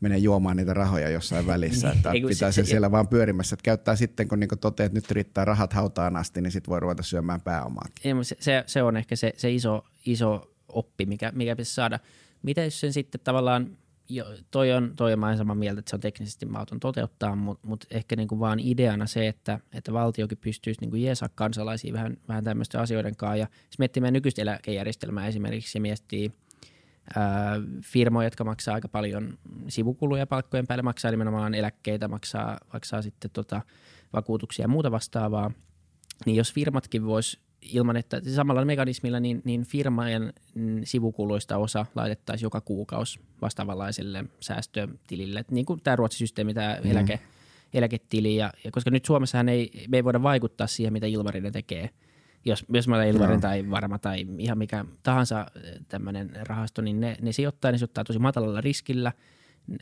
menee 0.05 0.18
juomaan 0.18 0.57
niitä 0.57 0.74
rahoja 0.74 1.09
jossain 1.09 1.46
välissä, 1.46 1.90
että 1.90 2.11
Ei, 2.11 2.20
pitää 2.20 2.53
se, 2.53 2.64
se, 2.64 2.68
siellä 2.68 2.90
vaan 2.90 3.09
pyörimässä. 3.09 3.55
Että 3.55 3.64
käyttää 3.64 3.96
sitten, 3.96 4.29
kun 4.29 4.40
niinku 4.40 4.57
toteat, 4.57 4.87
että 4.87 4.96
nyt 4.96 5.11
riittää 5.11 5.44
rahat 5.44 5.72
hautaan 5.72 6.16
asti, 6.16 6.40
niin 6.40 6.50
sitten 6.50 6.70
voi 6.70 6.81
ruveta 6.81 7.03
syömään 7.03 7.40
pääomaa. 7.40 7.87
se, 8.22 8.37
se, 8.40 8.64
se, 8.66 8.83
on 8.83 8.96
ehkä 8.96 9.16
se, 9.16 9.33
se 9.37 9.50
iso, 9.50 9.85
iso 10.07 10.54
oppi, 10.75 11.07
mikä, 11.07 11.33
mikä 11.35 11.57
pitäisi 11.57 11.75
saada. 11.75 11.99
Mitä 12.43 12.65
jos 12.65 12.81
sen 12.81 12.93
sitten 12.93 13.21
tavallaan, 13.25 13.77
jo, 14.09 14.25
toi 14.51 14.73
on, 14.73 14.93
toi 14.97 15.13
on 15.13 15.19
mä 15.19 15.37
samaa 15.37 15.55
mieltä, 15.55 15.79
että 15.79 15.91
se 15.91 15.97
on 15.97 16.01
teknisesti 16.01 16.47
mahdoton 16.47 16.81
toteuttaa, 16.81 17.37
mutta 17.37 17.69
mut 17.69 17.85
ehkä 17.91 18.17
niinku 18.17 18.41
vaan 18.41 18.61
ideana 18.61 19.07
se, 19.07 19.29
että, 19.29 19.61
että 19.73 19.93
valtiokin 19.93 20.39
pystyisi 20.39 20.81
niinku 20.81 20.97
jeesaa 20.97 21.29
kansalaisia 21.35 21.93
vähän, 21.93 22.17
vähän 22.29 22.45
tämmöisten 22.45 22.81
asioiden 22.81 23.17
kanssa. 23.17 23.37
Ja 23.37 23.47
jos 23.67 23.79
miettii 23.79 24.01
meidän 24.01 24.13
nykyistä 24.13 24.43
eläkejärjestelmää 24.43 25.27
esimerkiksi 25.27 25.79
ja 25.79 25.83
miettii 25.83 26.33
firmoja, 27.85 28.27
jotka 28.27 28.45
maksaa 28.45 28.75
aika 28.75 28.89
paljon 28.89 29.39
sivukuluja 29.69 30.27
palkkojen 30.27 30.67
päälle, 30.67 30.83
maksaa 30.83 31.11
nimenomaan 31.11 31.55
eläkkeitä, 31.55 32.09
maksaa, 32.09 32.59
maksaa 32.73 33.03
sitten 33.03 33.31
tota 33.31 33.63
vakuutuksia 34.13 34.65
ja 34.65 34.69
muuta 34.69 34.91
vastaavaa, 34.91 35.51
niin 36.27 36.37
jos 36.37 36.53
firmatkin 36.53 37.05
vois 37.05 37.41
ilman, 37.72 37.96
että 37.96 38.20
samalla 38.35 38.64
mekanismilla 38.64 39.20
niin, 39.20 39.42
niin 39.44 39.64
firmojen 39.64 40.33
sivukuluista 40.85 41.57
osa 41.57 41.87
laitettaisiin 41.94 42.46
joka 42.46 42.61
kuukausi 42.61 43.20
vastaavanlaiselle 43.42 44.24
säästötilille, 44.40 45.44
niin 45.50 45.66
kuin 45.66 45.81
tämä 45.81 45.96
Ruotsin 45.96 46.18
systeemi, 46.18 46.55
tämä 46.55 46.79
mm. 46.85 46.90
eläke, 46.90 47.20
eläketili, 47.74 48.37
ja, 48.37 48.53
ja 48.64 48.70
koska 48.70 48.90
nyt 48.90 49.05
Suomessahan 49.05 49.48
ei, 49.48 49.85
me 49.88 49.96
ei 49.96 50.05
voida 50.05 50.22
vaikuttaa 50.22 50.66
siihen, 50.66 50.92
mitä 50.92 51.07
Ilmarinen 51.07 51.53
tekee– 51.53 51.90
jos, 52.44 52.64
jos 52.72 52.88
mä 52.88 52.96
olen 52.96 53.09
Ilmarin 53.09 53.35
no. 53.35 53.40
tai 53.40 53.70
Varma 53.70 53.98
tai 53.98 54.27
ihan 54.38 54.59
mikä 54.59 54.85
tahansa 55.03 55.46
eh, 55.57 55.72
tämmöinen 55.88 56.31
rahasto, 56.42 56.83
niin 56.83 57.00
ne, 57.00 57.16
ne 57.20 57.33
sijoittaa, 57.33 57.72
ne 57.72 57.79
sijoittaa 57.79 58.05
tosi 58.05 58.18
matalalla 58.18 58.61
riskillä, 58.61 59.12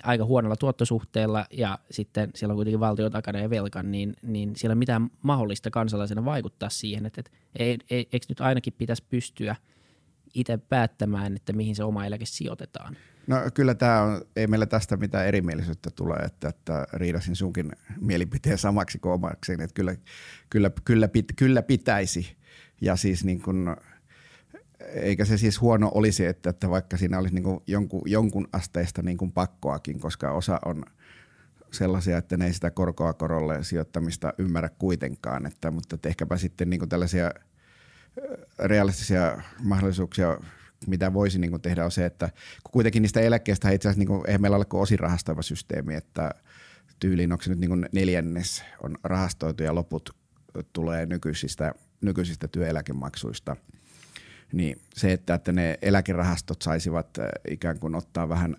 aika 0.02 0.24
huonolla 0.24 0.56
tuottosuhteella 0.56 1.46
ja 1.50 1.78
sitten 1.90 2.30
siellä 2.34 2.52
on 2.52 2.56
kuitenkin 2.56 2.80
valtio 2.80 3.10
takana 3.10 3.38
ja 3.38 3.50
velka, 3.50 3.82
niin, 3.82 4.16
niin 4.22 4.56
siellä 4.56 4.72
on 4.72 4.78
mitään 4.78 5.10
mahdollista 5.22 5.70
kansalaisena 5.70 6.24
vaikuttaa 6.24 6.68
siihen, 6.68 7.06
että, 7.06 7.20
että 7.20 7.30
ei, 7.56 7.78
ei, 7.90 8.08
eikö 8.12 8.26
nyt 8.28 8.40
ainakin 8.40 8.72
pitäisi 8.78 9.04
pystyä 9.10 9.56
itse 10.34 10.56
päättämään, 10.56 11.36
että 11.36 11.52
mihin 11.52 11.76
se 11.76 11.84
oma 11.84 12.06
eläke 12.06 12.26
sijoitetaan? 12.26 12.96
No 13.26 13.36
kyllä 13.54 13.74
tämä 13.74 14.02
on, 14.02 14.22
ei 14.36 14.46
meillä 14.46 14.66
tästä 14.66 14.96
mitään 14.96 15.26
erimielisyyttä 15.26 15.90
tule, 15.90 16.14
että, 16.14 16.48
että 16.48 16.86
riidasin 16.92 17.36
sunkin 17.36 17.72
mielipiteen 18.00 18.58
samaksi 18.58 18.98
kuin 18.98 19.12
omaksi, 19.12 19.52
että 19.52 19.74
kyllä, 19.74 19.96
kyllä, 20.50 20.70
kyllä, 20.84 21.08
pit, 21.08 21.26
kyllä 21.36 21.62
pitäisi 21.62 22.36
ja 22.80 22.96
siis 22.96 23.24
niin 23.24 23.42
kuin, 23.42 23.76
eikä 24.94 25.24
se 25.24 25.38
siis 25.38 25.60
huono 25.60 25.90
olisi, 25.94 26.26
että, 26.26 26.50
että 26.50 26.70
vaikka 26.70 26.96
siinä 26.96 27.18
olisi 27.18 27.34
niin 27.34 27.60
jonkun, 27.66 28.02
jonkun 28.06 28.48
asteista 28.52 29.02
niin 29.02 29.32
pakkoakin, 29.34 30.00
koska 30.00 30.30
osa 30.30 30.58
on 30.64 30.84
sellaisia, 31.70 32.18
että 32.18 32.36
ne 32.36 32.46
ei 32.46 32.52
sitä 32.52 32.70
korkoa 32.70 33.12
korolle 33.12 33.64
sijoittamista 33.64 34.34
ymmärrä 34.38 34.68
kuitenkaan, 34.78 35.46
että, 35.46 35.70
mutta 35.70 35.94
että 35.94 36.08
ehkäpä 36.08 36.36
sitten 36.36 36.70
niin 36.70 36.88
tällaisia 36.88 37.30
realistisia 38.58 39.42
mahdollisuuksia, 39.62 40.38
mitä 40.86 41.14
voisi 41.14 41.38
niin 41.38 41.50
kuin 41.50 41.62
tehdä 41.62 41.84
on 41.84 41.90
se, 41.90 42.06
että 42.06 42.30
kun 42.64 42.72
kuitenkin 42.72 43.02
niistä 43.02 43.20
eläkkeistä 43.20 43.70
itse 43.70 43.88
asiassa 43.88 43.98
niin 43.98 44.08
kuin, 44.08 44.22
eihän 44.26 44.40
meillä 44.40 44.56
ole 44.56 44.64
kuin 44.64 44.80
osin 44.80 44.98
rahastava 44.98 45.42
systeemi, 45.42 45.94
että 45.94 46.30
tyyliin 47.00 47.32
onko 47.32 47.44
se 47.44 47.50
nyt 47.50 47.58
niin 47.58 47.68
kuin 47.68 47.88
neljännes 47.92 48.64
on 48.82 48.96
rahastoitu 49.04 49.62
ja 49.62 49.74
loput 49.74 50.16
tulee 50.72 51.06
nykyisistä 51.06 51.74
nykyisistä 52.02 52.48
työeläkemaksuista, 52.48 53.56
niin 54.52 54.80
se, 54.94 55.12
että, 55.12 55.34
että 55.34 55.52
ne 55.52 55.78
eläkerahastot 55.82 56.62
saisivat 56.62 57.18
äh, 57.18 57.26
ikään 57.48 57.78
kuin 57.78 57.94
ottaa 57.94 58.28
vähän 58.28 58.56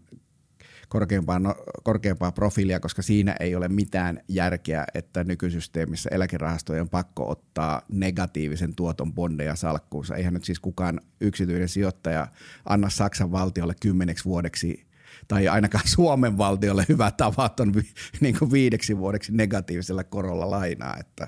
korkeampaa, 0.94 1.40
no, 1.40 1.56
korkeampaa 1.84 2.32
profiilia, 2.32 2.80
koska 2.80 3.02
siinä 3.02 3.36
ei 3.40 3.56
ole 3.56 3.68
mitään 3.68 4.20
järkeä, 4.28 4.86
että 4.94 5.24
nykysysteemissä 5.24 6.10
eläkerahastojen 6.14 6.82
on 6.82 6.90
pakko 6.90 7.30
ottaa 7.30 7.82
negatiivisen 7.92 8.76
tuoton 8.76 9.14
bondeja 9.14 9.56
salkkuunsa. 9.56 10.16
Eihän 10.16 10.34
nyt 10.34 10.44
siis 10.44 10.60
kukaan 10.60 11.02
yksityinen 11.22 11.70
sijoittaja 11.70 12.28
anna 12.66 12.90
Saksan 12.90 13.32
valtiolle 13.32 13.76
kymmeneksi 13.82 14.26
vuodeksi 14.26 14.86
tai 15.28 15.48
ainakaan 15.48 15.88
Suomen 15.88 16.38
valtiolle 16.38 16.86
hyvä 16.90 17.12
tavaton 17.12 17.74
vi, 17.74 17.82
niin 18.22 18.40
kuin 18.40 18.52
viideksi 18.52 18.98
vuodeksi 18.98 19.32
negatiivisella 19.36 20.04
korolla 20.04 20.52
lainaa, 20.52 20.98
että, 21.00 21.28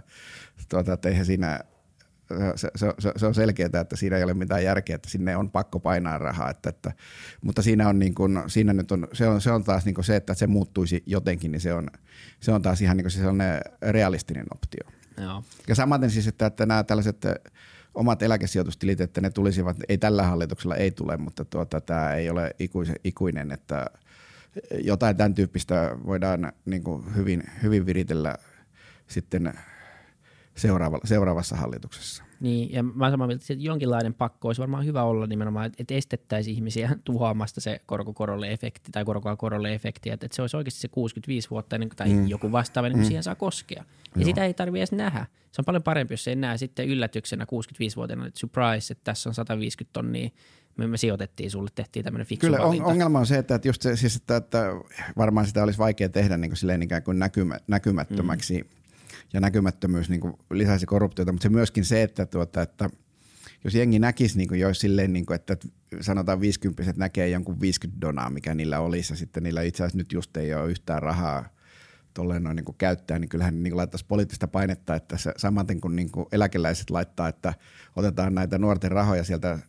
tuota, 0.69 0.93
että 0.93 1.09
eihän 1.09 1.25
siinä 1.25 1.59
se, 2.55 2.71
se, 2.75 2.93
se, 2.99 3.11
se 3.17 3.25
on 3.25 3.35
selkeää, 3.35 3.81
että 3.81 3.95
siinä 3.95 4.17
ei 4.17 4.23
ole 4.23 4.33
mitään 4.33 4.63
järkeä, 4.63 4.95
että 4.95 5.09
sinne 5.09 5.37
on 5.37 5.51
pakko 5.51 5.79
painaa 5.79 6.17
rahaa. 6.17 6.49
Että, 6.49 6.69
että, 6.69 6.91
mutta 7.41 7.61
siinä 7.61 7.89
on, 7.89 7.99
niin 7.99 8.15
kuin, 8.15 8.43
siinä 8.47 8.73
nyt 8.73 8.91
on, 8.91 9.07
se, 9.13 9.27
on, 9.27 9.41
se 9.41 9.51
on 9.51 9.63
taas 9.63 9.85
niin 9.85 9.95
kuin 9.95 10.05
se, 10.05 10.15
että 10.15 10.33
se 10.33 10.47
muuttuisi 10.47 11.03
jotenkin, 11.05 11.51
niin 11.51 11.61
se 11.61 11.73
on, 11.73 11.87
se 12.39 12.51
on 12.51 12.61
taas 12.61 12.81
ihan 12.81 12.97
niin 12.97 13.03
kuin 13.03 13.11
se 13.11 13.17
sellainen 13.17 13.61
realistinen 13.81 14.45
optio. 14.51 14.91
Joo. 15.21 15.43
Ja 15.67 15.75
samaten 15.75 16.11
siis, 16.11 16.27
että, 16.27 16.45
että 16.45 16.65
nämä 16.65 16.83
tällaiset 16.83 17.25
omat 17.93 18.21
eläkesijoitustilit, 18.21 19.01
että 19.01 19.21
ne 19.21 19.29
tulisivat, 19.29 19.77
ei 19.89 19.97
tällä 19.97 20.23
hallituksella 20.23 20.75
ei 20.75 20.91
tule, 20.91 21.17
mutta 21.17 21.45
tuota, 21.45 21.81
tämä 21.81 22.13
ei 22.13 22.29
ole 22.29 22.51
ikuisen, 22.59 22.95
ikuinen, 23.03 23.51
että 23.51 23.85
jotain 24.83 25.17
tämän 25.17 25.33
tyyppistä 25.33 25.97
voidaan 26.05 26.51
niin 26.65 26.83
kuin 26.83 27.15
hyvin, 27.15 27.43
hyvin 27.63 27.85
viritellä 27.85 28.37
sitten 29.07 29.53
seuraava, 30.55 30.99
seuraavassa 31.03 31.55
hallituksessa. 31.55 32.23
Niin, 32.39 32.73
ja 32.73 32.83
mä 32.83 33.11
samaa 33.11 33.27
mieltä, 33.27 33.45
että 33.49 33.63
jonkinlainen 33.63 34.13
pakko 34.13 34.47
olisi 34.47 34.61
varmaan 34.61 34.85
hyvä 34.85 35.03
olla 35.03 35.27
nimenomaan, 35.27 35.71
että 35.77 35.93
estettäisiin 35.93 36.55
ihmisiä 36.55 36.89
tuhoamasta 37.03 37.61
se 37.61 37.81
korkokorolle 37.85 38.51
efekti 38.51 38.91
tai 38.91 39.05
korkoa 39.05 39.35
korolle 39.35 39.73
efekti, 39.73 40.09
että, 40.09 40.25
että 40.25 40.35
se 40.35 40.41
olisi 40.41 40.57
oikeasti 40.57 40.81
se 40.81 40.87
65 40.87 41.49
vuotta 41.49 41.75
ennen 41.75 41.89
kuin, 41.89 41.97
tai 41.97 42.09
mm. 42.09 42.27
joku 42.27 42.51
vastaava, 42.51 42.87
niin 42.87 42.93
kuin 42.93 43.05
mm. 43.05 43.07
siihen 43.07 43.23
saa 43.23 43.35
koskea. 43.35 43.83
Ja 44.15 44.21
Joo. 44.21 44.25
sitä 44.25 44.45
ei 44.45 44.53
tarvitse 44.53 44.79
edes 44.79 44.91
nähdä. 44.91 45.25
Se 45.51 45.61
on 45.61 45.65
paljon 45.65 45.83
parempi, 45.83 46.13
jos 46.13 46.27
ei 46.27 46.35
näe 46.35 46.57
sitten 46.57 46.87
yllätyksenä 46.87 47.45
65-vuotiaana, 47.45 48.27
että 48.27 48.39
surprise, 48.39 48.91
että 48.91 49.03
tässä 49.03 49.29
on 49.29 49.33
150 49.33 49.93
tonnia 49.93 50.29
me, 50.77 50.87
me 50.87 50.97
sijoitettiin 50.97 51.51
sulle, 51.51 51.69
tehtiin 51.75 52.03
tämmöinen 52.03 52.27
fiksu 52.27 52.47
Kyllä 52.47 52.59
valinta. 52.59 52.87
ongelma 52.87 53.19
on 53.19 53.25
se, 53.25 53.37
että, 53.37 53.55
että, 53.55 53.67
just 53.67 53.81
se, 53.81 53.95
siis, 53.95 54.15
että, 54.15 54.35
että 54.35 54.65
varmaan 55.17 55.47
sitä 55.47 55.63
olisi 55.63 55.79
vaikea 55.79 56.09
tehdä 56.09 56.37
niin 56.37 56.51
kuin 56.51 56.57
silleen 56.57 56.83
ikään 56.83 57.03
kuin 57.03 57.19
näkymä, 57.19 57.59
näkymättömäksi. 57.67 58.61
Mm 58.61 58.84
ja 59.35 59.41
näkymättömyys 59.41 60.09
niin 60.09 60.21
kuin 60.21 60.33
lisäisi 60.51 60.85
korruptiota, 60.85 61.31
mutta 61.31 61.43
se 61.43 61.49
myöskin 61.49 61.85
se, 61.85 62.03
että, 62.03 62.25
tuota, 62.25 62.61
että 62.61 62.89
jos 63.63 63.75
jengi 63.75 63.99
näkisi 63.99 64.37
niin 64.37 64.47
kuin 64.47 64.59
jo 64.59 64.73
silleen, 64.73 65.13
niin 65.13 65.25
kuin, 65.25 65.35
että 65.35 65.57
sanotaan 66.01 66.41
50 66.41 66.93
näkee 66.97 67.29
jonkun 67.29 67.61
50 67.61 68.01
donaa, 68.01 68.29
mikä 68.29 68.55
niillä 68.55 68.79
olisi, 68.79 69.13
ja 69.13 69.17
sitten 69.17 69.43
niillä 69.43 69.61
itse 69.61 69.83
asiassa 69.83 69.97
nyt 69.97 70.13
just 70.13 70.37
ei 70.37 70.53
ole 70.53 70.71
yhtään 70.71 71.01
rahaa 71.01 71.49
tolleen 72.13 72.43
noin 72.43 72.55
niin 72.55 72.65
kuin 72.65 72.77
käyttää, 72.77 73.19
niin 73.19 73.29
kyllähän 73.29 73.63
niin 73.63 73.71
kuin 73.71 73.77
laittaisi 73.77 74.05
poliittista 74.05 74.47
painetta, 74.47 74.95
että 74.95 75.17
se, 75.17 75.33
samaten 75.37 75.81
kuin, 75.81 75.95
niin 75.95 76.11
kuin 76.11 76.25
eläkeläiset 76.31 76.89
laittaa, 76.89 77.27
että 77.27 77.53
otetaan 77.95 78.35
näitä 78.35 78.57
nuorten 78.57 78.91
rahoja 78.91 79.23
sieltä 79.23 79.59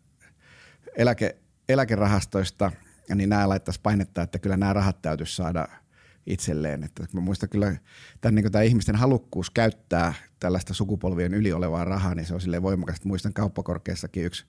eläke, 0.97 1.37
eläkerahastoista, 1.69 2.73
niin 3.15 3.29
nämä 3.29 3.49
laittaisi 3.49 3.81
painetta, 3.83 4.23
että 4.23 4.39
kyllä 4.39 4.57
nämä 4.57 4.73
rahat 4.73 5.03
täytyisi 5.03 5.37
saada– 5.37 5.69
itselleen. 6.27 6.85
Että 6.85 7.07
mä 7.13 7.21
muistan 7.21 7.49
kyllä 7.49 7.77
tämän, 8.21 8.35
niin 8.35 8.53
tämä 8.53 8.63
ihmisten 8.63 8.97
halukkuus 8.97 9.51
käyttää 9.51 10.15
tällaista 10.41 10.75
sukupolvien 10.75 11.35
yli 11.35 11.53
olevaa 11.53 11.85
rahaa, 11.85 12.15
niin 12.15 12.27
se 12.27 12.35
on 12.35 12.41
silleen 12.41 12.63
voimakas. 12.63 13.05
Muistan 13.05 13.33
kauppakorkeassakin 13.33 14.25
yksi 14.25 14.47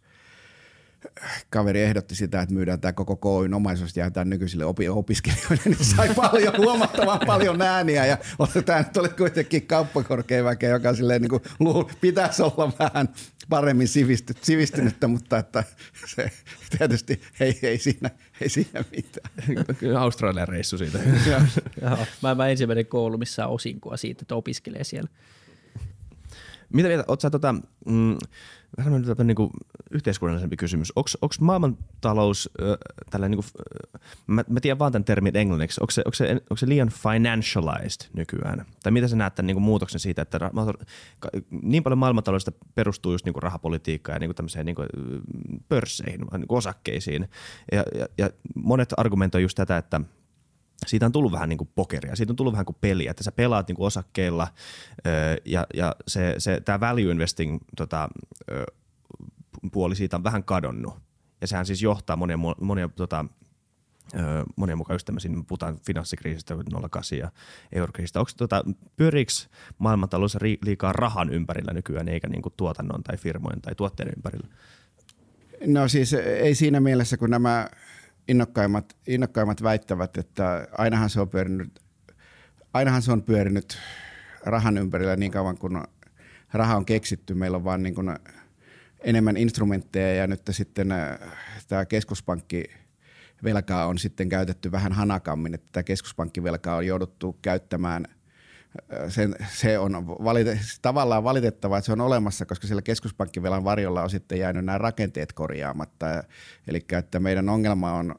kaveri 1.50 1.82
ehdotti 1.82 2.16
sitä, 2.16 2.42
että 2.42 2.56
myydään 2.56 2.82
tämä 2.82 2.94
koko 2.94 3.16
koin 3.16 3.54
omaisuus 3.54 3.98
ja 3.98 4.12
tämän 4.12 4.30
nykyisille 4.30 4.66
opi- 4.66 4.90
opiskelijoille, 4.90 5.62
niin 5.66 5.86
sai 5.86 6.10
paljon, 6.16 6.54
huomattavan 6.58 7.20
paljon 7.26 7.62
ääniä 7.62 8.06
ja 8.06 8.18
tämä 8.66 8.80
nyt 8.80 8.98
oli 8.98 9.10
kuitenkin 9.10 9.68
kauppakorkein 9.68 10.46
väkeä, 10.46 10.70
joka 10.70 10.96
silleen 10.96 11.22
niin 11.22 11.30
kuin 11.30 11.42
luul, 11.60 11.84
pitäisi 12.02 12.42
olla 12.42 12.74
vähän 12.80 13.10
paremmin 13.50 13.88
sivistyt, 13.88 14.44
sivistynyttä, 14.44 15.08
mutta 15.08 15.38
että 15.38 15.64
se 16.16 16.32
tietysti 16.78 17.22
ei, 17.40 17.60
ei, 17.64 17.78
siinä, 17.78 18.10
ei 18.42 18.50
siinä 18.50 18.84
mitään. 18.92 19.32
Kyllä 19.80 20.02
Australian 20.02 20.48
reissu 20.48 20.78
siitä. 20.78 21.00
Joo, 21.82 21.98
mä, 22.24 22.36
mä 22.36 22.48
ensimmäinen 22.48 22.86
koulu, 22.86 23.18
missä 23.18 23.48
on 23.48 23.54
osinkoa 23.54 23.98
siitä, 23.98 24.22
että 24.22 24.36
opiskelee 24.36 24.84
siellä. 24.84 25.10
Mitä 26.74 26.90
vielä, 26.90 27.04
oot 27.08 27.22
sä 27.22 27.30
tota, 27.30 27.56
mm, 27.86 28.18
vähän 28.78 29.04
niin 29.24 29.36
kuin 29.36 29.50
yhteiskunnallisempi 29.92 30.58
kysymys. 30.58 30.94
Onko 30.96 31.34
maailmantalous 31.40 32.50
äh, 32.62 32.78
tällä 33.10 33.30
niin 33.30 33.38
kuin, 33.38 33.66
mä, 34.28 34.44
mä 34.50 34.60
tiedän 34.60 34.80
vaan 34.80 34.92
tämän 34.92 35.06
termin 35.06 35.38
englanniksi, 35.38 35.82
onko 35.82 35.92
se, 35.92 36.02
onko, 36.06 36.14
se, 36.14 36.32
onko 36.32 36.58
se 36.58 36.70
liian 36.70 36.90
financialized 36.90 38.10
nykyään? 38.14 38.66
Tai 38.84 38.92
mitä 38.92 39.08
sä 39.08 39.16
näet 39.16 39.36
tämän 39.36 39.48
niin 39.48 39.56
kuin 39.56 39.64
muutoksen 39.64 40.00
siitä, 40.00 40.22
että 40.22 40.40
niin 41.62 41.84
paljon 41.84 41.98
maailmantaloudesta 41.98 42.52
perustuu 42.76 43.12
just 43.12 43.26
niin 43.26 43.34
kuin 43.34 43.44
rahapolitiikkaan 43.44 44.16
ja 44.16 44.20
niin 44.20 44.30
kuin 44.30 44.36
tämmöiseen 44.36 44.66
niin 44.66 44.76
kuin 44.76 44.88
pörsseihin, 45.70 46.20
niin 46.20 46.48
kuin 46.48 46.58
osakkeisiin. 46.58 47.30
Ja, 47.72 47.84
ja, 48.00 48.08
ja 48.18 48.30
monet 48.56 48.94
argumentoivat 48.98 49.44
just 49.44 49.56
tätä, 49.56 49.78
että– 49.78 50.02
siitä 50.86 51.06
on 51.06 51.12
tullut 51.12 51.32
vähän 51.32 51.50
niin 51.50 51.58
kuin 51.58 51.70
pokeria, 51.76 52.16
siitä 52.16 52.32
on 52.32 52.36
tullut 52.36 52.54
vähän 52.54 52.66
kuin 52.66 52.78
peliä, 52.82 53.12
että 53.12 53.24
sä 53.24 53.32
pelaat 53.32 53.68
niin 53.68 53.76
kuin 53.76 53.88
osakkeilla 53.88 54.48
ja, 55.46 55.68
ja 55.74 55.96
se, 56.08 56.36
se, 56.38 56.62
tämä 56.66 56.80
value 56.80 57.12
investing 57.12 57.60
tota, 57.78 58.10
puoli 59.72 59.96
siitä 59.96 60.18
on 60.18 60.24
vähän 60.24 60.44
kadonnut. 60.44 60.94
Ja 61.42 61.48
sehän 61.48 61.66
siis 61.66 61.82
johtaa 61.82 62.16
monia, 62.16 62.38
monia 62.62 62.90
tota, 62.96 63.26
monia 64.56 64.76
mukaan 64.76 64.96
just 64.96 65.06
tämmöisiä, 65.06 65.32
me 65.32 65.44
puhutaan 65.48 65.80
finanssikriisistä 65.86 66.56
08 66.82 67.18
ja 67.18 67.32
eurokriisistä. 67.72 68.20
Onko 68.20 68.32
tota, 68.38 68.64
pyöriikö 68.96 69.32
maailmantalous 69.78 70.38
liikaa 70.66 70.94
rahan 70.94 71.30
ympärillä 71.30 71.74
nykyään, 71.74 72.10
eikä 72.10 72.28
niin 72.28 72.42
tuotannon 72.58 73.04
tai 73.04 73.18
firmojen 73.18 73.62
tai 73.62 73.76
tuotteiden 73.76 74.14
ympärillä? 74.18 74.48
No 75.66 75.88
siis 75.88 76.14
ei 76.14 76.56
siinä 76.56 76.80
mielessä, 76.80 77.18
kun 77.18 77.30
nämä 77.30 77.70
innokkaimmat, 78.28 78.96
innokkaimmat 79.08 79.64
väittävät, 79.64 80.18
että 80.18 80.68
ainahan 80.78 81.10
se 81.10 81.22
on 81.22 81.30
pyörinyt, 81.30 81.80
ainahan 82.74 83.02
se 83.02 83.12
on 83.12 83.24
pyörinyt 83.24 83.78
rahan 84.46 84.78
ympärillä 84.78 85.16
niin 85.16 85.32
kauan 85.32 85.58
kuin 85.58 85.82
raha 86.54 86.76
on 86.76 86.86
keksitty. 86.86 87.34
Meillä 87.34 87.58
on 87.58 87.64
vaan 87.64 87.84
niin 87.84 87.96
kuin 87.96 88.16
enemmän 89.00 89.38
instrumentteja 89.38 90.16
ja 90.16 90.28
nyt 90.28 90.42
sitten 90.52 90.92
äh, 90.92 91.20
tämä 91.68 91.86
keskuspankki 91.86 92.64
velkaa 93.44 93.88
on 93.88 93.98
sitten 93.98 94.30
käytetty 94.30 94.72
vähän 94.72 94.94
hanakammin, 94.94 95.54
että 95.54 95.68
tämä 95.72 95.84
keskuspankkivelkaa 95.84 96.76
on 96.76 96.88
jouduttu 96.88 97.38
käyttämään– 97.42 98.08
sen, 99.10 99.36
se 99.54 99.80
on 99.80 100.08
valite, 100.08 100.60
tavallaan 100.82 101.24
valitettavaa, 101.24 101.78
että 101.78 101.86
se 101.86 101.92
on 101.92 102.02
olemassa, 102.02 102.46
koska 102.46 102.68
siellä 102.68 102.82
keskuspankkivelan 102.82 103.64
varjolla 103.64 104.04
on 104.04 104.10
sitten 104.10 104.40
jäänyt 104.40 104.66
nämä 104.66 104.78
rakenteet 104.78 105.34
korjaamatta. 105.34 106.24
Eli 106.68 106.86
että 106.92 107.20
meidän 107.20 107.50
ongelma 107.50 107.94
on, 107.94 108.16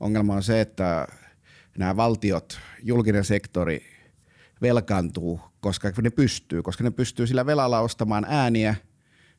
ongelma 0.00 0.34
on 0.34 0.42
se, 0.42 0.60
että 0.60 1.06
nämä 1.78 1.96
valtiot, 1.96 2.60
julkinen 2.82 3.24
sektori 3.24 3.82
velkaantuu, 4.62 5.40
koska 5.60 5.92
ne 6.02 6.10
pystyy, 6.10 6.62
koska 6.62 6.84
ne 6.84 6.90
pystyy 6.90 7.26
sillä 7.26 7.46
velalla 7.46 7.80
ostamaan 7.80 8.26
ääniä– 8.28 8.74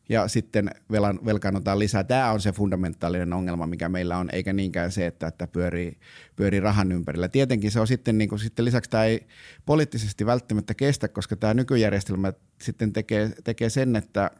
ja 0.09 0.27
sitten 0.27 0.69
velan, 0.91 1.19
velkaannutaan 1.25 1.79
lisää. 1.79 2.03
Tämä 2.03 2.31
on 2.31 2.41
se 2.41 2.51
fundamentaalinen 2.51 3.33
ongelma, 3.33 3.67
mikä 3.67 3.89
meillä 3.89 4.17
on, 4.17 4.29
eikä 4.31 4.53
niinkään 4.53 4.91
se, 4.91 5.07
että, 5.07 5.27
että 5.27 5.47
pyörii, 5.47 5.97
pyörii 6.35 6.59
rahan 6.59 6.91
ympärillä. 6.91 7.27
Tietenkin 7.27 7.71
se 7.71 7.79
on 7.79 7.87
sitten, 7.87 8.17
niin 8.17 8.29
kuin, 8.29 8.39
sitten 8.39 8.65
lisäksi 8.65 8.89
tämä 8.89 9.03
ei 9.03 9.27
poliittisesti 9.65 10.25
välttämättä 10.25 10.73
kestä, 10.73 11.07
koska 11.07 11.35
tämä 11.35 11.53
nykyjärjestelmä 11.53 12.33
sitten 12.61 12.93
tekee, 12.93 13.31
tekee 13.43 13.69
sen, 13.69 13.95
että 13.95 14.31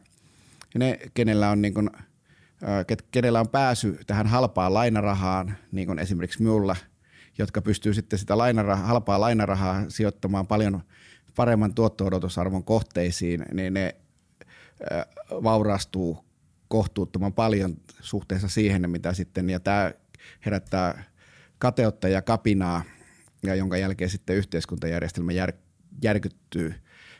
ne, 0.74 0.98
kenellä 1.14 1.50
on 1.50 1.62
niin 1.62 1.74
kuin, 1.74 1.90
kenellä 3.10 3.40
on 3.40 3.48
pääsy 3.48 3.98
tähän 4.06 4.26
halpaan 4.26 4.74
lainarahaan, 4.74 5.56
niin 5.72 5.86
kuin 5.86 5.98
esimerkiksi 5.98 6.42
minulla, 6.42 6.76
jotka 7.38 7.62
pystyy 7.62 7.94
sitten 7.94 8.18
sitä 8.18 8.38
lainarahaa, 8.38 8.86
halpaa 8.86 9.20
lainarahaa 9.20 9.84
sijoittamaan 9.88 10.46
paljon 10.46 10.82
paremman 11.36 11.74
tuotto-odotusarvon 11.74 12.64
kohteisiin, 12.64 13.44
niin 13.52 13.74
ne 13.74 13.94
vaurastuu 15.30 16.24
kohtuuttoman 16.68 17.32
paljon 17.32 17.76
suhteessa 18.00 18.48
siihen, 18.48 18.90
mitä 18.90 19.12
sitten, 19.12 19.50
ja 19.50 19.60
tämä 19.60 19.92
herättää 20.46 21.04
kateutta 21.58 22.08
ja 22.08 22.22
kapinaa, 22.22 22.82
ja 23.42 23.54
jonka 23.54 23.76
jälkeen 23.76 24.10
sitten 24.10 24.36
yhteiskuntajärjestelmä 24.36 25.32
jär, 25.32 25.52
järkyttyy 26.02 26.74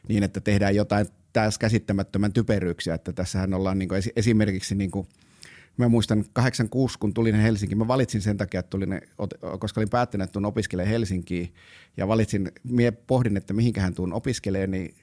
niin, 0.08 0.22
että 0.22 0.40
tehdään 0.40 0.74
jotain 0.74 1.06
tässä 1.32 1.60
käsittämättömän 1.60 2.32
typeryyksiä, 2.32 2.94
että 2.94 3.12
tässähän 3.12 3.54
ollaan 3.54 3.78
niin 3.78 3.88
kuin 3.88 4.02
esimerkiksi 4.16 4.74
niin 4.74 4.90
kuin 4.90 5.08
Mä 5.76 5.88
muistan 5.88 6.24
86, 6.32 6.98
kun 6.98 7.14
tulin 7.14 7.34
Helsinkiin. 7.34 7.78
Mä 7.78 7.88
valitsin 7.88 8.20
sen 8.22 8.36
takia, 8.36 8.60
että 8.60 8.70
tulin, 8.70 9.00
koska 9.58 9.80
olin 9.80 9.90
päättänyt, 9.90 10.24
että 10.24 10.32
tuun 10.32 10.44
opiskelemaan 10.44 10.90
Helsinkiin. 10.90 11.54
Ja 11.96 12.08
valitsin, 12.08 12.52
mie 12.64 12.90
pohdin, 12.90 13.36
että 13.36 13.54
mihinkähän 13.54 13.94
tuun 13.94 14.12
opiskelemaan, 14.12 14.70
niin 14.70 14.94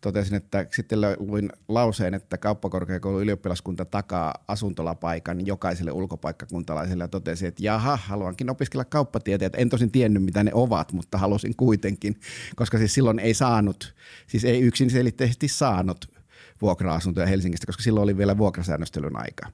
totesin, 0.00 0.34
että 0.34 0.66
sitten 0.72 0.98
luin 1.18 1.52
lauseen, 1.68 2.14
että 2.14 2.38
kauppakorkeakoulun 2.38 3.22
ylioppilaskunta 3.22 3.84
takaa 3.84 4.34
asuntolapaikan 4.48 5.46
jokaiselle 5.46 5.92
ulkopaikkakuntalaiselle 5.92 7.04
ja 7.04 7.08
totesin, 7.08 7.48
että 7.48 7.64
jaha, 7.64 7.96
haluankin 7.96 8.50
opiskella 8.50 8.84
kauppatieteet. 8.84 9.52
En 9.56 9.68
tosin 9.68 9.90
tiennyt, 9.90 10.22
mitä 10.24 10.44
ne 10.44 10.50
ovat, 10.54 10.92
mutta 10.92 11.18
halusin 11.18 11.56
kuitenkin, 11.56 12.20
koska 12.56 12.78
siis 12.78 12.94
silloin 12.94 13.18
ei 13.18 13.34
saanut, 13.34 13.94
siis 14.26 14.44
ei 14.44 14.60
yksin 14.60 14.90
selitteisesti 14.90 15.48
saanut 15.48 16.20
vuokra-asuntoja 16.62 17.26
Helsingistä, 17.26 17.66
koska 17.66 17.82
silloin 17.82 18.04
oli 18.04 18.16
vielä 18.16 18.38
vuokrasäännöstelyn 18.38 19.16
aika. 19.16 19.46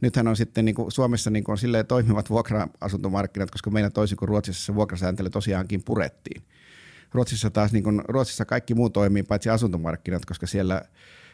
Nythän 0.00 0.28
on 0.28 0.36
sitten 0.36 0.64
niin 0.64 0.74
kuin 0.74 0.92
Suomessa 0.92 1.30
niin 1.30 1.44
kuin 1.44 1.52
on 1.52 1.58
silleen 1.58 1.86
toimivat 1.86 2.30
vuokra-asuntomarkkinat, 2.30 3.50
koska 3.50 3.70
meillä 3.70 3.90
toisin 3.90 4.16
kuin 4.16 4.28
Ruotsissa 4.28 4.64
se 4.64 4.74
vuokrasääntely 4.74 5.30
tosiaankin 5.30 5.82
purettiin. 5.84 6.42
Ruotsissa 7.14 7.50
taas 7.50 7.72
niin 7.72 7.84
kuin, 7.84 8.02
Ruotsissa 8.08 8.44
kaikki 8.44 8.74
muu 8.74 8.90
toimii 8.90 9.22
paitsi 9.22 9.50
asuntomarkkinat, 9.50 10.24
koska 10.24 10.46
siellä 10.46 10.82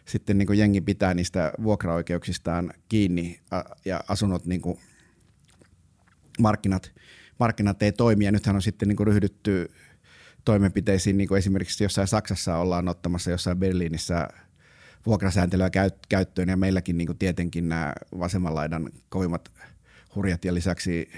sitten 0.05 0.39
niin 0.39 0.59
jengi 0.59 0.81
pitää 0.81 1.15
niistä 1.15 1.53
vuokraoikeuksistaan 1.63 2.73
kiinni 2.89 3.41
ja 3.85 4.01
asunnot 4.09 4.47
niin 4.47 4.61
kuin 4.61 4.79
markkinat, 6.39 6.93
markkinat 7.39 7.83
ei 7.83 7.93
toimi. 7.93 8.25
Ja 8.25 8.33
nythän 8.33 8.57
on 8.57 8.63
sitten 8.63 8.89
niin 8.89 9.07
ryhdytty 9.07 9.71
toimenpiteisiin, 10.45 11.17
niin 11.17 11.29
kuin 11.29 11.39
esimerkiksi 11.39 11.85
jossain 11.85 12.09
Saksassa 12.09 12.57
ollaan 12.57 12.89
ottamassa 12.89 13.31
jossain 13.31 13.59
Berliinissä 13.59 14.29
vuokrasääntelyä 15.07 15.71
käyttöön 16.09 16.49
ja 16.49 16.57
meilläkin 16.57 16.99
niin 16.99 17.19
tietenkin 17.19 17.69
nämä 17.69 17.93
vasemman 18.19 18.55
laidan 18.55 18.91
kovimmat 19.09 19.53
hurjat 20.15 20.45
ja 20.45 20.55
lisäksi 20.55 21.11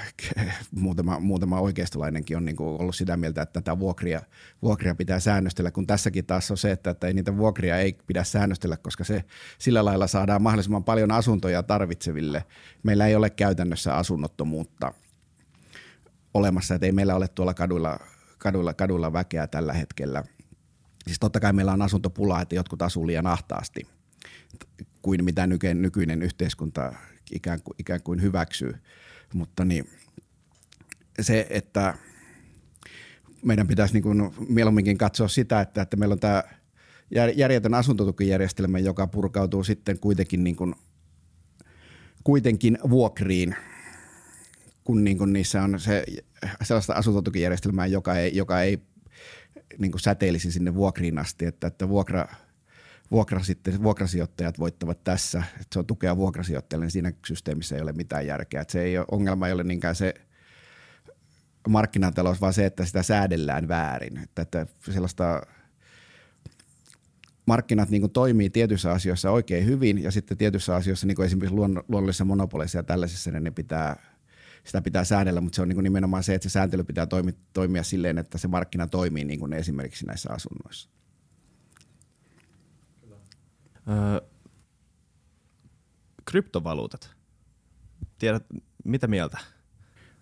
muutama, 0.70 1.20
muutama 1.20 1.60
oikeistolainenkin 1.60 2.36
on 2.36 2.44
niin 2.44 2.56
kuin 2.56 2.80
ollut 2.80 2.96
sitä 2.96 3.16
mieltä, 3.16 3.42
että 3.42 3.60
tätä 3.60 3.78
vuokria, 3.78 4.22
vuokria 4.62 4.94
pitää 4.94 5.20
säännöstellä, 5.20 5.70
kun 5.70 5.86
tässäkin 5.86 6.26
taas 6.26 6.50
on 6.50 6.56
se, 6.56 6.70
että, 6.70 6.90
että 6.90 7.06
ei 7.06 7.12
niitä 7.14 7.36
vuokria 7.36 7.78
ei 7.78 7.98
pidä 8.06 8.24
säännöstellä, 8.24 8.76
koska 8.76 9.04
se 9.04 9.24
sillä 9.58 9.84
lailla 9.84 10.06
saadaan 10.06 10.42
mahdollisimman 10.42 10.84
paljon 10.84 11.10
asuntoja 11.10 11.62
tarvitseville. 11.62 12.44
Meillä 12.82 13.06
ei 13.06 13.16
ole 13.16 13.30
käytännössä 13.30 13.96
asunnottomuutta 13.96 14.94
olemassa, 16.34 16.74
että 16.74 16.86
ei 16.86 16.92
meillä 16.92 17.14
ole 17.14 17.28
tuolla 17.28 17.54
kaduilla, 17.54 17.98
kaduilla, 18.38 18.74
kaduilla 18.74 19.12
väkeä 19.12 19.46
tällä 19.46 19.72
hetkellä. 19.72 20.24
Siis 21.06 21.18
totta 21.20 21.40
kai 21.40 21.52
meillä 21.52 21.72
on 21.72 21.82
asuntopula, 21.82 22.40
että 22.40 22.54
jotkut 22.54 22.82
asuu 22.82 23.06
liian 23.06 23.26
ahtaasti 23.26 23.86
kuin 25.02 25.24
mitä 25.24 25.46
nykyinen 25.74 26.22
yhteiskunta 26.22 26.92
ikään 27.32 27.62
kuin, 27.62 27.74
ikään 27.78 28.02
kuin 28.02 28.22
hyväksyy. 28.22 28.74
Mutta 29.34 29.64
niin, 29.64 29.90
se, 31.20 31.46
että 31.50 31.94
meidän 33.44 33.66
pitäisi 33.66 33.94
niin 33.94 34.02
kuin 34.02 34.34
mieluumminkin 34.48 34.98
katsoa 34.98 35.28
sitä, 35.28 35.60
että, 35.60 35.82
että 35.82 35.96
meillä 35.96 36.12
on 36.12 36.20
tämä 36.20 36.42
järjetön 37.36 37.74
asuntotukijärjestelmä, 37.74 38.78
joka 38.78 39.06
purkautuu 39.06 39.64
sitten 39.64 39.98
kuitenkin, 39.98 40.44
niin 40.44 40.56
kuin, 40.56 40.74
kuitenkin 42.24 42.78
vuokriin, 42.90 43.56
kun 44.84 45.04
niin 45.04 45.18
kuin 45.18 45.32
niissä 45.32 45.62
on 45.62 45.80
se, 45.80 46.04
sellaista 46.62 46.94
asuntotukijärjestelmää, 46.94 47.86
joka 47.86 48.16
ei, 48.16 48.36
joka 48.36 48.62
ei 48.62 48.78
niin 49.78 49.90
kuin 49.92 50.00
säteilisi 50.00 50.52
sinne 50.52 50.74
vuokriin 50.74 51.18
asti, 51.18 51.44
että, 51.44 51.66
että 51.66 51.88
vuokra, 51.88 52.28
vuokra 53.12 53.42
sitten, 53.42 53.82
vuokrasijoittajat 53.82 54.58
voittavat 54.58 55.04
tässä, 55.04 55.42
että 55.52 55.66
se 55.72 55.78
on 55.78 55.86
tukea 55.86 56.16
vuokrasijoittajalle, 56.16 56.84
niin 56.84 56.90
siinä 56.90 57.12
systeemissä 57.26 57.76
ei 57.76 57.82
ole 57.82 57.92
mitään 57.92 58.26
järkeä. 58.26 58.60
Että 58.60 58.72
se 58.72 58.82
ei 58.82 58.98
ole, 58.98 59.06
ongelma 59.10 59.46
ei 59.46 59.52
ole 59.52 59.64
niinkään 59.64 59.94
se 59.94 60.14
markkinatalous, 61.68 62.40
vaan 62.40 62.52
se, 62.52 62.66
että 62.66 62.84
sitä 62.84 63.02
säädellään 63.02 63.68
väärin. 63.68 64.18
Että, 64.18 64.42
että 64.42 64.66
sellaista 64.90 65.42
markkinat 67.46 67.90
niin 67.90 68.02
kuin 68.02 68.12
toimii 68.12 68.50
tietyissä 68.50 68.92
asioissa 68.92 69.30
oikein 69.30 69.66
hyvin 69.66 70.02
ja 70.02 70.10
sitten 70.10 70.38
tietyissä 70.38 70.74
asioissa, 70.74 71.06
niin 71.06 71.16
kuin 71.16 71.26
esimerkiksi 71.26 71.56
luon, 71.56 71.84
luonnollisissa 71.88 72.24
monopoleissa 72.24 72.78
ja 72.78 72.82
tällaisissa, 72.82 73.30
niin 73.30 73.44
ne 73.44 73.50
pitää, 73.50 73.96
sitä 74.64 74.82
pitää 74.82 75.04
säädellä, 75.04 75.40
mutta 75.40 75.56
se 75.56 75.62
on 75.62 75.68
niin 75.68 75.76
kuin 75.76 75.84
nimenomaan 75.84 76.22
se, 76.22 76.34
että 76.34 76.48
se 76.48 76.52
sääntely 76.52 76.84
pitää 76.84 77.06
toimia, 77.06 77.34
toimia 77.52 77.82
silleen, 77.82 78.18
että 78.18 78.38
se 78.38 78.48
markkina 78.48 78.86
toimii 78.86 79.24
niin 79.24 79.40
kuin 79.40 79.52
esimerkiksi 79.52 80.06
näissä 80.06 80.32
asunnoissa. 80.32 81.01
Öö, 83.88 84.20
kryptovaluutat. 86.24 87.10
Tiedät, 88.18 88.44
mitä 88.84 89.06
mieltä? 89.06 89.38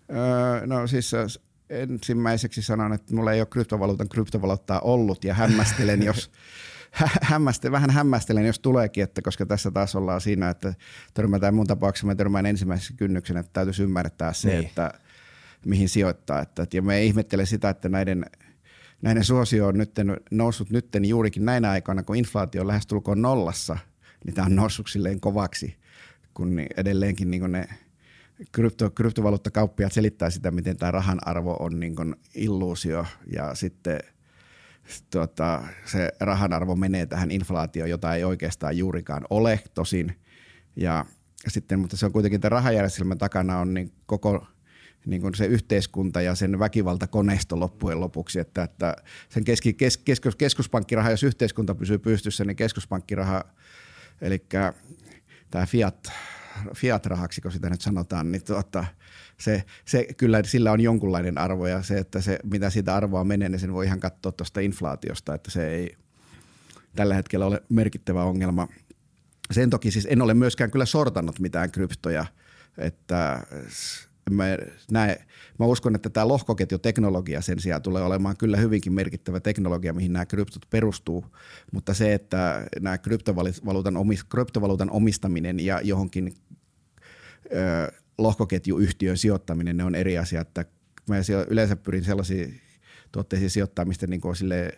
Öö, 0.09 0.67
no 0.67 0.87
siis 0.87 1.11
ensimmäiseksi 1.69 2.61
sanon, 2.61 2.93
että 2.93 3.15
mulla 3.15 3.31
ei 3.31 3.41
ole 3.41 3.47
kryptovaluutan 3.47 4.09
kryptovaluuttaa 4.09 4.79
ollut 4.79 5.23
ja 5.23 5.33
hämmästelen, 5.33 6.03
jos 6.03 6.31
hämmäste, 7.21 7.71
vähän 7.71 7.89
hämmästelen, 7.89 8.45
jos 8.45 8.59
tuleekin, 8.59 9.03
että 9.03 9.21
koska 9.21 9.45
tässä 9.45 9.71
taas 9.71 9.95
ollaan 9.95 10.21
siinä, 10.21 10.49
että 10.49 10.73
törmätään 11.13 11.55
mun 11.55 11.67
tapauksessa, 11.67 12.07
mä 12.07 12.15
törmään 12.15 12.45
ensimmäisen 12.45 12.97
kynnyksen, 12.97 13.37
että 13.37 13.53
täytyisi 13.53 13.83
ymmärtää 13.83 14.33
se, 14.33 14.49
niin. 14.49 14.65
että 14.65 14.93
mihin 15.65 15.89
sijoittaa. 15.89 16.41
Että, 16.41 16.67
ja 16.73 16.81
me 16.81 17.03
ihmettele 17.03 17.45
sitä, 17.45 17.69
että 17.69 17.89
näiden– 17.89 18.25
näiden 19.01 19.23
suosio 19.23 19.67
on 19.67 19.77
nyt 19.77 19.91
noussut 20.31 20.69
nytten 20.69 21.05
juurikin 21.05 21.45
näinä 21.45 21.69
aikoina, 21.69 22.03
kun 22.03 22.15
inflaatio 22.15 22.61
on 22.61 22.67
lähestulkoon 22.67 23.21
nollassa, 23.21 23.77
niin 24.25 24.33
tämä 24.33 24.45
on 24.45 24.55
noussut 24.55 24.87
silleen 24.89 25.19
kovaksi, 25.19 25.75
kun 26.33 26.59
edelleenkin 26.77 27.31
niin 27.31 27.51
ne 27.51 27.67
krypto, 28.51 28.89
kryptovaluuttakauppiat 28.89 29.91
selittää 29.93 30.29
sitä, 30.29 30.51
miten 30.51 30.77
tämä 30.77 30.91
rahan 30.91 31.27
arvo 31.27 31.57
on 31.59 31.79
niin 31.79 32.15
illuusio 32.35 33.05
ja 33.33 33.55
sitten 33.55 33.99
tuota, 35.09 35.63
se 35.85 36.11
rahan 36.19 36.53
arvo 36.53 36.75
menee 36.75 37.05
tähän 37.05 37.31
inflaatioon, 37.31 37.89
jota 37.89 38.15
ei 38.15 38.23
oikeastaan 38.23 38.77
juurikaan 38.77 39.25
ole 39.29 39.59
tosin. 39.73 40.15
Ja 40.75 41.05
sitten, 41.47 41.79
mutta 41.79 41.97
se 41.97 42.05
on 42.05 42.11
kuitenkin 42.11 42.41
tämän 42.41 42.51
rahajärjestelmän 42.51 43.17
takana 43.17 43.59
on 43.59 43.73
niin 43.73 43.91
koko 44.05 44.47
niin 45.05 45.21
kuin 45.21 45.35
se 45.35 45.45
yhteiskunta 45.45 46.21
ja 46.21 46.35
sen 46.35 46.59
väkivaltakoneisto 46.59 47.59
loppujen 47.59 47.99
lopuksi, 47.99 48.39
että, 48.39 48.63
että 48.63 48.95
sen 49.29 49.43
keski, 49.43 49.73
kes, 49.73 49.97
kes, 49.97 50.21
keskuspankkiraha, 50.37 51.11
jos 51.11 51.23
yhteiskunta 51.23 51.75
pysyy 51.75 51.97
pystyssä, 51.97 52.45
niin 52.45 52.55
keskuspankkiraha, 52.55 53.43
eli 54.21 54.45
tämä 55.51 55.65
fiat, 55.65 56.11
fiat-rahaksi, 56.75 57.41
kun 57.41 57.51
sitä 57.51 57.69
nyt 57.69 57.81
sanotaan, 57.81 58.31
niin 58.31 58.43
tuota, 58.43 58.85
se, 59.37 59.63
se, 59.85 60.07
kyllä 60.17 60.43
sillä 60.43 60.71
on 60.71 60.81
jonkunlainen 60.81 61.37
arvo 61.37 61.67
ja 61.67 61.83
se, 61.83 61.97
että 61.97 62.21
se, 62.21 62.39
mitä 62.43 62.69
siitä 62.69 62.95
arvoa 62.95 63.23
menee, 63.23 63.49
niin 63.49 63.59
sen 63.59 63.73
voi 63.73 63.85
ihan 63.85 63.99
katsoa 63.99 64.31
tuosta 64.31 64.59
inflaatiosta, 64.59 65.33
että 65.33 65.51
se 65.51 65.69
ei 65.69 65.97
tällä 66.95 67.15
hetkellä 67.15 67.45
ole 67.45 67.61
merkittävä 67.69 68.23
ongelma. 68.23 68.67
Sen 69.51 69.69
toki 69.69 69.91
siis 69.91 70.07
en 70.09 70.21
ole 70.21 70.33
myöskään 70.33 70.71
kyllä 70.71 70.85
sortannut 70.85 71.39
mitään 71.39 71.71
kryptoja, 71.71 72.25
että 72.77 73.43
mä, 74.33 74.45
näe, 74.91 75.25
mä 75.59 75.65
uskon, 75.65 75.95
että 75.95 76.09
tämä 76.09 76.27
lohkoketjuteknologia 76.27 77.41
sen 77.41 77.59
sijaan 77.59 77.81
tulee 77.81 78.03
olemaan 78.03 78.37
kyllä 78.37 78.57
hyvinkin 78.57 78.93
merkittävä 78.93 79.39
teknologia, 79.39 79.93
mihin 79.93 80.13
nämä 80.13 80.25
kryptot 80.25 80.65
perustuu, 80.69 81.25
mutta 81.71 81.93
se, 81.93 82.13
että 82.13 82.67
nämä 82.79 82.97
kryptovaluutan, 82.97 83.95
kryptovaluutan 84.29 84.91
omistaminen 84.91 85.59
ja 85.59 85.79
johonkin 85.83 86.33
ö, 87.45 87.91
lohkoketjuyhtiön 88.17 89.17
sijoittaminen, 89.17 89.77
ne 89.77 89.83
on 89.83 89.95
eri 89.95 90.17
asia, 90.17 90.41
että 90.41 90.65
mä 91.09 91.15
yleensä 91.49 91.75
pyrin 91.75 92.03
sellaisiin 92.03 92.61
tuotteisiin 93.11 93.49
sijoittaa, 93.49 93.85
mistä 93.85 94.07
niin 94.07 94.21
on, 94.23 94.35
sille, 94.35 94.77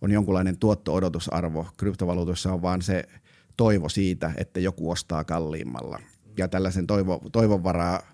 on 0.00 0.10
jonkunlainen 0.10 0.58
tuotto-odotusarvo. 0.58 1.66
Kryptovaluutoissa 1.76 2.52
on 2.52 2.62
vaan 2.62 2.82
se 2.82 3.04
toivo 3.56 3.88
siitä, 3.88 4.32
että 4.36 4.60
joku 4.60 4.90
ostaa 4.90 5.24
kalliimmalla. 5.24 6.00
Ja 6.36 6.48
tällaisen 6.48 6.86
toivo, 6.86 7.20
toivon 7.32 7.64
varaa 7.64 8.11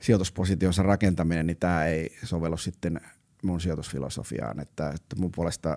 sijoituspositionsa 0.00 0.82
rakentaminen, 0.82 1.46
niin 1.46 1.56
tämä 1.56 1.86
ei 1.86 2.16
sovellu 2.24 2.56
sitten 2.56 3.00
mun 3.42 3.60
sijoitusfilosofiaan, 3.60 4.60
että, 4.60 4.90
että 4.90 5.16
mun 5.16 5.32
puolesta 5.32 5.76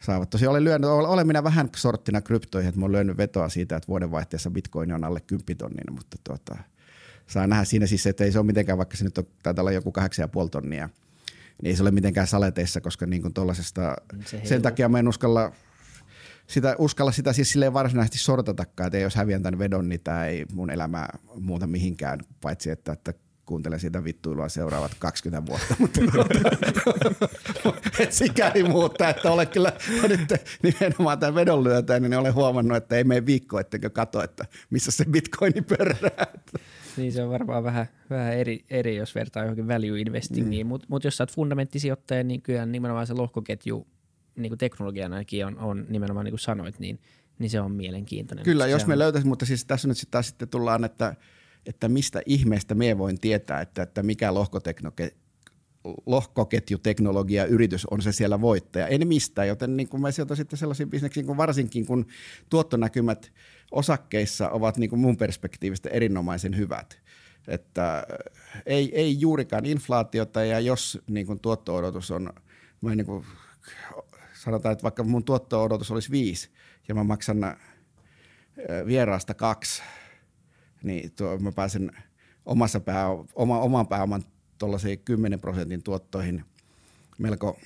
saavat. 0.00 0.30
Tosiaan 0.30 0.50
olen, 0.50 0.64
lyönyt, 0.64 0.90
olen 0.90 1.26
minä 1.26 1.44
vähän 1.44 1.68
sorttina 1.76 2.20
kryptoihin, 2.20 2.68
että 2.68 2.80
mä 2.80 2.86
olen 2.86 2.92
lyönyt 2.92 3.16
vetoa 3.16 3.48
siitä, 3.48 3.76
että 3.76 3.88
vuodenvaihteessa 3.88 4.50
bitcoin 4.50 4.92
on 4.92 5.04
alle 5.04 5.20
10 5.20 5.56
tonnin, 5.58 5.94
mutta 5.94 6.16
tuota, 6.24 6.56
saa 7.26 7.46
nähdä 7.46 7.64
siinä 7.64 7.86
siis, 7.86 8.06
että 8.06 8.24
ei 8.24 8.32
se 8.32 8.38
ole 8.38 8.46
mitenkään, 8.46 8.78
vaikka 8.78 8.96
se 8.96 9.04
nyt 9.04 9.18
on, 9.18 9.26
taitaa 9.42 9.62
olla 9.62 9.72
joku 9.72 9.92
8,5 10.44 10.48
tonnia, 10.50 10.88
niin 11.62 11.70
ei 11.70 11.76
se 11.76 11.82
ole 11.82 11.90
mitenkään 11.90 12.26
saleteissa, 12.26 12.80
koska 12.80 13.06
niin 13.06 13.22
kuin 13.22 13.34
sen 14.44 14.62
takia 14.62 14.88
mä 14.88 14.98
en 14.98 15.08
uskalla 15.08 15.52
sitä, 16.50 16.74
uskalla 16.78 17.12
sitä 17.12 17.32
siis 17.32 17.52
silleen 17.52 17.72
varsinaisesti 17.72 18.18
sortatakaan, 18.18 18.86
että 18.86 18.98
jos 18.98 19.14
häviän 19.14 19.42
tämän 19.42 19.58
vedon, 19.58 19.88
niin 19.88 20.00
tämä 20.04 20.26
ei 20.26 20.46
mun 20.52 20.70
elämää 20.70 21.18
muuta 21.40 21.66
mihinkään, 21.66 22.20
paitsi 22.40 22.70
että, 22.70 22.92
että 22.92 23.14
kuuntelen 23.46 23.80
sitä 23.80 24.04
vittuilua 24.04 24.48
seuraavat 24.48 24.92
20 24.98 25.46
vuotta, 25.46 25.74
mutta 25.78 26.00
et 28.02 28.12
sikäli 28.12 28.62
muuttaa, 28.62 29.08
että 29.08 29.32
olen 29.32 29.48
kyllä 29.48 29.72
nyt 30.08 30.34
nimenomaan 30.62 31.18
tämän 31.18 31.34
vedon 31.34 31.64
lyötä, 31.64 32.00
niin 32.00 32.14
olen 32.14 32.34
huomannut, 32.34 32.76
että 32.76 32.96
ei 32.96 33.04
mene 33.04 33.26
viikko, 33.26 33.60
etteikö 33.60 33.90
kato, 33.90 34.22
että 34.22 34.44
missä 34.70 34.90
se 34.90 35.04
bitcoini 35.04 35.62
pörrää. 35.62 36.26
Niin 36.96 37.12
se 37.12 37.22
on 37.22 37.30
varmaan 37.30 37.64
vähän, 37.64 37.86
vähän 38.10 38.34
eri, 38.34 38.64
eri, 38.70 38.96
jos 38.96 39.14
vertaa 39.14 39.42
johonkin 39.42 39.68
value 39.68 40.00
investingiin, 40.00 40.66
mm. 40.66 40.68
mutta 40.68 40.86
mut 40.90 41.04
jos 41.04 41.16
sä 41.16 41.22
oot 41.22 41.32
fundamenttisijoittaja, 41.32 42.24
niin 42.24 42.42
kyllä 42.42 42.66
nimenomaan 42.66 43.06
se 43.06 43.14
lohkoketju 43.14 43.86
niin 44.36 44.50
kuin 44.50 44.58
teknologiana 44.58 45.16
ainakin 45.16 45.46
on, 45.46 45.58
on 45.58 45.86
nimenomaan 45.88 46.24
niin 46.24 46.32
kuin 46.32 46.40
sanoit, 46.40 46.78
niin, 46.78 47.00
niin 47.38 47.50
se 47.50 47.60
on 47.60 47.72
mielenkiintoinen. 47.72 48.44
Kyllä, 48.44 48.66
jos 48.66 48.82
on, 48.82 48.88
me 48.88 48.98
löytäisiin, 48.98 49.28
mutta 49.28 49.46
siis 49.46 49.64
tässä 49.64 49.88
nyt 49.88 49.98
sitten 49.98 50.24
sitten 50.24 50.48
tullaan, 50.48 50.84
että, 50.84 51.16
että 51.66 51.88
mistä 51.88 52.22
ihmeestä 52.26 52.74
me 52.74 52.98
voin 52.98 53.20
tietää, 53.20 53.60
että, 53.60 53.82
että 53.82 54.02
mikä 54.02 54.34
lohkoteknoke, 54.34 55.12
lohkoketjuteknologia 56.06 57.44
yritys 57.44 57.86
on 57.86 58.02
se 58.02 58.12
siellä 58.12 58.40
voittaja. 58.40 58.86
En 58.86 59.08
mistään, 59.08 59.48
joten 59.48 59.76
niin 59.76 59.88
kuin 59.88 60.00
mä 60.00 60.10
sieltä 60.10 60.34
sitten 60.34 60.58
sellaisiin 60.58 60.90
bisneksiin, 60.90 61.26
kun 61.26 61.36
varsinkin 61.36 61.86
kun 61.86 62.06
tuottonäkymät 62.50 63.32
osakkeissa 63.70 64.50
ovat 64.50 64.76
niin 64.76 64.90
kuin 64.90 65.00
mun 65.00 65.16
perspektiivistä 65.16 65.88
erinomaisen 65.88 66.56
hyvät. 66.56 67.00
Että 67.48 68.06
ei, 68.66 68.90
ei 68.94 69.20
juurikaan 69.20 69.66
inflaatiota 69.66 70.44
ja 70.44 70.60
jos 70.60 70.98
niin 71.10 71.26
kuin 71.26 71.40
tuotto-odotus 71.40 72.10
on, 72.10 72.32
mä 72.80 72.94
niin 72.94 73.06
kuin, 73.06 73.24
sanotaan, 74.40 74.72
että 74.72 74.82
vaikka 74.82 75.04
mun 75.04 75.24
tuotto-odotus 75.24 75.90
olisi 75.90 76.10
viisi 76.10 76.50
ja 76.88 76.94
mä 76.94 77.04
maksan 77.04 77.44
äh, 77.44 77.56
vieraasta 78.86 79.34
kaksi, 79.34 79.82
niin 80.82 81.12
tuo, 81.12 81.38
mä 81.38 81.52
pääsen 81.52 81.90
omassa 82.46 82.80
pää, 82.80 83.06
oma, 83.34 83.60
oman 83.60 83.86
pääoman 83.86 84.22
tuollaisiin 84.58 84.98
10 84.98 85.40
prosentin 85.40 85.82
tuottoihin 85.82 86.44
melko 87.18 87.58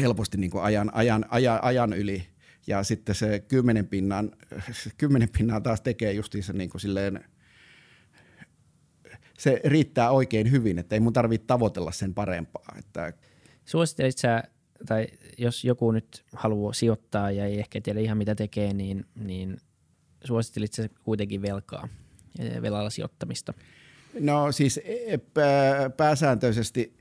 helposti 0.00 0.38
niin 0.38 0.50
kuin 0.50 0.64
ajan, 0.64 0.90
ajan, 0.94 1.24
ajan, 1.28 1.64
ajan 1.64 1.92
yli. 1.92 2.26
Ja 2.66 2.82
sitten 2.82 3.14
se 3.14 3.44
10 3.48 3.86
pinnan, 3.86 4.30
10 4.98 5.28
pinnan 5.38 5.62
taas 5.62 5.80
tekee 5.80 6.12
justiinsa 6.12 6.52
niin 6.52 6.70
kuin 6.70 6.80
silleen, 6.80 7.24
se 9.38 9.60
riittää 9.64 10.10
oikein 10.10 10.50
hyvin, 10.50 10.78
että 10.78 10.96
ei 10.96 11.00
mun 11.00 11.12
tarvitse 11.12 11.46
tavoitella 11.46 11.92
sen 11.92 12.14
parempaa. 12.14 12.74
Että 12.78 13.12
Suosittelit 13.64 14.18
sä, 14.18 14.42
tai 14.86 15.06
jos 15.40 15.64
joku 15.64 15.92
nyt 15.92 16.24
haluaa 16.32 16.72
sijoittaa 16.72 17.30
ja 17.30 17.46
ei 17.46 17.58
ehkä 17.58 17.80
tiedä 17.80 18.00
ihan 18.00 18.18
mitä 18.18 18.34
tekee, 18.34 18.72
niin, 18.72 19.06
niin 19.14 19.56
suosittelit 20.24 20.72
sä 20.72 20.88
kuitenkin 21.04 21.42
velkaa 21.42 21.88
velalla 22.62 22.90
sijoittamista? 22.90 23.54
No 24.20 24.52
siis 24.52 24.80
e, 24.84 25.18
pää, 25.18 25.90
pääsääntöisesti, 25.90 26.96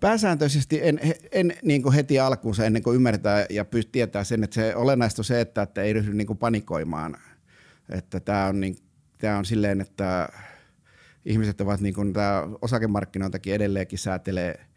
pääsääntöisesti 0.00 0.80
en, 0.82 1.00
en 1.32 1.52
niin 1.62 1.82
kuin 1.82 1.94
heti 1.94 2.18
alkuunsa 2.18 2.64
ennen 2.64 2.82
kuin 2.82 2.96
ymmärtää 2.96 3.46
ja 3.50 3.64
pystyy 3.64 3.92
tietää 3.92 4.24
sen, 4.24 4.44
että 4.44 4.54
se 4.54 4.76
olennaista 4.76 5.20
on 5.20 5.24
se, 5.24 5.40
että, 5.40 5.62
että 5.62 5.82
ei 5.82 5.92
ryhdy 5.92 6.14
niin 6.14 6.26
kuin 6.26 6.38
panikoimaan. 6.38 7.16
Että 7.90 8.20
tämä 8.20 8.46
on, 8.46 8.60
niin, 8.60 8.76
tämä 9.18 9.38
on 9.38 9.44
silleen, 9.44 9.80
että 9.80 10.28
ihmiset 11.24 11.60
ovat 11.60 11.80
niin 11.80 11.94
kuin, 11.94 12.12
tämä 12.12 12.48
osakemarkkinoitakin 12.62 13.54
edelleenkin 13.54 13.98
säätelee– 13.98 14.60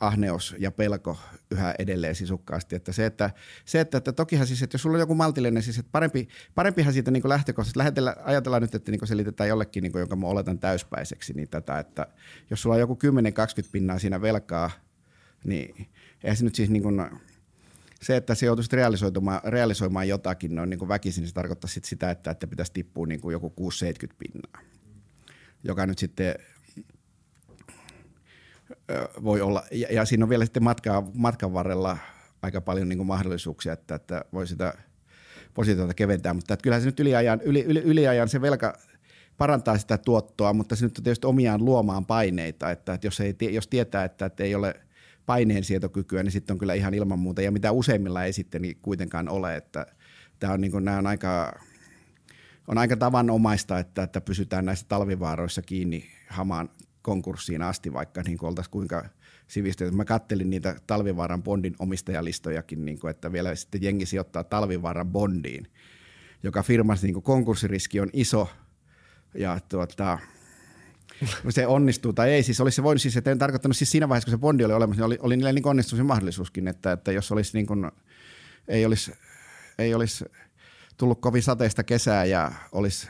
ahneus 0.00 0.56
ja 0.58 0.70
pelko 0.70 1.18
yhä 1.50 1.74
edelleen 1.78 2.14
sisukkaasti. 2.14 2.76
Että 2.76 2.92
se, 2.92 3.06
että, 3.06 3.30
se 3.64 3.80
että, 3.80 3.98
että 3.98 4.12
tokihan 4.12 4.46
siis, 4.46 4.62
että 4.62 4.74
jos 4.74 4.82
sulla 4.82 4.96
on 4.96 5.00
joku 5.00 5.14
maltillinen, 5.14 5.62
siis 5.62 5.78
että 5.78 5.92
parempi, 5.92 6.28
parempihan 6.54 6.92
siitä 6.92 7.10
niin 7.10 7.28
lähtökohtaisesti, 7.28 7.78
lähetellä, 7.78 8.16
ajatellaan 8.24 8.62
nyt, 8.62 8.74
että 8.74 8.90
niin 8.90 9.06
selitetään 9.06 9.48
jollekin, 9.48 9.82
niin 9.82 9.92
kuin, 9.92 10.00
jonka 10.00 10.16
mä 10.16 10.26
oletan 10.26 10.58
täyspäiseksi, 10.58 11.32
niin 11.32 11.48
tätä, 11.48 11.78
että 11.78 12.06
jos 12.50 12.62
sulla 12.62 12.74
on 12.74 12.80
joku 12.80 12.98
10-20 13.64 13.68
pinnaa 13.72 13.98
siinä 13.98 14.20
velkaa, 14.20 14.70
niin 15.44 15.88
eihän 16.24 16.36
se 16.36 16.44
nyt 16.44 16.54
siis 16.54 16.70
niin 16.70 16.82
kuin, 16.82 17.10
se, 18.02 18.16
että 18.16 18.34
se 18.34 18.46
joutuisi 18.46 18.76
realisoimaan, 18.76 19.40
realisoimaan 19.44 20.08
jotakin 20.08 20.54
noin 20.54 20.70
niin 20.70 20.88
väkisin, 20.88 21.22
niin 21.22 21.28
se 21.28 21.34
tarkoittaa 21.34 21.68
sit 21.68 21.84
sitä, 21.84 22.10
että, 22.10 22.30
että 22.30 22.46
pitäisi 22.46 22.72
tippua 22.72 23.06
niin 23.06 23.20
joku 23.32 23.54
6-70 24.06 24.14
pinnaa, 24.18 24.62
joka 25.64 25.86
nyt 25.86 25.98
sitten 25.98 26.34
voi 29.24 29.40
olla, 29.40 29.62
ja, 29.72 29.86
ja 29.90 30.04
siinä 30.04 30.24
on 30.24 30.28
vielä 30.28 30.44
sitten 30.44 30.62
matkaa, 30.62 31.10
matkan 31.14 31.52
varrella 31.52 31.98
aika 32.42 32.60
paljon 32.60 32.88
niin 32.88 33.06
mahdollisuuksia, 33.06 33.72
että, 33.72 33.94
että 33.94 34.24
voi 34.32 34.46
sitä 34.46 34.74
positiota 35.54 35.94
keventää, 35.94 36.34
mutta 36.34 36.54
että 36.54 36.62
kyllähän 36.62 36.82
se 36.82 36.88
nyt 36.88 37.00
yliajan, 37.00 37.40
yli, 37.40 37.62
yli, 37.62 37.80
yliajan 37.80 38.28
se 38.28 38.40
velka 38.40 38.78
parantaa 39.38 39.78
sitä 39.78 39.98
tuottoa, 39.98 40.52
mutta 40.52 40.76
se 40.76 40.84
nyt 40.84 40.98
on 40.98 41.04
tietysti 41.04 41.26
omiaan 41.26 41.64
luomaan 41.64 42.06
paineita, 42.06 42.70
että, 42.70 42.94
että 42.94 43.06
jos, 43.06 43.20
ei, 43.20 43.34
jos 43.40 43.68
tietää, 43.68 44.04
että, 44.04 44.26
että 44.26 44.44
ei 44.44 44.54
ole 44.54 44.74
paineensietokykyä, 45.26 46.22
niin 46.22 46.32
sitten 46.32 46.54
on 46.54 46.58
kyllä 46.58 46.74
ihan 46.74 46.94
ilman 46.94 47.18
muuta, 47.18 47.42
ja 47.42 47.52
mitä 47.52 47.72
useimmilla 47.72 48.24
ei 48.24 48.32
sitten 48.32 48.62
niin 48.62 48.78
kuitenkaan 48.82 49.28
ole, 49.28 49.56
että 49.56 49.86
tämä 50.38 50.52
on, 50.52 50.60
niin 50.60 50.70
kuin, 50.70 50.84
nämä 50.84 50.98
on 50.98 51.06
aika, 51.06 51.60
on 52.68 52.78
aika 52.78 52.96
tavanomaista, 52.96 53.78
että, 53.78 54.02
että 54.02 54.20
pysytään 54.20 54.64
näissä 54.64 54.86
talvivaaroissa 54.88 55.62
kiinni 55.62 56.06
hamaan 56.28 56.68
konkurssiin 57.06 57.62
asti, 57.62 57.92
vaikka 57.92 58.22
niin 58.22 58.38
oltaisiin 58.40 58.70
kuinka 58.70 59.04
sivistynyt. 59.48 59.94
Mä 59.94 60.04
kattelin 60.04 60.50
niitä 60.50 60.76
Talvivaaran 60.86 61.42
bondin 61.42 61.76
omistajalistojakin, 61.78 62.84
niin 62.84 62.98
kuin, 62.98 63.10
että 63.10 63.32
vielä 63.32 63.54
sitten 63.54 63.82
jengi 63.82 64.06
sijoittaa 64.06 64.44
Talvivaaran 64.44 65.06
bondiin, 65.06 65.66
joka 66.42 66.62
firmassa 66.62 67.06
niin 67.06 67.22
konkurssiriski 67.22 68.00
on 68.00 68.10
iso 68.12 68.48
ja 69.34 69.60
tuota, 69.68 70.18
se 71.48 71.66
onnistuu 71.66 72.12
tai 72.12 72.30
ei. 72.30 72.42
Siis 72.42 72.60
olisi 72.60 72.76
se 72.76 72.82
voinut, 72.82 73.02
siis, 73.02 73.16
että 73.16 73.30
en 73.30 73.38
tarkoittanut 73.38 73.76
siis 73.76 73.90
siinä 73.90 74.08
vaiheessa, 74.08 74.26
kun 74.26 74.38
se 74.38 74.40
bondi 74.40 74.64
oli 74.64 74.72
olemassa, 74.72 75.00
niin 75.00 75.06
oli, 75.06 75.18
oli 75.20 75.36
niillä 75.36 75.52
niin 75.52 75.66
onnistumisen 75.66 76.06
mahdollisuuskin, 76.06 76.68
että, 76.68 76.92
että 76.92 77.12
jos 77.12 77.32
olisi 77.32 77.50
niin 77.54 77.66
kuin, 77.66 77.90
ei 78.68 78.86
olisi, 78.86 79.12
ei 79.78 79.94
olisi 79.94 80.24
tullut 80.96 81.20
kovin 81.20 81.42
sateista 81.42 81.84
kesää 81.84 82.24
ja 82.24 82.52
olisi 82.72 83.08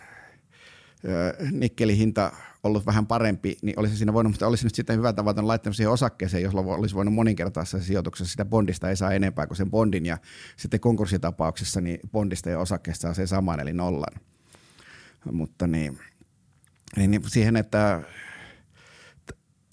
nikkelihinta 1.51 2.33
ollut 2.67 2.87
vähän 2.87 3.07
parempi, 3.07 3.57
niin 3.63 3.79
olisi 3.79 3.97
siinä 3.97 4.13
voinut, 4.13 4.33
mutta 4.33 4.47
olisi 4.47 4.65
nyt 4.65 4.75
sitten 4.75 4.97
hyvä 4.97 5.13
tavata 5.13 5.47
laittanut 5.47 5.77
siihen 5.77 5.93
osakkeeseen, 5.93 6.43
jos 6.43 6.55
olisi 6.55 6.95
voinut 6.95 7.15
moninkertaisessa 7.15 7.81
sijoituksessa 7.81 8.31
sitä 8.31 8.45
bondista 8.45 8.91
ei 8.91 8.97
saa 8.97 9.13
enempää 9.13 9.47
kuin 9.47 9.57
sen 9.57 9.71
bondin 9.71 10.07
ja 10.07 10.19
sitten 10.57 10.81
konkurssitapauksessa 10.81 11.81
niin 11.81 12.01
bondista 12.13 12.51
ja 12.51 12.59
osakkeesta 12.59 13.03
saa 13.03 13.15
se 13.15 13.27
saman 13.27 13.61
eli 13.61 13.73
nollan. 13.73 14.21
Mutta 15.33 15.67
niin, 15.67 15.99
niin 16.97 17.23
siihen, 17.27 17.57
että 17.57 18.03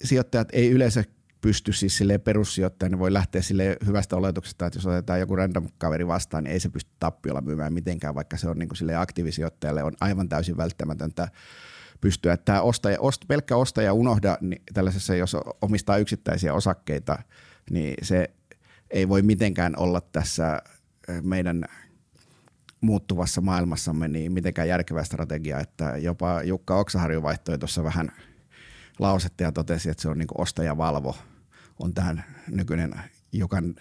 sijoittajat 0.04 0.48
ei 0.52 0.70
yleensä 0.70 1.04
pysty 1.40 1.72
siis 1.72 1.96
silleen 1.96 2.20
perussijoittaja, 2.20 2.90
niin 2.90 2.98
voi 2.98 3.12
lähteä 3.12 3.42
sille 3.42 3.76
hyvästä 3.86 4.16
oletuksesta, 4.16 4.66
että 4.66 4.76
jos 4.76 4.86
otetaan 4.86 5.20
joku 5.20 5.36
random 5.36 5.68
kaveri 5.78 6.06
vastaan, 6.06 6.44
niin 6.44 6.52
ei 6.52 6.60
se 6.60 6.68
pysty 6.68 6.90
tappiolla 7.00 7.40
myymään 7.40 7.72
mitenkään, 7.72 8.14
vaikka 8.14 8.36
se 8.36 8.48
on 8.48 8.58
niin 8.58 8.68
kuin 8.68 8.76
sille 8.76 8.96
aktiivisijoittajalle 8.96 9.82
on 9.82 9.92
aivan 10.00 10.28
täysin 10.28 10.56
välttämätöntä 10.56 11.28
pystyä. 12.04 12.36
Tämä 12.36 12.60
ostaja, 12.60 13.00
ost, 13.00 13.22
pelkkä 13.28 13.56
ostaja 13.56 13.92
unohda 13.92 14.38
niin 14.40 14.62
tällaisessa, 14.74 15.14
jos 15.14 15.36
omistaa 15.62 15.96
yksittäisiä 15.96 16.54
osakkeita, 16.54 17.18
niin 17.70 17.94
se 18.02 18.30
ei 18.90 19.08
voi 19.08 19.22
mitenkään 19.22 19.78
olla 19.78 20.00
tässä 20.00 20.62
meidän 21.22 21.64
muuttuvassa 22.80 23.40
maailmassamme 23.40 24.08
niin 24.08 24.32
mitenkään 24.32 24.68
järkevä 24.68 25.04
strategia, 25.04 25.60
että 25.60 25.96
jopa 25.96 26.42
Jukka 26.42 26.76
Oksaharju 26.76 27.22
vaihtoi 27.22 27.58
tuossa 27.58 27.84
vähän 27.84 28.12
lausetta 28.98 29.42
ja 29.42 29.52
totesi, 29.52 29.90
että 29.90 30.02
se 30.02 30.08
on 30.08 30.18
niin 30.18 30.28
ostaja 30.38 30.76
valvo 30.76 31.16
on 31.78 31.94
tähän 31.94 32.24
nykyinen 32.50 32.94
Jukan 33.32 33.74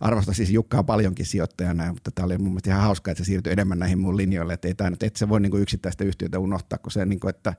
arvostan 0.00 0.34
siis 0.34 0.50
Jukkaa 0.50 0.82
paljonkin 0.82 1.26
sijoittajana, 1.26 1.92
mutta 1.92 2.10
tämä 2.10 2.26
oli 2.26 2.38
mun 2.38 2.48
mielestä 2.48 2.70
ihan 2.70 2.82
hauskaa, 2.82 3.12
että 3.12 3.24
se 3.24 3.26
siirtyi 3.26 3.52
enemmän 3.52 3.78
näihin 3.78 3.98
mun 3.98 4.16
linjoille, 4.16 4.52
että 4.52 4.68
ei 4.68 4.74
tämä 4.74 4.90
nyt, 4.90 5.02
että 5.02 5.18
se 5.18 5.28
voi 5.28 5.40
niin 5.40 5.60
yksittäistä 5.60 6.04
yhtiötä 6.04 6.38
unohtaa, 6.38 6.78
kun 6.78 6.92
se, 6.92 7.04
niin 7.04 7.20
kuin, 7.20 7.30
että, 7.30 7.54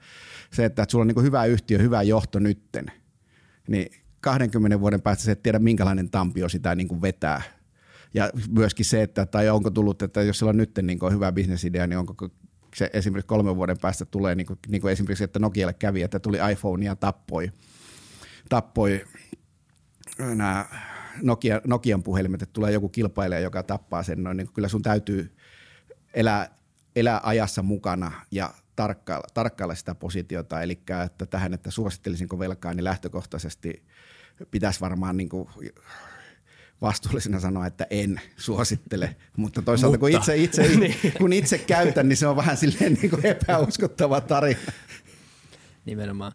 se, 0.53 0.65
että, 0.65 0.83
että 0.83 0.91
sulla 0.91 1.01
on 1.03 1.07
niin 1.07 1.23
hyvä 1.23 1.45
yhtiö, 1.45 1.79
hyvä 1.79 2.01
johto 2.01 2.39
nytten, 2.39 2.85
niin 3.67 3.91
20 4.21 4.79
vuoden 4.79 5.01
päästä 5.01 5.23
se 5.23 5.31
et 5.31 5.43
tiedä, 5.43 5.59
minkälainen 5.59 6.09
tampio 6.09 6.49
sitä 6.49 6.75
niin 6.75 6.87
kuin 6.87 7.01
vetää. 7.01 7.41
Ja 8.13 8.29
myöskin 8.49 8.85
se, 8.85 9.01
että 9.01 9.25
tai 9.25 9.49
onko 9.49 9.71
tullut, 9.71 10.01
että 10.01 10.21
jos 10.21 10.39
sillä 10.39 10.49
on 10.49 10.57
nyt 10.57 10.79
niin 10.81 10.99
kuin 10.99 11.13
hyvä 11.13 11.31
bisnesidea, 11.31 11.87
niin 11.87 11.97
onko 11.97 12.29
se 12.75 12.89
esimerkiksi 12.93 13.27
kolmen 13.27 13.55
vuoden 13.55 13.77
päästä 13.81 14.05
tulee, 14.05 14.35
niin 14.35 14.47
kuin, 14.47 14.59
niin 14.67 14.81
kuin 14.81 14.91
esimerkiksi, 14.91 15.23
että 15.23 15.39
Nokialle 15.39 15.73
kävi, 15.73 16.01
että 16.01 16.19
tuli 16.19 16.37
iPhone 16.51 16.85
ja 16.85 16.95
tappoi, 16.95 17.51
tappoi 18.49 19.05
nämä 20.19 20.65
Nokia, 21.21 21.61
Nokian 21.67 22.03
puhelimet, 22.03 22.41
että 22.41 22.53
tulee 22.53 22.71
joku 22.71 22.89
kilpailija, 22.89 23.39
joka 23.39 23.63
tappaa 23.63 24.03
sen 24.03 24.23
noin, 24.23 24.37
niin 24.37 24.53
kyllä 24.53 24.67
sun 24.67 24.81
täytyy 24.81 25.35
elää, 26.13 26.55
elää 26.95 27.19
ajassa 27.23 27.63
mukana 27.63 28.11
ja 28.31 28.53
tarkkailla, 28.75 29.27
tarkkailla 29.33 29.75
sitä 29.75 29.95
positiota. 29.95 30.61
Eli 30.61 30.79
että 31.05 31.25
tähän, 31.25 31.53
että 31.53 31.71
suosittelisinko 31.71 32.39
velkaa, 32.39 32.73
niin 32.73 32.83
lähtökohtaisesti 32.83 33.83
pitäisi 34.51 34.81
varmaan 34.81 35.17
niin 35.17 35.29
kuin 35.29 35.49
vastuullisena 36.81 37.39
sanoa, 37.39 37.67
että 37.67 37.87
en 37.89 38.21
suosittele, 38.37 39.15
mutta 39.37 39.61
toisaalta 39.61 39.97
mutta. 39.97 39.99
kun 39.99 40.19
itse, 40.19 40.37
itse, 40.37 40.67
niin. 40.77 40.95
kun 41.17 41.33
itse 41.33 41.57
käytän, 41.57 42.09
niin 42.09 42.17
se 42.17 42.27
on 42.27 42.35
vähän 42.35 42.57
silleen 42.57 42.93
niin 42.93 43.09
kuin 43.09 43.25
epäuskottava 43.25 44.21
tarina. 44.21 44.59
Nimenomaan. 45.85 46.31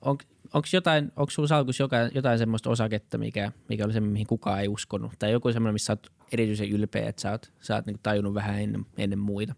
On, 0.00 0.18
onko 0.54 0.68
jotain, 0.72 1.12
onko 1.16 1.30
sulla 1.30 1.48
salkussa 1.48 1.82
jotain, 1.82 2.10
jotain 2.14 2.38
semmoista 2.38 2.70
osaketta, 2.70 3.18
mikä, 3.18 3.52
mikä 3.68 3.84
oli 3.84 3.92
se, 3.92 4.00
mihin 4.00 4.26
kukaan 4.26 4.60
ei 4.60 4.68
uskonut? 4.68 5.12
Tai 5.18 5.32
joku 5.32 5.52
semmoinen, 5.52 5.74
missä 5.74 5.92
olet 5.92 6.12
erityisen 6.32 6.70
ylpeä, 6.70 7.08
että 7.08 7.22
sä 7.22 7.30
oot, 7.30 7.52
sä 7.60 7.74
oot 7.74 7.86
niin 7.86 7.98
tajunnut 8.02 8.34
vähän 8.34 8.60
ennen, 8.60 8.86
ennen 8.98 9.18
muita? 9.18 9.54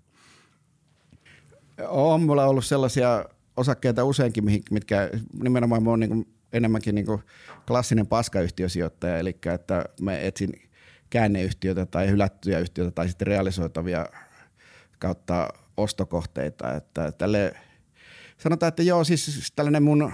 On 1.89 2.23
mulla 2.23 2.45
ollut 2.45 2.65
sellaisia 2.65 3.25
osakkeita 3.57 4.05
useinkin, 4.05 4.45
mitkä 4.71 5.11
nimenomaan 5.43 5.83
mä 5.83 5.91
oon 5.91 6.01
niin 6.01 6.29
enemmänkin 6.53 6.95
niin 6.95 7.07
klassinen 7.67 8.07
paskayhtiösijoittaja, 8.07 9.19
eli 9.19 9.37
että 9.55 9.85
mä 10.01 10.19
etsin 10.19 10.53
käänneyhtiöitä 11.11 11.87
tai 11.87 12.11
hylättyjä 12.11 12.59
yhtiöitä 12.59 12.91
tai 12.91 13.09
sitten 13.09 13.27
realisoitavia 13.27 14.07
kautta 14.99 15.49
ostokohteita. 15.77 16.75
Että 16.75 17.13
tälle, 17.13 17.55
sanotaan, 18.39 18.69
että 18.69 18.83
joo, 18.83 19.05
siis 19.05 19.53
tällainen 19.57 19.83
mun 19.83 20.13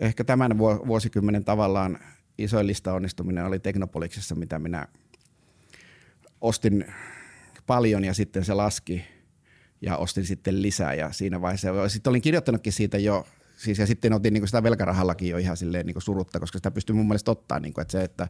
ehkä 0.00 0.24
tämän 0.24 0.58
vuosikymmenen 0.58 1.44
tavallaan 1.44 1.98
isoin 2.38 2.66
lista 2.66 2.92
onnistuminen 2.92 3.44
oli 3.44 3.58
Teknopoliksessa, 3.58 4.34
mitä 4.34 4.58
minä 4.58 4.88
ostin 6.40 6.84
paljon 7.66 8.04
ja 8.04 8.14
sitten 8.14 8.44
se 8.44 8.54
laski 8.54 9.04
ja 9.80 9.96
ostin 9.96 10.26
sitten 10.26 10.62
lisää 10.62 10.94
ja 10.94 11.12
siinä 11.12 11.40
vaiheessa, 11.40 11.88
sitten 11.88 12.10
olin 12.10 12.22
kirjoittanutkin 12.22 12.72
siitä 12.72 12.98
jo, 12.98 13.26
siis 13.56 13.78
ja 13.78 13.86
sitten 13.86 14.12
otin 14.12 14.34
niin 14.34 14.46
sitä 14.46 14.62
velkarahallakin 14.62 15.28
jo 15.28 15.38
ihan 15.38 15.56
silleen 15.56 15.86
niin 15.86 16.02
surutta, 16.02 16.40
koska 16.40 16.58
sitä 16.58 16.70
pystyy 16.70 16.96
mun 16.96 17.08
mielestä 17.08 17.30
ottaa, 17.30 17.60
niin 17.60 17.74
kuin, 17.74 17.82
että 17.82 17.92
se, 17.92 18.04
että 18.04 18.28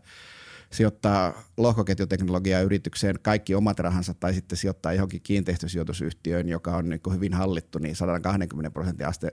sijoittaa 0.72 1.42
lohkoketjuteknologiaa 1.56 2.60
yritykseen 2.60 3.18
kaikki 3.22 3.54
omat 3.54 3.78
rahansa 3.78 4.14
tai 4.14 4.34
sitten 4.34 4.58
sijoittaa 4.58 4.92
johonkin 4.92 5.20
kiinteistösijoitusyhtiöön, 5.22 6.48
joka 6.48 6.76
on 6.76 6.88
niin 6.88 7.00
hyvin 7.12 7.34
hallittu, 7.34 7.78
niin 7.78 7.96
120 7.96 8.70
prosentin, 8.70 9.06
aste, 9.06 9.32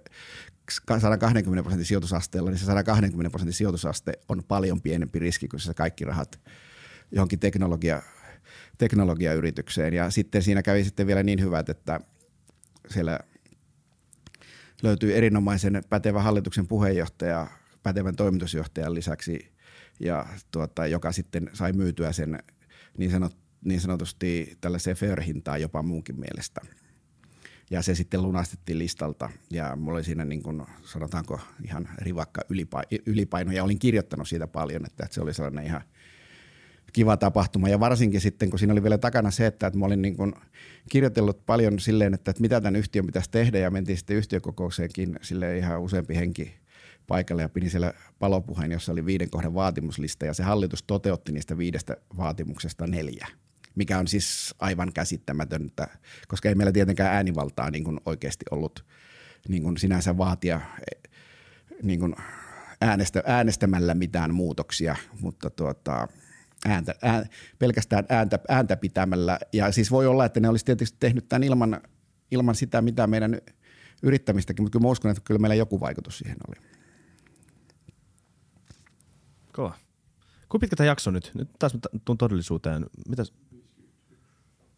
120 0.99 1.63
prosentin 1.63 1.85
sijoitusasteella, 1.85 2.49
niin 2.49 2.59
se 2.59 2.65
120 2.65 3.29
prosentin 3.29 3.53
sijoitusaste 3.53 4.13
on 4.29 4.43
paljon 4.47 4.81
pienempi 4.81 5.19
riski 5.19 5.47
kuin 5.47 5.59
se 5.59 5.73
kaikki 5.73 6.05
rahat 6.05 6.39
johonkin 7.11 7.39
teknologia, 7.39 8.01
teknologiayritykseen. 8.77 9.93
Ja 9.93 10.09
sitten 10.09 10.43
siinä 10.43 10.61
kävi 10.63 10.83
sitten 10.83 11.07
vielä 11.07 11.23
niin 11.23 11.41
hyvät, 11.41 11.69
että 11.69 11.99
siellä 12.89 13.19
löytyy 14.83 15.15
erinomaisen 15.17 15.83
pätevä 15.89 16.21
hallituksen 16.21 16.67
puheenjohtaja, 16.67 17.47
pätevän 17.83 18.15
toimitusjohtajan 18.15 18.93
lisäksi, 18.93 19.58
ja 19.99 20.25
tuota, 20.51 20.87
joka 20.87 21.11
sitten 21.11 21.49
sai 21.53 21.73
myytyä 21.73 22.11
sen 22.11 22.39
niin, 22.97 23.11
sanot, 23.11 23.37
niin 23.65 23.81
sanotusti 23.81 24.57
tällaiseen 24.61 24.97
fair-hintaan 24.97 25.61
jopa 25.61 25.81
muunkin 25.81 26.19
mielestä. 26.19 26.61
Ja 27.71 27.81
se 27.81 27.95
sitten 27.95 28.21
lunastettiin 28.21 28.79
listalta 28.79 29.29
ja 29.51 29.75
mulla 29.75 29.97
oli 29.97 30.03
siinä 30.03 30.25
niin 30.25 30.43
kuin, 30.43 30.65
sanotaanko 30.83 31.39
ihan 31.65 31.89
rivakka 31.97 32.41
ylipaino 33.05 33.51
ja 33.51 33.63
olin 33.63 33.79
kirjoittanut 33.79 34.27
siitä 34.27 34.47
paljon, 34.47 34.85
että 34.85 35.07
se 35.11 35.21
oli 35.21 35.33
sellainen 35.33 35.65
ihan– 35.65 35.81
kiva 36.93 37.17
tapahtuma. 37.17 37.69
Ja 37.69 37.79
varsinkin 37.79 38.21
sitten, 38.21 38.49
kun 38.49 38.59
siinä 38.59 38.73
oli 38.73 38.83
vielä 38.83 38.97
takana 38.97 39.31
se, 39.31 39.45
että, 39.45 39.67
että 39.67 39.79
mä 39.79 39.85
olin 39.85 40.01
niin 40.01 40.17
kuin 40.17 40.33
kirjoitellut 40.89 41.45
paljon 41.45 41.79
silleen, 41.79 42.13
että, 42.13 42.31
että 42.31 42.41
mitä 42.41 42.61
tämän 42.61 42.75
yhtiön 42.75 43.05
pitäisi 43.05 43.31
tehdä 43.31 43.59
ja 43.59 43.71
mentiin 43.71 43.97
sitten 43.97 44.17
yhtiökokoukseenkin 44.17 45.19
sille 45.21 45.57
ihan 45.57 45.81
useampi 45.81 46.15
henki 46.15 46.58
paikalle 47.09 47.41
ja 47.41 47.49
pidin 47.49 47.69
siellä 47.69 47.93
palopuheen, 48.19 48.71
jossa 48.71 48.91
oli 48.91 49.05
viiden 49.05 49.29
kohdan 49.29 49.53
vaatimuslista 49.53 50.25
ja 50.25 50.33
se 50.33 50.43
hallitus 50.43 50.83
toteutti 50.83 51.31
niistä 51.31 51.57
viidestä 51.57 51.97
vaatimuksesta 52.17 52.87
neljä 52.87 53.27
mikä 53.75 53.99
on 53.99 54.07
siis 54.07 54.55
aivan 54.59 54.93
käsittämätöntä, 54.93 55.87
koska 56.27 56.49
ei 56.49 56.55
meillä 56.55 56.71
tietenkään 56.71 57.15
äänivaltaa 57.15 57.71
niin 57.71 57.83
kuin 57.83 57.99
oikeasti 58.05 58.45
ollut 58.51 58.85
niin 59.47 59.63
kuin 59.63 59.77
sinänsä 59.77 60.17
vaatia 60.17 60.61
niin 61.83 61.99
kuin 61.99 62.15
äänestä, 62.81 63.23
äänestämällä 63.25 63.93
mitään 63.93 64.33
muutoksia, 64.33 64.95
mutta 65.21 65.49
tuota, 65.49 66.07
ääntä, 66.65 66.95
ään, 67.01 67.25
pelkästään 67.59 68.05
ääntä, 68.09 68.39
ääntä 68.49 68.77
pitämällä. 68.77 69.39
Ja 69.53 69.71
siis 69.71 69.91
voi 69.91 70.07
olla, 70.07 70.25
että 70.25 70.39
ne 70.39 70.49
olisi 70.49 70.65
tietysti 70.65 70.97
tehnyt 70.99 71.29
tämän 71.29 71.43
ilman, 71.43 71.81
ilman 72.31 72.55
sitä, 72.55 72.81
mitä 72.81 73.07
meidän 73.07 73.41
yrittämistäkin, 74.03 74.63
mutta 74.63 74.77
kyllä 74.77 74.87
mä 74.87 74.91
uskon, 74.91 75.11
että 75.11 75.23
kyllä 75.25 75.39
meillä 75.39 75.55
joku 75.55 75.79
vaikutus 75.79 76.17
siihen 76.17 76.37
oli. 76.47 76.78
Kova. 79.53 79.73
Kuinka 80.49 80.59
pitkä 80.59 80.75
tämä 80.75 80.87
jakso 80.87 81.11
nyt? 81.11 81.31
Nyt 81.33 81.49
taas 81.59 81.77
tuun 82.05 82.17
todellisuuteen. 82.17 82.85
Mitäs? 83.09 83.33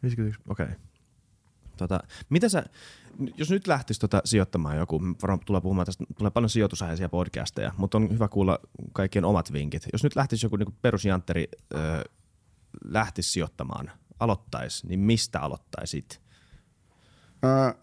51, 0.03 0.41
okei. 0.47 0.65
Okay. 0.65 0.77
Tota, 1.77 1.99
mitä 2.29 2.49
sä, 2.49 2.63
jos 3.37 3.49
nyt 3.49 3.67
lähtisi 3.67 3.99
tota 3.99 4.21
sijoittamaan 4.25 4.77
joku, 4.77 5.01
varmaan 5.21 5.45
tulee 5.45 5.61
puhumaan 5.61 5.85
tästä, 5.85 6.03
tulee 6.17 6.31
paljon 6.31 6.49
sijoitusaiheisia 6.49 7.09
podcasteja, 7.09 7.71
mutta 7.77 7.97
on 7.97 8.11
hyvä 8.11 8.27
kuulla 8.27 8.59
kaikkien 8.93 9.25
omat 9.25 9.53
vinkit. 9.53 9.87
Jos 9.93 10.03
nyt 10.03 10.15
lähtisi 10.15 10.45
joku 10.45 10.55
niin 10.55 10.75
perusjantteri 10.81 11.47
ö, 11.73 12.03
lähtisi 12.85 13.31
sijoittamaan, 13.31 13.91
aloittaisi, 14.19 14.87
niin 14.87 14.99
mistä 14.99 15.39
aloittaisit? 15.39 16.21
Äh, 17.45 17.75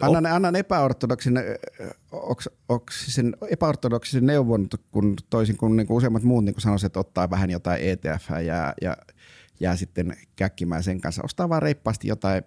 annan, 0.00 0.26
annan 0.26 0.56
epäortodoksin, 0.56 1.34
oks, 2.12 2.48
oksisen, 2.68 3.36
epäortodoksisen 3.50 4.26
neuvon, 4.26 4.68
kun 4.90 5.16
toisin 5.30 5.56
kuin, 5.56 5.76
niin 5.76 5.86
kuin 5.86 5.96
useimmat 5.96 6.22
muut 6.22 6.44
niin 6.44 6.54
sanoisivat, 6.58 6.90
että 6.90 7.00
ottaa 7.00 7.30
vähän 7.30 7.50
jotain 7.50 7.82
ETF 7.82 8.30
ja, 8.46 8.74
ja 8.82 8.96
jää 9.60 9.76
sitten 9.76 10.16
käkkimään 10.36 10.82
sen 10.82 11.00
kanssa. 11.00 11.22
Ostaa 11.24 11.48
vaan 11.48 11.62
reippaasti 11.62 12.08
jotain 12.08 12.42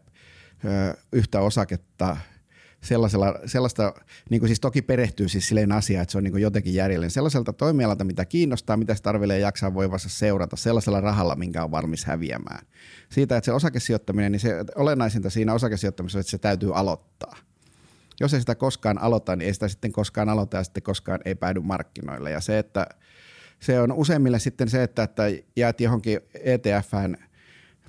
yhtä 1.12 1.42
osaketta 1.42 2.18
sellaisella, 2.82 3.40
sellaista, 3.46 3.94
niin 4.30 4.40
kuin 4.40 4.48
siis 4.48 4.60
toki 4.60 4.82
perehtyy 4.82 5.30
siis 5.30 5.48
silleen 5.48 5.72
asiaan, 5.72 6.02
että 6.02 6.12
se 6.12 6.18
on 6.18 6.24
niin 6.24 6.32
kuin 6.32 6.42
jotenkin 6.42 6.74
järjellinen, 6.74 7.12
sellaiselta 7.12 7.54
toimialalta, 7.54 8.04
mitä 8.04 8.26
kiinnostaa, 8.26 8.78
mitä 8.78 8.96
se 8.96 9.02
tarvelee 9.02 9.40
jaksaa 9.40 9.74
voivassa 9.74 10.10
seurata, 10.10 10.56
sellaisella 10.56 11.02
rahalla, 11.02 11.36
minkä 11.36 11.64
on 11.64 11.72
valmis 11.72 12.06
häviämään. 12.06 12.66
Siitä, 13.10 13.38
että 13.38 13.46
se 13.46 13.52
osakesijoittaminen, 13.52 14.32
niin 14.32 14.40
se 14.40 14.56
olennaisinta 14.76 15.30
siinä 15.30 15.54
osakesijoittamisessa 15.54 16.20
että 16.20 16.32
se 16.32 16.38
täytyy 16.38 16.78
aloittaa. 16.78 17.38
Jos 18.20 18.34
ei 18.34 18.40
sitä 18.40 18.56
koskaan 18.56 19.02
aloita, 19.02 19.36
niin 19.36 19.48
ei 19.48 19.54
sitä 19.54 19.68
sitten 19.68 19.92
koskaan 19.92 20.30
aloita 20.30 20.58
ja 20.58 20.64
sitten 20.64 20.84
koskaan 20.84 21.20
ei 21.26 21.36
päädy 21.36 21.60
markkinoille. 21.60 22.32
Ja 22.32 22.42
se, 22.42 22.60
että 22.60 22.88
se 23.60 23.82
on 23.82 23.92
useimmille 23.92 24.40
sitten 24.40 24.70
se, 24.70 24.84
että, 24.84 25.04
että 25.04 25.24
jäät 25.56 25.82
johonkin 25.82 26.20
ETFään– 26.44 27.18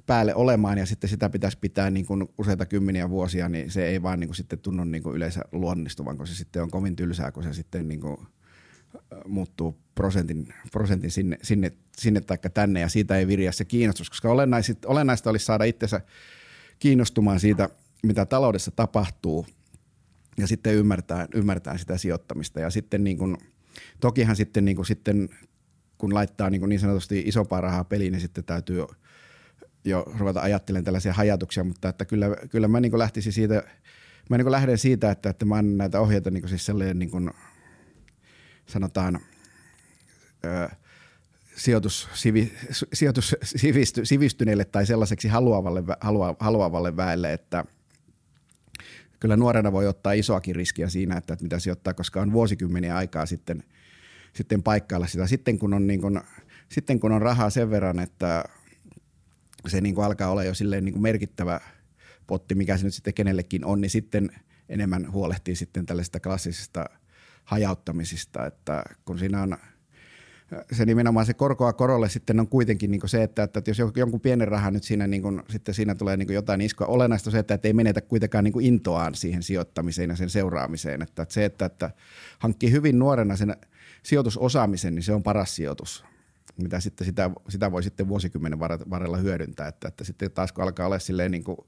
päälle 0.09 0.35
olemaan 0.35 0.79
ja 0.79 0.87
sitten 0.87 1.11
sitä 1.11 1.31
pitäisi 1.31 1.59
pitää 1.61 1.91
niin 1.91 2.07
kuin 2.07 2.29
useita 2.39 2.67
kymmeniä 2.67 3.11
vuosia, 3.11 3.49
niin 3.49 3.71
se 3.71 3.87
ei 3.87 4.03
vaan 4.03 4.21
niin 4.21 4.29
kuin 4.29 4.37
sitten 4.37 4.59
tunnu 4.59 4.85
niin 4.85 5.03
kuin 5.03 5.17
yleensä 5.17 5.41
luonnistuvan, 5.53 6.17
kun 6.17 6.27
se 6.27 6.35
sitten 6.35 6.63
on 6.63 6.71
kovin 6.71 6.97
tylsää, 6.97 7.33
kun 7.33 7.43
se 7.43 7.53
sitten 7.53 7.89
niin 7.89 8.01
kuin 8.01 8.17
muuttuu 9.27 9.79
prosentin, 9.95 10.55
prosentin 10.73 11.11
sinne, 11.11 11.39
sinne, 11.43 11.73
sinne 11.99 12.21
tai 12.21 12.39
tänne 12.55 12.81
ja 12.81 12.89
siitä 12.89 13.17
ei 13.17 13.27
virjaa 13.27 13.53
se 13.53 13.65
kiinnostus, 13.65 14.11
koska 14.11 14.29
olennaista 14.87 15.31
olisi 15.31 15.45
saada 15.45 15.65
itsensä 15.65 16.01
kiinnostumaan 16.79 17.41
siitä, 17.41 17.69
mitä 18.03 18.27
taloudessa 18.27 18.71
tapahtuu 18.71 19.47
ja 20.37 20.47
sitten 20.47 20.75
ymmärtää, 20.75 21.29
ymmärtää 21.35 21.79
sitä 21.79 21.99
sijoittamista 21.99 22.61
ja 22.61 22.71
sitten 22.71 23.05
niin 23.05 23.19
kuin, 23.19 23.37
tokihan 24.01 24.37
sitten, 24.37 24.65
niin 24.65 24.77
kuin 24.77 24.87
sitten 24.87 25.29
kun 25.99 26.15
laittaa 26.15 26.51
niin, 26.51 26.61
kuin 26.61 26.69
niin 26.69 26.81
sanotusti 26.81 27.23
isompaa 27.27 27.61
rahaa 27.61 27.85
peliin, 27.85 28.13
niin 28.13 28.21
sitten 28.21 28.45
täytyy– 28.45 28.85
jo 29.85 30.13
ruveta 30.19 30.41
ajattelemaan 30.41 30.85
tällaisia 30.85 31.13
hajatuksia, 31.13 31.65
mutta 31.65 31.89
että 31.89 32.05
kyllä, 32.05 32.27
kyllä 32.51 32.69
mä 32.69 32.81
niin 32.81 32.99
lähtisin 32.99 33.33
siitä, 33.33 33.63
mä 34.31 34.39
niin 34.39 34.51
lähden 34.51 34.79
siitä, 34.79 35.11
että, 35.11 35.31
että 35.31 35.45
mä 35.45 35.55
annan 35.55 35.79
näitä 35.79 36.01
ohjeita 36.01 36.31
niin 36.31 36.49
siis 36.49 36.67
sellainen 36.67 36.99
niin 36.99 37.11
kuin, 37.11 37.31
sanotaan 38.67 39.21
ö, 40.45 40.69
sijoitus, 41.57 42.09
sivi, 42.15 42.53
sijoitus 42.93 43.37
sivisty, 43.43 44.05
sivistyneille 44.05 44.65
tai 44.65 44.87
sellaiseksi 44.87 45.29
haluavalle, 45.29 45.83
halua, 46.01 46.37
haluavalle 46.41 46.97
väelle, 46.97 47.33
että 47.33 47.65
kyllä 49.21 49.37
nuorena 49.37 49.73
voi 49.73 49.87
ottaa 49.87 50.13
isoakin 50.13 50.57
riskiä 50.57 50.89
siinä, 50.89 51.17
että, 51.17 51.33
että 51.33 51.43
mitä 51.43 51.59
sijoittaa, 51.59 51.95
koska 51.95 52.21
on 52.21 52.33
vuosikymmeniä 52.33 52.97
aikaa 52.97 53.27
sitten, 53.27 53.65
sitten 54.33 54.63
paikkailla 54.63 55.07
sitä. 55.07 55.27
Sitten 55.27 55.59
kun 55.59 55.75
on, 55.75 55.87
niin 55.87 56.01
kuin, 56.01 56.21
sitten 56.69 57.01
kun 57.01 57.13
on 57.13 57.23
rahaa 57.23 57.51
sen 57.51 57.71
verran, 57.71 57.99
että 57.99 58.45
se 59.67 59.81
niin 59.81 59.95
kuin 59.95 60.05
alkaa 60.05 60.31
olla 60.31 60.45
jo 60.45 60.55
silleen 60.55 60.85
niin 60.85 60.93
kuin 60.93 61.03
merkittävä 61.03 61.61
potti, 62.27 62.55
mikä 62.55 62.77
se 62.77 62.85
nyt 62.85 62.95
sitten 62.95 63.15
kenellekin 63.15 63.65
on, 63.65 63.81
niin 63.81 63.91
sitten 63.91 64.31
enemmän 64.69 65.13
huolehtii 65.13 65.57
sitten 65.57 65.87
tällaisista 65.87 66.21
klassisista 66.21 66.85
hajauttamisista, 67.45 68.47
että 68.47 68.85
kun 69.05 69.19
siinä 69.19 69.43
on 69.43 69.57
se 70.73 70.85
nimenomaan 70.85 71.27
se 71.27 71.35
korkoa 71.35 71.73
korolle 71.73 72.09
sitten 72.09 72.41
on 72.41 72.49
kuitenkin 72.49 72.91
niin 72.91 73.09
se, 73.09 73.23
että, 73.23 73.43
että 73.43 73.63
jos 73.67 73.79
jonkun 73.97 74.21
pienen 74.21 74.49
rahan 74.49 74.73
nyt 74.73 74.85
siinä, 74.85 75.07
niin 75.07 75.23
kuin, 75.23 75.43
sitten 75.49 75.75
siinä 75.75 75.95
tulee 75.95 76.17
niin 76.17 76.33
jotain 76.33 76.61
iskua. 76.61 76.87
Olennaista 76.87 77.31
on 77.31 77.33
se, 77.33 77.39
että, 77.39 77.59
ei 77.65 77.73
menetä 77.73 78.01
kuitenkaan 78.01 78.45
niin 78.45 78.61
intoaan 78.61 79.15
siihen 79.15 79.43
sijoittamiseen 79.43 80.11
ja 80.11 80.17
sen 80.17 80.31
seuraamiseen. 80.31 81.03
Että, 81.03 81.23
että 81.23 81.35
se, 81.35 81.45
että, 81.45 81.65
että 81.65 81.91
hankkii 82.39 82.73
hyvin 82.73 82.99
nuorena 82.99 83.37
sen 83.37 83.57
sijoitusosaamisen, 84.03 84.95
niin 84.95 85.03
se 85.03 85.13
on 85.13 85.23
paras 85.23 85.57
sijoitus 85.57 86.05
mitä 86.59 86.81
sitten 86.81 87.05
sitä, 87.05 87.31
sitä 87.49 87.73
voi 87.73 87.83
sitten 87.83 88.09
vuosikymmenen 88.09 88.59
varrella 88.59 89.17
hyödyntää, 89.17 89.69
että, 89.69 89.89
että 89.89 90.05
sitten 90.05 90.31
taas 90.31 90.53
kun 90.53 90.65
alkaa 90.65 90.87
olla 90.87 90.99
silleen 90.99 91.31
niin 91.31 91.45
kuin 91.45 91.59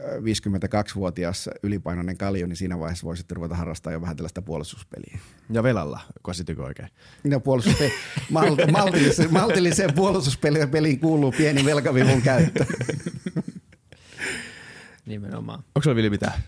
52-vuotias 0.00 1.50
ylipainoinen 1.62 2.18
kalju, 2.18 2.46
niin 2.46 2.56
siinä 2.56 2.78
vaiheessa 2.80 3.06
voi 3.06 3.16
sitten 3.16 3.36
ruveta 3.36 3.54
harrastaa 3.54 3.92
jo 3.92 4.00
vähän 4.00 4.16
tällaista 4.16 4.42
puolustuspeliä. 4.42 5.18
Ja 5.50 5.62
velalla, 5.62 6.00
käsitykö 6.26 6.62
oikein? 6.64 6.88
No 7.24 7.38
puolustuspe- 7.38 7.92
mal- 8.30 8.70
maltilliseen, 8.72 9.32
maltilliseen 9.32 9.94
puolustuspeliin 9.94 11.00
kuuluu 11.00 11.32
pieni 11.32 11.64
velkavivun 11.64 12.22
käyttö. 12.22 12.64
Nimenomaan. 15.06 15.58
Onko 15.58 15.82
sulla 15.82 15.96
Vili 15.96 16.10
mitään? 16.10 16.40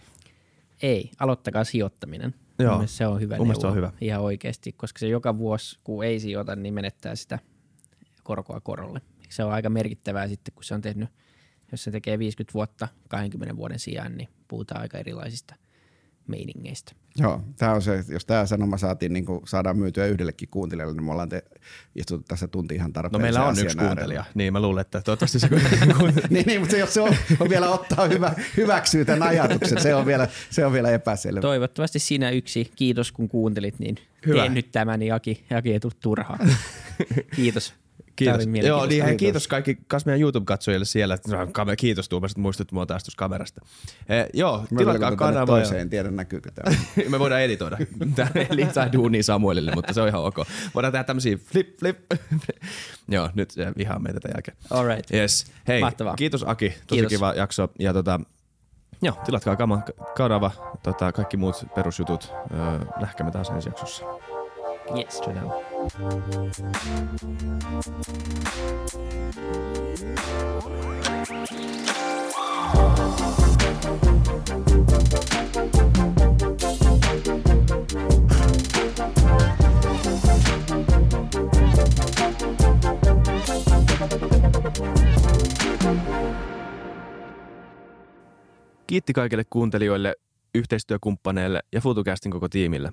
Ei, 0.83 1.11
aloittakaa 1.19 1.65
sijoittaminen. 1.65 2.35
Joo. 2.59 2.83
se 2.87 3.07
on 3.07 3.21
hyvä 3.21 3.37
neuvo, 3.37 3.69
on 3.69 3.75
hyvä. 3.75 3.93
ihan 4.01 4.23
oikeasti, 4.23 4.73
koska 4.73 4.99
se 4.99 5.09
joka 5.09 5.39
vuosi, 5.39 5.79
kun 5.85 6.05
ei 6.05 6.21
sijoita, 6.21 6.57
niin 6.57 6.75
menettää 6.75 7.15
sitä 7.15 7.39
korkoa 8.23 8.61
korolle. 8.61 9.01
Se 9.29 9.45
on 9.45 9.53
aika 9.53 9.71
merkittävää 9.71 10.29
sitten, 10.29 10.55
kun 10.55 10.65
se 10.65 10.75
on 10.75 10.81
tehnyt, 10.81 11.09
jos 11.73 11.85
se 11.85 11.91
tekee 11.91 12.19
50 12.19 12.55
vuotta 12.55 12.89
20 13.09 13.57
vuoden 13.57 13.79
sijaan, 13.79 14.17
niin 14.17 14.29
puhutaan 14.49 14.81
aika 14.81 14.99
erilaisista 14.99 15.55
meiningeistä. 16.29 16.93
Joo, 17.19 17.43
tämä 17.57 17.73
on 17.73 17.83
se, 17.83 18.05
jos 18.09 18.25
tämä 18.25 18.47
sanoma 18.47 18.79
saatiin, 18.79 19.13
niin 19.13 19.25
kuin 19.25 19.41
saadaan 19.47 19.79
myytyä 19.79 20.07
yhdellekin 20.07 20.49
kuuntelijalle, 20.49 20.95
niin 20.95 21.05
me 21.05 21.13
ollaan 21.13 21.29
te, 21.29 21.45
istuttu 21.95 22.25
tässä 22.29 22.49
tunti 22.49 22.75
ihan 22.75 22.93
tarpeeksi. 22.93 23.19
No 23.19 23.23
meillä 23.23 23.45
on 23.45 23.59
yksi 23.59 23.79
äärellä. 23.79 23.87
kuuntelija, 23.87 24.25
niin 24.35 24.53
mä 24.53 24.61
luulen, 24.61 24.81
että 24.81 25.01
toivottavasti 25.01 25.39
se 25.39 25.49
niin, 26.31 26.47
niin, 26.47 26.61
mutta 26.61 26.73
se, 26.73 26.79
jos 26.79 26.95
se 26.95 27.01
on, 27.01 27.17
on 27.41 27.49
vielä 27.49 27.69
ottaa 27.71 28.09
hyvä, 28.09 28.35
hyväksyy 28.57 29.05
tämän 29.05 29.29
ajatuksen, 29.29 29.83
se 29.83 29.95
on 29.95 30.07
vielä, 30.07 30.29
se 30.51 30.67
on 30.67 30.73
vielä 30.73 30.91
epäselvä. 30.91 31.41
Toivottavasti 31.41 31.99
sinä 31.99 32.31
yksi, 32.31 32.73
kiitos 32.77 33.13
kun 33.13 33.29
kuuntelit, 33.29 33.79
niin 33.79 33.97
Hyvä. 34.27 34.41
teen 34.41 34.55
nyt 34.55 34.73
tämän, 34.73 35.01
niin 35.01 35.15
Aki, 35.15 35.45
Aki 35.57 35.73
ei 35.73 35.81
tule 35.81 35.93
turhaa. 36.01 36.39
kiitos. 37.37 37.75
Tämä 38.25 38.39
Kiitos. 38.39 38.67
Joo, 38.67 38.87
niin 38.87 39.03
hei, 39.05 39.11
Kiitos. 39.11 39.19
kiitos 39.19 39.49
kaikki 39.49 39.79
kas 39.89 40.07
meidän 40.07 40.21
YouTube-katsojille 40.21 40.85
siellä. 40.85 41.19
Kiitos 41.79 42.09
Tuomas, 42.09 42.31
että 42.31 42.41
muistut 42.41 42.73
mua 42.73 42.87
taas 42.87 43.05
tuossa 43.05 43.19
kamerasta. 43.19 43.61
Eh, 44.09 44.27
joo, 44.35 44.65
Mä 44.71 44.79
tilatkaa 44.79 45.17
kanavaa. 45.17 45.59
ja- 45.59 45.63
toiseen, 45.63 45.81
en 45.81 45.91
tiedä 45.91 46.11
näkyykö 46.11 46.51
tämä. 46.51 46.77
Me 47.11 47.19
voidaan 47.19 47.41
editoida. 47.43 47.77
Tämä 48.17 48.31
ei 48.35 48.47
lisää 48.51 48.93
duunia 48.93 49.23
Samuelille, 49.23 49.73
mutta 49.75 49.93
se 49.93 50.01
on 50.01 50.09
ihan 50.09 50.23
ok. 50.23 50.37
Voidaan 50.75 50.93
tehdä 50.93 51.05
tämmöisiä 51.05 51.37
flip, 51.37 51.79
flip. 51.79 51.99
Joo, 53.09 53.31
nyt 53.35 53.51
se 53.51 53.67
vihaa 53.77 53.99
meitä 53.99 54.21
tämän 54.21 54.35
jälkeen. 54.37 54.57
All 54.71 54.87
right. 54.89 55.15
Yes. 55.15 55.47
Hei, 55.69 55.81
Mahtavaa. 55.81 56.15
kiitos 56.17 56.45
Aki. 56.49 56.69
Tosi 56.71 56.83
Kiitos. 56.87 57.11
kiva 57.11 57.33
jakso. 57.37 57.69
Ja 57.79 57.93
tota, 57.93 58.21
joo, 59.03 59.17
tilatkaa 59.25 59.57
kama, 59.57 59.83
kanava, 60.17 60.51
tota, 60.83 61.13
kaikki 61.13 61.37
muut 61.37 61.57
perusjutut. 61.75 62.33
Öö, 62.55 62.79
nähkäämme 63.01 63.31
taas 63.33 63.49
ensi 63.51 63.69
jaksossa. 63.69 64.05
Yes. 64.95 65.21
Ciao. 65.21 65.63
Kiitti 88.87 89.13
kaikille 89.13 89.45
kuuntelijoille, 89.51 90.15
yhteistyökumppaneille 90.55 91.61
ja 91.73 91.81
FutuCastin 91.81 92.33
koko 92.33 92.49
tiimille. 92.49 92.93